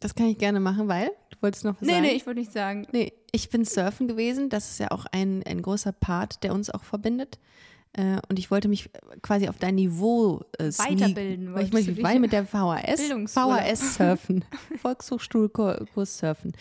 Das 0.00 0.14
kann 0.14 0.26
ich 0.26 0.38
gerne 0.38 0.58
machen, 0.60 0.88
weil 0.88 1.10
du 1.30 1.36
wolltest 1.40 1.64
noch 1.64 1.74
was 1.74 1.82
nee, 1.82 1.92
sagen. 1.92 2.02
nee, 2.02 2.12
ich 2.12 2.26
wollte 2.26 2.40
nicht 2.40 2.52
sagen. 2.52 2.86
Nee, 2.92 3.12
ich 3.30 3.48
bin 3.50 3.64
surfen 3.64 4.08
gewesen. 4.08 4.48
Das 4.48 4.70
ist 4.70 4.80
ja 4.80 4.90
auch 4.90 5.06
ein, 5.12 5.42
ein 5.46 5.62
großer 5.62 5.92
Part, 5.92 6.42
der 6.42 6.52
uns 6.52 6.70
auch 6.70 6.82
verbindet. 6.82 7.38
Äh, 7.94 8.18
Und 8.28 8.38
ich 8.38 8.50
wollte 8.50 8.68
mich 8.68 8.90
quasi 9.22 9.48
auf 9.48 9.58
dein 9.58 9.74
Niveau 9.76 10.42
äh. 10.58 10.64
Weiterbilden 10.66 11.54
Weil 11.54 11.64
ich, 11.64 11.86
dich. 11.86 12.02
war 12.02 12.18
mit 12.18 12.32
der 12.32 12.44
VHS. 12.44 13.12
VHS 13.32 13.94
surfen. 13.96 14.44
Volkshochschulkurs 14.82 16.18
surfen. 16.18 16.52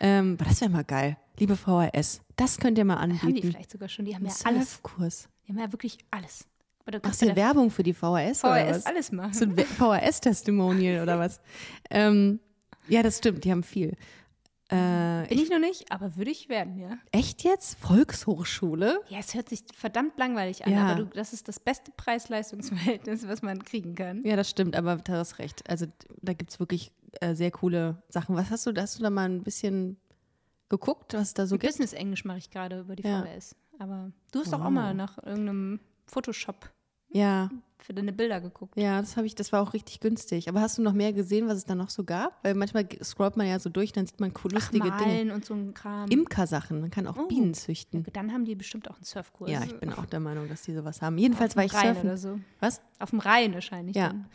Ähm, 0.00 0.36
das 0.38 0.60
wäre 0.60 0.70
mal 0.70 0.84
geil. 0.84 1.16
Liebe 1.38 1.56
VHS, 1.56 2.22
das 2.36 2.58
könnt 2.58 2.78
ihr 2.78 2.84
mal 2.84 2.98
Haben 2.98 3.12
die 3.18 3.20
anbieten. 3.26 3.50
vielleicht 3.52 3.70
sogar 3.70 3.88
schon, 3.88 4.04
die 4.04 4.14
haben 4.14 4.24
ja 4.24 4.32
alles. 4.44 4.72
Surfkurs. 4.74 5.28
Die 5.46 5.52
haben 5.52 5.58
ja 5.58 5.70
wirklich 5.72 5.98
alles. 6.10 6.46
Du 6.86 6.98
Machst 7.02 7.20
du 7.20 7.34
Werbung 7.34 7.70
für 7.70 7.82
die 7.82 7.92
VHS, 7.92 8.44
oder 8.44 8.54
VHS 8.64 8.76
was? 8.76 8.86
alles 8.86 9.12
machen. 9.12 9.32
So 9.34 9.44
ein 9.44 9.56
VHS-Testimonial 9.58 11.02
oder 11.02 11.18
was? 11.18 11.40
Ähm, 11.90 12.40
ja, 12.88 13.02
das 13.02 13.18
stimmt, 13.18 13.44
die 13.44 13.50
haben 13.50 13.62
viel. 13.64 13.96
Äh, 14.68 15.26
Bin 15.28 15.38
ich 15.38 15.48
noch 15.48 15.60
nicht, 15.60 15.92
aber 15.92 16.16
würde 16.16 16.30
ich 16.32 16.48
werden, 16.48 16.76
ja. 16.76 16.98
echt 17.12 17.44
jetzt? 17.44 17.78
Volkshochschule? 17.78 19.00
Ja, 19.08 19.18
es 19.20 19.34
hört 19.34 19.48
sich 19.48 19.62
verdammt 19.74 20.18
langweilig 20.18 20.64
an, 20.66 20.72
Ja. 20.72 20.86
aber 20.88 21.04
du, 21.04 21.04
das 21.06 21.32
ist 21.32 21.46
das 21.46 21.60
beste 21.60 21.92
Preis-Leistungs-Verhältnis, 21.96 23.28
was 23.28 23.42
man 23.42 23.62
kriegen 23.62 23.94
kann. 23.94 24.24
Ja, 24.24 24.34
das 24.34 24.50
stimmt, 24.50 24.74
aber 24.74 24.96
du 24.96 25.12
hast 25.12 25.38
recht. 25.38 25.68
Also 25.70 25.86
da 26.20 26.32
gibt 26.32 26.50
es 26.50 26.58
wirklich 26.58 26.90
äh, 27.20 27.34
sehr 27.34 27.50
coole 27.52 28.02
Sachen. 28.08 28.34
Was 28.34 28.50
hast 28.50 28.66
du, 28.66 28.72
hast 28.76 28.98
du 28.98 29.02
da 29.04 29.10
mal 29.10 29.28
ein 29.28 29.42
bisschen 29.44 29.98
geguckt, 30.68 31.14
was 31.14 31.32
da 31.34 31.46
so 31.46 31.56
gibt? 31.58 31.70
Business-Englisch 31.72 32.24
mache 32.24 32.38
ich 32.38 32.50
gerade 32.50 32.80
über 32.80 32.96
die 32.96 33.04
Ja. 33.04 33.22
VWS. 33.22 33.54
Aber 33.78 34.10
du 34.32 34.40
hast 34.40 34.52
doch 34.52 34.60
auch 34.60 34.64
Wow. 34.64 34.70
mal 34.72 34.94
nach 34.94 35.16
irgendeinem 35.18 35.78
Photoshop 36.06 36.70
Ja, 37.08 37.50
für 37.78 37.94
deine 37.94 38.12
Bilder 38.12 38.40
geguckt. 38.40 38.76
ja, 38.76 39.00
das 39.00 39.16
habe 39.16 39.26
ich, 39.28 39.36
das 39.36 39.52
war 39.52 39.62
auch 39.62 39.72
richtig 39.72 40.00
günstig. 40.00 40.48
Aber 40.48 40.60
hast 40.60 40.76
du 40.76 40.82
noch 40.82 40.92
mehr 40.92 41.12
gesehen, 41.12 41.46
was 41.46 41.58
es 41.58 41.64
da 41.66 41.76
noch 41.76 41.88
so 41.90 42.02
gab? 42.02 42.42
Weil 42.42 42.54
manchmal 42.54 42.86
scrollt 43.04 43.36
man 43.36 43.46
ja 43.46 43.60
so 43.60 43.70
durch, 43.70 43.92
dann 43.92 44.06
sieht 44.06 44.18
man 44.18 44.30
cool- 44.42 44.50
Ach, 44.50 44.54
lustige 44.54 44.90
Dinge. 44.90 44.96
Malen 45.06 45.30
und 45.30 45.44
so 45.44 45.54
ein 45.54 45.72
Kram. 45.72 46.08
Imkersachen, 46.10 46.80
man 46.80 46.90
kann 46.90 47.06
auch 47.06 47.16
Oh. 47.16 47.28
Bienen 47.28 47.48
Ja, 47.48 47.52
züchten. 47.52 48.02
gut, 48.02 48.16
dann 48.16 48.32
haben 48.32 48.44
die 48.44 48.56
bestimmt 48.56 48.90
auch 48.90 48.96
einen 48.96 49.04
Surfkurs. 49.04 49.50
Ja, 49.50 49.62
ich 49.62 49.78
bin 49.78 49.92
auch 49.92 50.06
der 50.06 50.18
Meinung, 50.20 50.48
dass 50.48 50.62
die 50.62 50.74
sowas 50.74 51.00
haben. 51.00 51.16
Jedenfalls 51.16 51.52
Auf 51.52 51.56
war 51.58 51.64
ich 51.64 51.74
Rhein 51.74 51.94
surfen. 51.94 52.08
oder 52.08 52.16
so. 52.18 52.40
Was? 52.58 52.80
Auf 52.98 53.10
dem 53.10 53.20
Rhein 53.20 53.54
wahrscheinlich. 53.54 53.94
Ja. 53.94 54.08
Dann. 54.08 54.26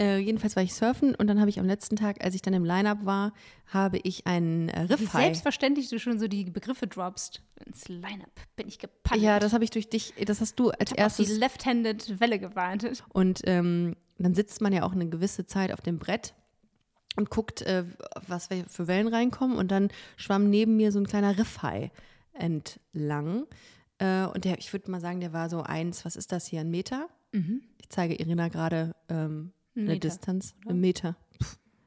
Äh, 0.00 0.18
jedenfalls 0.18 0.54
war 0.54 0.62
ich 0.62 0.74
surfen 0.74 1.14
und 1.16 1.26
dann 1.26 1.40
habe 1.40 1.50
ich 1.50 1.58
am 1.58 1.66
letzten 1.66 1.96
Tag, 1.96 2.22
als 2.24 2.34
ich 2.36 2.42
dann 2.42 2.54
im 2.54 2.64
Line-Up 2.64 3.04
war, 3.04 3.32
habe 3.66 3.98
ich 3.98 4.26
einen 4.28 4.68
äh, 4.68 4.84
Wie 4.88 4.92
Riffhai. 4.92 5.22
selbstverständlich 5.22 5.88
du 5.88 5.98
schon 5.98 6.20
so 6.20 6.28
die 6.28 6.44
Begriffe 6.44 6.86
droppst. 6.86 7.42
Ins 7.66 7.88
Line-Up 7.88 8.30
bin 8.54 8.68
ich 8.68 8.78
gepaddelt. 8.78 9.24
Ja, 9.24 9.40
das 9.40 9.52
habe 9.52 9.64
ich 9.64 9.70
durch 9.70 9.88
dich, 9.88 10.14
das 10.24 10.40
hast 10.40 10.54
du 10.60 10.70
als 10.70 10.92
ich 10.92 10.98
habe 10.98 11.06
auf 11.06 11.16
die 11.16 11.22
erstes. 11.22 11.38
Left-Handed 11.38 12.20
Welle 12.20 12.38
gewartet. 12.38 13.02
Und 13.12 13.40
ähm, 13.44 13.96
dann 14.18 14.34
sitzt 14.34 14.60
man 14.60 14.72
ja 14.72 14.84
auch 14.84 14.92
eine 14.92 15.08
gewisse 15.08 15.46
Zeit 15.46 15.72
auf 15.72 15.80
dem 15.80 15.98
Brett 15.98 16.34
und 17.16 17.30
guckt, 17.30 17.62
äh, 17.62 17.84
was 18.28 18.48
für 18.68 18.86
Wellen 18.86 19.08
reinkommen. 19.08 19.56
Und 19.58 19.72
dann 19.72 19.88
schwamm 20.16 20.48
neben 20.48 20.76
mir 20.76 20.92
so 20.92 21.00
ein 21.00 21.06
kleiner 21.08 21.36
Riffhai 21.36 21.90
entlang. 22.34 23.46
Äh, 23.98 24.26
und 24.26 24.44
der, 24.44 24.58
ich 24.58 24.72
würde 24.72 24.90
mal 24.92 25.00
sagen, 25.00 25.18
der 25.18 25.32
war 25.32 25.50
so 25.50 25.62
eins, 25.62 26.04
was 26.04 26.14
ist 26.14 26.30
das 26.30 26.46
hier, 26.46 26.60
ein 26.60 26.70
Meter? 26.70 27.08
Ich 27.32 27.88
zeige 27.90 28.14
Irina 28.14 28.48
gerade 28.48 28.94
ähm, 29.08 29.52
Ein 29.78 29.84
eine 29.84 29.92
Meter, 29.94 30.08
Distanz. 30.08 30.54
Ein 30.66 30.80
Meter. 30.80 31.16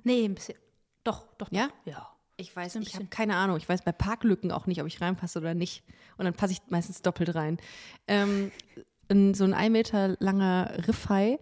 Nee, 0.03 0.25
ein 0.25 0.33
bisschen. 0.33 0.55
Doch, 1.03 1.27
doch. 1.37 1.49
doch. 1.49 1.51
Ja? 1.51 1.69
Ja. 1.85 2.07
Ich 2.37 2.55
weiß 2.55 2.77
ich 2.77 2.95
habe 2.95 3.05
keine 3.05 3.35
Ahnung. 3.35 3.57
Ich 3.57 3.69
weiß 3.69 3.83
bei 3.83 3.91
Parklücken 3.91 4.51
auch 4.51 4.65
nicht, 4.65 4.81
ob 4.81 4.87
ich 4.87 4.99
reinpasse 4.99 5.37
oder 5.37 5.53
nicht. 5.53 5.83
Und 6.17 6.25
dann 6.25 6.33
passe 6.33 6.53
ich 6.53 6.61
meistens 6.69 7.03
doppelt 7.03 7.35
rein. 7.35 7.57
Ähm, 8.07 8.51
so 9.33 9.43
ein 9.43 9.53
ein 9.53 9.71
Meter 9.73 10.15
langer 10.19 10.87
Riffhai. 10.87 11.37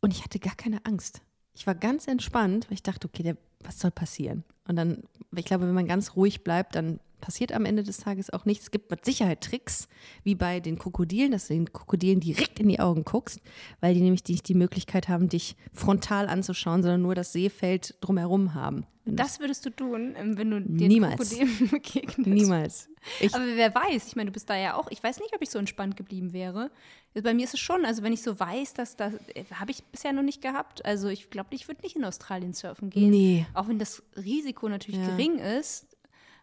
Und 0.00 0.12
ich 0.12 0.22
hatte 0.22 0.38
gar 0.38 0.54
keine 0.54 0.84
Angst. 0.84 1.22
Ich 1.52 1.66
war 1.66 1.74
ganz 1.74 2.06
entspannt, 2.06 2.66
weil 2.68 2.74
ich 2.74 2.84
dachte, 2.84 3.08
okay, 3.08 3.24
der, 3.24 3.36
was 3.64 3.80
soll 3.80 3.90
passieren? 3.90 4.44
Und 4.68 4.76
dann, 4.76 5.02
ich 5.34 5.46
glaube, 5.46 5.66
wenn 5.66 5.74
man 5.74 5.88
ganz 5.88 6.14
ruhig 6.14 6.44
bleibt, 6.44 6.76
dann 6.76 7.00
passiert 7.20 7.52
am 7.52 7.64
Ende 7.64 7.82
des 7.82 7.98
Tages 7.98 8.30
auch 8.30 8.44
nichts. 8.44 8.64
Es 8.64 8.70
gibt 8.70 8.90
mit 8.90 9.04
Sicherheit 9.04 9.40
Tricks, 9.42 9.88
wie 10.24 10.34
bei 10.34 10.60
den 10.60 10.78
Krokodilen, 10.78 11.32
dass 11.32 11.48
du 11.48 11.54
den 11.54 11.72
Krokodilen 11.72 12.20
direkt 12.20 12.60
in 12.60 12.68
die 12.68 12.80
Augen 12.80 13.04
guckst, 13.04 13.40
weil 13.80 13.94
die 13.94 14.00
nämlich 14.00 14.22
nicht 14.28 14.48
die 14.48 14.54
Möglichkeit 14.54 15.08
haben, 15.08 15.28
dich 15.28 15.56
frontal 15.72 16.28
anzuschauen, 16.28 16.82
sondern 16.82 17.02
nur 17.02 17.14
das 17.14 17.32
Seefeld 17.32 17.96
drumherum 18.00 18.54
haben. 18.54 18.86
Das 19.10 19.40
würdest 19.40 19.64
du 19.64 19.70
tun, 19.70 20.14
ähm, 20.18 20.36
wenn 20.36 20.50
du 20.50 20.60
den 20.60 20.74
Niemals. 20.88 21.30
Krokodilen 21.30 21.68
begegnest. 21.70 22.18
Niemals. 22.28 22.88
Ich, 23.20 23.34
Aber 23.34 23.44
wer 23.46 23.74
weiß, 23.74 24.06
ich 24.06 24.16
meine, 24.16 24.26
du 24.26 24.32
bist 24.34 24.50
da 24.50 24.56
ja 24.56 24.74
auch. 24.76 24.90
Ich 24.90 25.02
weiß 25.02 25.20
nicht, 25.20 25.34
ob 25.34 25.40
ich 25.40 25.48
so 25.48 25.58
entspannt 25.58 25.96
geblieben 25.96 26.34
wäre. 26.34 26.70
Bei 27.14 27.32
mir 27.32 27.44
ist 27.44 27.54
es 27.54 27.60
schon, 27.60 27.86
also 27.86 28.02
wenn 28.02 28.12
ich 28.12 28.22
so 28.22 28.38
weiß, 28.38 28.74
dass 28.74 28.96
das 28.96 29.14
äh, 29.34 29.44
habe 29.54 29.70
ich 29.70 29.82
bisher 29.84 30.12
noch 30.12 30.22
nicht 30.22 30.42
gehabt. 30.42 30.84
Also 30.84 31.08
ich 31.08 31.30
glaube, 31.30 31.54
ich 31.54 31.68
würde 31.68 31.80
nicht 31.82 31.96
in 31.96 32.04
Australien 32.04 32.52
surfen 32.52 32.90
gehen. 32.90 33.08
Nee. 33.08 33.46
Auch 33.54 33.66
wenn 33.68 33.78
das 33.78 34.02
Risiko 34.14 34.68
natürlich 34.68 35.00
Ja. 35.00 35.06
gering 35.06 35.38
ist. 35.38 35.86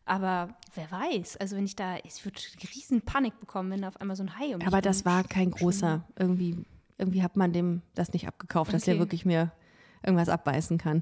Aber 0.05 0.49
wer 0.75 0.91
weiß, 0.91 1.37
also 1.37 1.55
wenn 1.55 1.65
ich 1.65 1.75
da, 1.75 1.97
ich 2.03 2.23
würde 2.23 2.39
riesen 2.75 3.01
Panik 3.01 3.39
bekommen, 3.39 3.71
wenn 3.71 3.81
da 3.81 3.87
auf 3.87 3.99
einmal 3.99 4.15
so 4.15 4.23
ein 4.23 4.37
Hai 4.37 4.53
um 4.53 4.59
mich 4.59 4.67
aber 4.67 4.81
das 4.81 5.03
war 5.03 5.23
kein 5.23 5.49
großer. 5.51 6.03
Irgendwie, 6.17 6.57
irgendwie 6.97 7.23
hat 7.23 7.37
man 7.37 7.53
dem 7.53 7.81
das 7.95 8.13
nicht 8.13 8.27
abgekauft, 8.27 8.71
dass 8.73 8.83
der 8.83 8.93
Okay. 8.95 8.99
wirklich 9.01 9.25
mir 9.25 9.51
irgendwas 10.03 10.29
abbeißen 10.29 10.77
kann. 10.77 11.01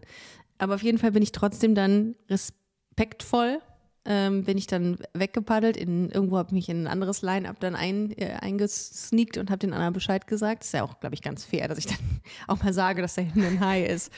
Aber 0.57 0.75
auf 0.75 0.83
jeden 0.83 0.97
Fall 0.97 1.11
bin 1.11 1.21
ich 1.21 1.33
trotzdem 1.33 1.75
dann 1.75 2.15
respektvoll. 2.29 3.59
Ähm, 4.05 4.43
bin 4.43 4.57
ich 4.57 4.67
dann 4.67 4.97
weggepaddelt, 5.13 5.77
in, 5.77 6.09
irgendwo 6.09 6.37
habe 6.37 6.49
ich 6.49 6.53
mich 6.53 6.69
in 6.69 6.83
ein 6.83 6.87
anderes 6.87 7.21
Line-Up 7.21 7.61
dann 7.61 7.73
ein, 7.73 8.11
äh, 8.17 8.33
eingesneakt 8.41 9.37
und 9.37 9.49
habe 9.49 9.59
den 9.59 9.71
anderen 9.71 9.93
Bescheid 9.93 10.27
gesagt. 10.27 10.65
Ist 10.65 10.73
ja 10.73 10.83
auch, 10.83 10.99
glaube 10.99 11.15
ich, 11.15 11.21
ganz 11.21 11.45
fair, 11.45 11.69
dass 11.69 11.77
ich 11.77 11.85
dann 11.85 11.97
auch 12.47 12.61
mal 12.61 12.73
sage, 12.73 13.01
dass 13.01 13.15
da 13.15 13.21
hinten 13.21 13.43
ein 13.43 13.59
Hai 13.61 13.85
ist. 13.85 14.11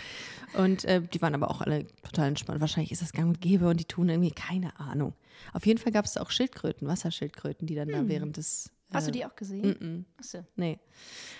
Und 0.57 0.85
äh, 0.85 1.01
die 1.01 1.21
waren 1.21 1.35
aber 1.35 1.51
auch 1.51 1.61
alle 1.61 1.85
total 2.01 2.29
entspannt. 2.29 2.61
Wahrscheinlich 2.61 2.91
ist 2.91 3.03
das 3.03 3.13
gang 3.13 3.27
und 3.27 3.41
gäbe 3.41 3.67
und 3.67 3.79
die 3.79 3.85
tun 3.85 4.09
irgendwie 4.09 4.31
keine 4.31 4.79
Ahnung. 4.79 5.13
Auf 5.53 5.65
jeden 5.65 5.79
Fall 5.79 5.91
gab 5.91 6.05
es 6.05 6.17
auch 6.17 6.31
Schildkröten, 6.31 6.87
Wasserschildkröten, 6.87 7.67
die 7.67 7.75
dann 7.75 7.89
da 7.89 8.07
während 8.07 8.37
des. 8.37 8.71
Hast 8.91 9.07
du 9.07 9.09
äh, 9.09 9.13
die 9.13 9.25
auch 9.25 9.35
gesehen? 9.35 10.05
Achso. 10.17 10.45
Nee. 10.55 10.79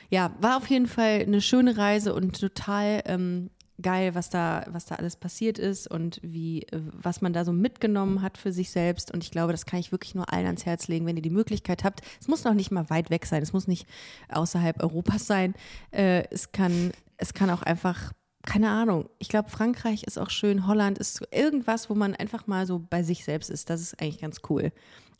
Ja, 0.10 0.36
war 0.42 0.58
auf 0.58 0.70
jeden 0.70 0.88
Fall 0.88 1.22
eine 1.22 1.42
schöne 1.42 1.78
Reise 1.78 2.14
und 2.14 2.40
total 2.40 3.02
ähm, 3.06 3.50
geil, 3.82 4.16
was 4.16 4.30
da, 4.30 4.66
was 4.70 4.86
da 4.86 4.96
alles 4.96 5.16
passiert 5.16 5.60
ist 5.60 5.88
und 5.88 6.20
wie, 6.24 6.64
äh, 6.64 6.82
was 6.94 7.22
man 7.22 7.34
da 7.34 7.44
so 7.44 7.52
mitgenommen 7.52 8.22
hat 8.22 8.38
für 8.38 8.52
sich 8.52 8.70
selbst. 8.70 9.12
Und 9.12 9.24
ich 9.24 9.32
glaube, 9.32 9.52
das 9.52 9.66
kann 9.66 9.80
ich 9.80 9.92
wirklich 9.92 10.16
nur 10.16 10.32
allen 10.32 10.46
ans 10.46 10.66
Herz 10.66 10.88
legen, 10.88 11.06
wenn 11.06 11.18
ihr 11.18 11.22
die 11.22 11.30
Möglichkeit 11.30 11.84
habt. 11.84 12.02
Es 12.20 12.28
muss 12.28 12.44
noch 12.44 12.54
nicht 12.54 12.72
mal 12.72 12.90
weit 12.90 13.10
weg 13.10 13.26
sein, 13.26 13.44
es 13.44 13.54
muss 13.54 13.68
nicht 13.68 13.88
außerhalb 14.30 14.82
Europas 14.82 15.28
sein. 15.28 15.54
Äh, 15.92 16.24
es 16.32 16.52
kann, 16.52 16.92
es 17.18 17.34
kann 17.34 17.50
auch 17.50 17.64
einfach, 17.64 18.14
keine 18.44 18.70
Ahnung. 18.70 19.10
Ich 19.20 19.28
glaube, 19.28 19.50
Frankreich 19.50 20.04
ist 20.04 20.18
auch 20.18 20.30
schön, 20.30 20.68
Holland 20.68 20.98
ist 20.98 21.28
irgendwas, 21.32 21.90
wo 21.90 21.96
man 21.96 22.16
einfach 22.16 22.48
mal 22.48 22.66
so 22.66 22.80
bei 22.80 23.04
sich 23.04 23.26
selbst 23.26 23.50
ist. 23.50 23.70
Das 23.70 23.82
ist 23.82 24.02
eigentlich 24.02 24.22
ganz 24.22 24.42
cool. 24.50 24.72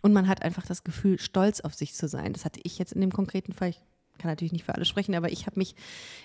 Und 0.02 0.14
man 0.14 0.28
hat 0.28 0.44
einfach 0.44 0.66
das 0.66 0.84
Gefühl, 0.84 1.20
stolz 1.20 1.62
auf 1.62 1.74
sich 1.74 1.94
zu 1.94 2.08
sein. 2.08 2.32
Das 2.34 2.46
hatte 2.46 2.60
ich 2.64 2.78
jetzt 2.78 2.94
in 2.94 3.02
dem 3.02 3.12
konkreten 3.12 3.54
Fall. 3.54 3.70
Ich 3.70 3.82
kann 4.18 4.32
natürlich 4.32 4.54
nicht 4.54 4.64
für 4.64 4.76
alle 4.76 4.86
sprechen, 4.86 5.16
aber 5.16 5.32
ich 5.32 5.46
habe 5.46 5.60
mich 5.60 5.76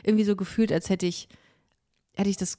irgendwie 0.05 0.25
so 0.25 0.37
gefühlt, 0.37 0.71
als 0.71 0.91
hätte 0.91 1.07
ich, 1.07 1.29
hätte 2.21 2.31
ich 2.31 2.37
das 2.37 2.59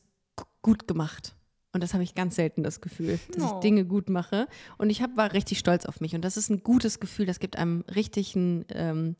gut 0.62 0.88
gemacht. 0.88 1.36
Und 1.74 1.82
das 1.82 1.94
habe 1.94 2.04
ich 2.04 2.16
ganz 2.16 2.36
selten 2.36 2.64
das 2.64 2.82
Gefühl, 2.82 3.18
dass 3.30 3.38
ich 3.46 3.52
Oh. 3.52 3.60
Dinge 3.62 3.86
gut 3.86 4.10
mache. 4.10 4.48
Und 4.78 4.90
ich 4.90 5.02
hab, 5.02 5.16
war 5.16 5.32
richtig 5.32 5.58
stolz 5.58 5.86
auf 5.86 6.02
mich. 6.02 6.14
Und 6.16 6.26
das 6.26 6.36
ist 6.36 6.50
ein 6.50 6.64
gutes 6.64 7.00
Gefühl. 7.00 7.26
Das 7.26 7.40
gibt 7.40 7.58
einem 7.58 7.86
richtigen 7.96 8.66
ähm, 8.70 9.16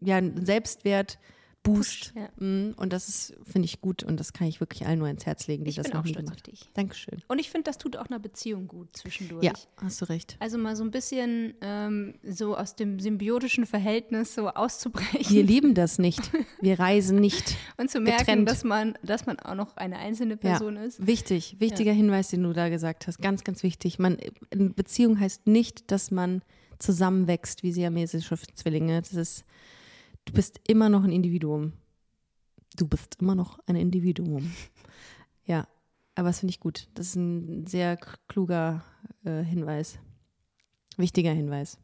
ja, 0.00 0.16
einen 0.16 0.46
Selbstwert. 0.46 1.18
Boost. 1.62 2.12
Push, 2.14 2.22
ja. 2.22 2.28
Mm, 2.44 2.74
Und 2.76 2.92
das 2.92 3.08
ist, 3.08 3.34
finde 3.44 3.66
ich, 3.66 3.80
gut. 3.80 4.02
Und 4.02 4.18
das 4.18 4.32
kann 4.32 4.46
ich 4.46 4.60
wirklich 4.60 4.86
allen 4.86 4.98
nur 4.98 5.08
ins 5.08 5.26
Herz 5.26 5.46
legen, 5.46 5.64
die 5.64 5.70
Ich 5.70 5.76
das 5.76 5.84
bin 5.84 5.92
noch 5.92 6.00
auch 6.00 6.04
nie 6.04 6.12
gemacht 6.12 6.46
haben. 6.46 6.58
Dankeschön. 6.74 7.22
Und 7.28 7.38
ich 7.38 7.50
finde, 7.50 7.64
das 7.64 7.76
tut 7.78 7.96
auch 7.96 8.06
einer 8.06 8.18
Beziehung 8.18 8.66
gut 8.66 8.96
zwischendurch. 8.96 9.44
Ja, 9.44 9.52
hast 9.76 10.00
du 10.00 10.06
recht. 10.06 10.36
Also 10.40 10.56
mal 10.56 10.74
so 10.74 10.84
ein 10.84 10.90
bisschen 10.90 11.54
ähm, 11.60 12.14
so 12.22 12.56
aus 12.56 12.76
dem 12.76 12.98
symbiotischen 12.98 13.66
Verhältnis 13.66 14.34
so 14.34 14.48
auszubrechen 14.48 15.34
Wir 15.34 15.42
lieben 15.44 15.74
das 15.74 15.98
nicht. 15.98 16.30
Wir 16.60 16.78
reisen 16.78 17.20
nicht. 17.20 17.56
und 17.76 17.90
zu 17.90 18.00
merken, 18.00 18.18
getrennt. 18.20 18.48
dass 18.48 18.64
man, 18.64 18.98
dass 19.02 19.26
man 19.26 19.38
auch 19.38 19.54
noch 19.54 19.76
eine 19.76 19.98
einzelne 19.98 20.36
Person 20.36 20.76
ja. 20.76 20.84
ist. 20.84 21.06
Wichtig, 21.06 21.56
wichtiger 21.58 21.92
Hinweis, 21.92 22.28
den 22.28 22.42
du 22.42 22.52
da 22.52 22.68
gesagt 22.70 23.06
hast. 23.06 23.20
Ganz, 23.20 23.44
ganz 23.44 23.62
wichtig. 23.62 23.98
Man, 23.98 24.16
eine 24.50 24.70
Beziehung 24.70 25.20
heißt 25.20 25.46
nicht, 25.46 25.90
dass 25.90 26.10
man 26.10 26.42
zusammenwächst 26.78 27.62
wie 27.62 27.72
siamesische 27.72 28.38
Zwillinge. 28.54 29.00
Das 29.02 29.12
ist, 29.12 29.44
du 30.26 30.32
bist 30.32 30.60
immer 30.66 30.88
noch 30.88 31.04
ein 31.04 31.12
Individuum. 31.12 31.72
Du 32.76 32.86
bist 32.86 33.16
immer 33.20 33.34
noch 33.34 33.58
ein 33.66 33.76
Individuum. 33.76 34.50
Ja, 35.46 35.66
aber 36.14 36.28
das 36.28 36.38
finde 36.40 36.50
ich 36.50 36.60
gut. 36.60 36.86
Das 36.94 37.08
ist 37.08 37.16
ein 37.16 37.66
sehr 37.66 37.96
kluger 38.28 38.84
äh, 39.24 39.42
Hinweis. 39.42 39.98
Wichtiger 40.96 41.32
Hinweis. 41.32 41.76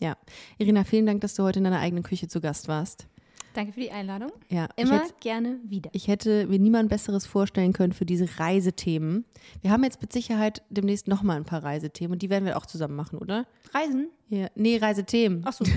Ja. 0.00 0.16
Irina, 0.56 0.84
vielen 0.84 1.04
Dank, 1.04 1.20
dass 1.20 1.34
du 1.34 1.42
heute 1.42 1.58
in 1.58 1.64
deiner 1.64 1.80
eigenen 1.80 2.02
Küche 2.02 2.28
zu 2.28 2.40
Gast 2.40 2.66
warst. 2.68 3.08
Danke 3.52 3.72
für 3.74 3.80
die 3.80 3.90
Einladung. 3.90 4.32
Ja, 4.48 4.68
Immer 4.76 5.00
hätte- 5.02 5.14
gerne 5.20 5.58
wieder. 5.64 5.90
ich 5.92 6.08
hätte 6.08 6.46
mir 6.46 6.58
niemand 6.58 6.88
Besseres 6.88 7.26
vorstellen 7.26 7.74
können 7.74 7.92
für 7.92 8.06
diese 8.06 8.38
Reisethemen. 8.38 9.26
Wir 9.60 9.70
haben 9.70 9.84
jetzt 9.84 10.00
mit 10.00 10.12
Sicherheit 10.14 10.62
demnächst 10.70 11.06
nochmal 11.06 11.36
ein 11.36 11.44
paar 11.44 11.62
Reisethemen 11.62 12.12
und 12.12 12.22
die 12.22 12.30
werden 12.30 12.46
wir 12.46 12.56
auch 12.56 12.64
zusammen 12.64 12.96
machen, 12.96 13.18
oder? 13.18 13.46
Reisen? 13.74 14.08
Ja. 14.30 14.48
Nee, 14.54 14.78
Reisethemen. 14.78 15.44
Achso. 15.44 15.64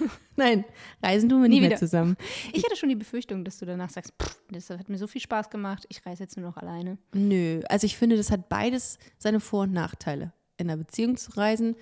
Nein, 0.36 0.64
Reisen 1.02 1.28
tun 1.28 1.42
wir 1.42 1.48
Nie 1.48 1.56
nicht 1.56 1.60
mehr 1.62 1.70
wieder. 1.70 1.78
zusammen. 1.78 2.16
Ich 2.52 2.64
hatte 2.64 2.76
schon 2.76 2.88
die 2.88 2.94
Befürchtung, 2.96 3.44
dass 3.44 3.58
du 3.58 3.66
danach 3.66 3.90
sagst, 3.90 4.12
pff, 4.20 4.38
das 4.50 4.70
hat 4.70 4.88
mir 4.88 4.98
so 4.98 5.06
viel 5.06 5.20
Spaß 5.20 5.50
gemacht, 5.50 5.84
ich 5.88 6.04
reise 6.04 6.22
jetzt 6.24 6.36
nur 6.36 6.46
noch 6.48 6.56
alleine. 6.56 6.98
Nö, 7.14 7.60
also 7.68 7.86
ich 7.86 7.96
finde, 7.96 8.16
das 8.16 8.30
hat 8.30 8.48
beides 8.48 8.98
seine 9.18 9.40
Vor- 9.40 9.62
und 9.62 9.72
Nachteile. 9.72 10.32
In 10.58 10.70
einer 10.70 10.76
Beziehung 10.78 11.16
zu 11.16 11.32
reisen. 11.36 11.76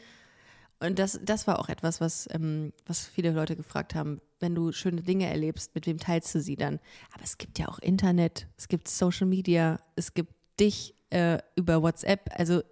Und 0.81 0.99
das, 0.99 1.19
das 1.23 1.47
war 1.47 1.61
auch 1.61 1.69
etwas, 1.69 2.01
was, 2.01 2.29
ähm, 2.33 2.73
was 2.87 3.07
viele 3.07 3.31
Leute 3.31 3.57
gefragt 3.57 3.95
haben. 3.95 4.21
Wenn 4.41 4.55
du 4.55 4.73
schöne 4.73 5.03
Dinge 5.03 5.27
erlebst, 5.29 5.75
mit 5.75 5.87
wem 5.87 5.99
teilst 5.99 6.35
du 6.35 6.41
sie 6.41 6.57
dann? 6.57 6.81
Aber 7.15 7.23
es 7.23 7.39
gibt 7.39 7.59
ja 7.59 7.69
auch 7.69 7.79
Internet, 7.79 8.49
es 8.59 8.69
gibt 8.69 8.89
Social 8.89 9.27
Media, 9.27 9.81
es 9.97 10.13
gibt 10.15 10.35
dich 10.61 10.95
äh, 11.11 11.39
über 11.57 11.81
WhatsApp. 11.83 12.29
Also 12.37 12.63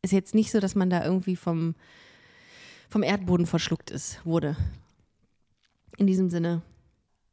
ist 0.00 0.12
jetzt 0.12 0.34
nicht 0.34 0.50
so, 0.50 0.58
dass 0.58 0.74
man 0.74 0.90
da 0.90 1.04
irgendwie 1.04 1.36
vom, 1.36 1.74
vom 2.92 3.02
Erdboden 3.02 3.46
verschluckt 3.46 3.90
ist, 3.90 4.24
wurde. 4.26 4.54
In 5.96 6.06
diesem 6.06 6.28
Sinne, 6.28 6.60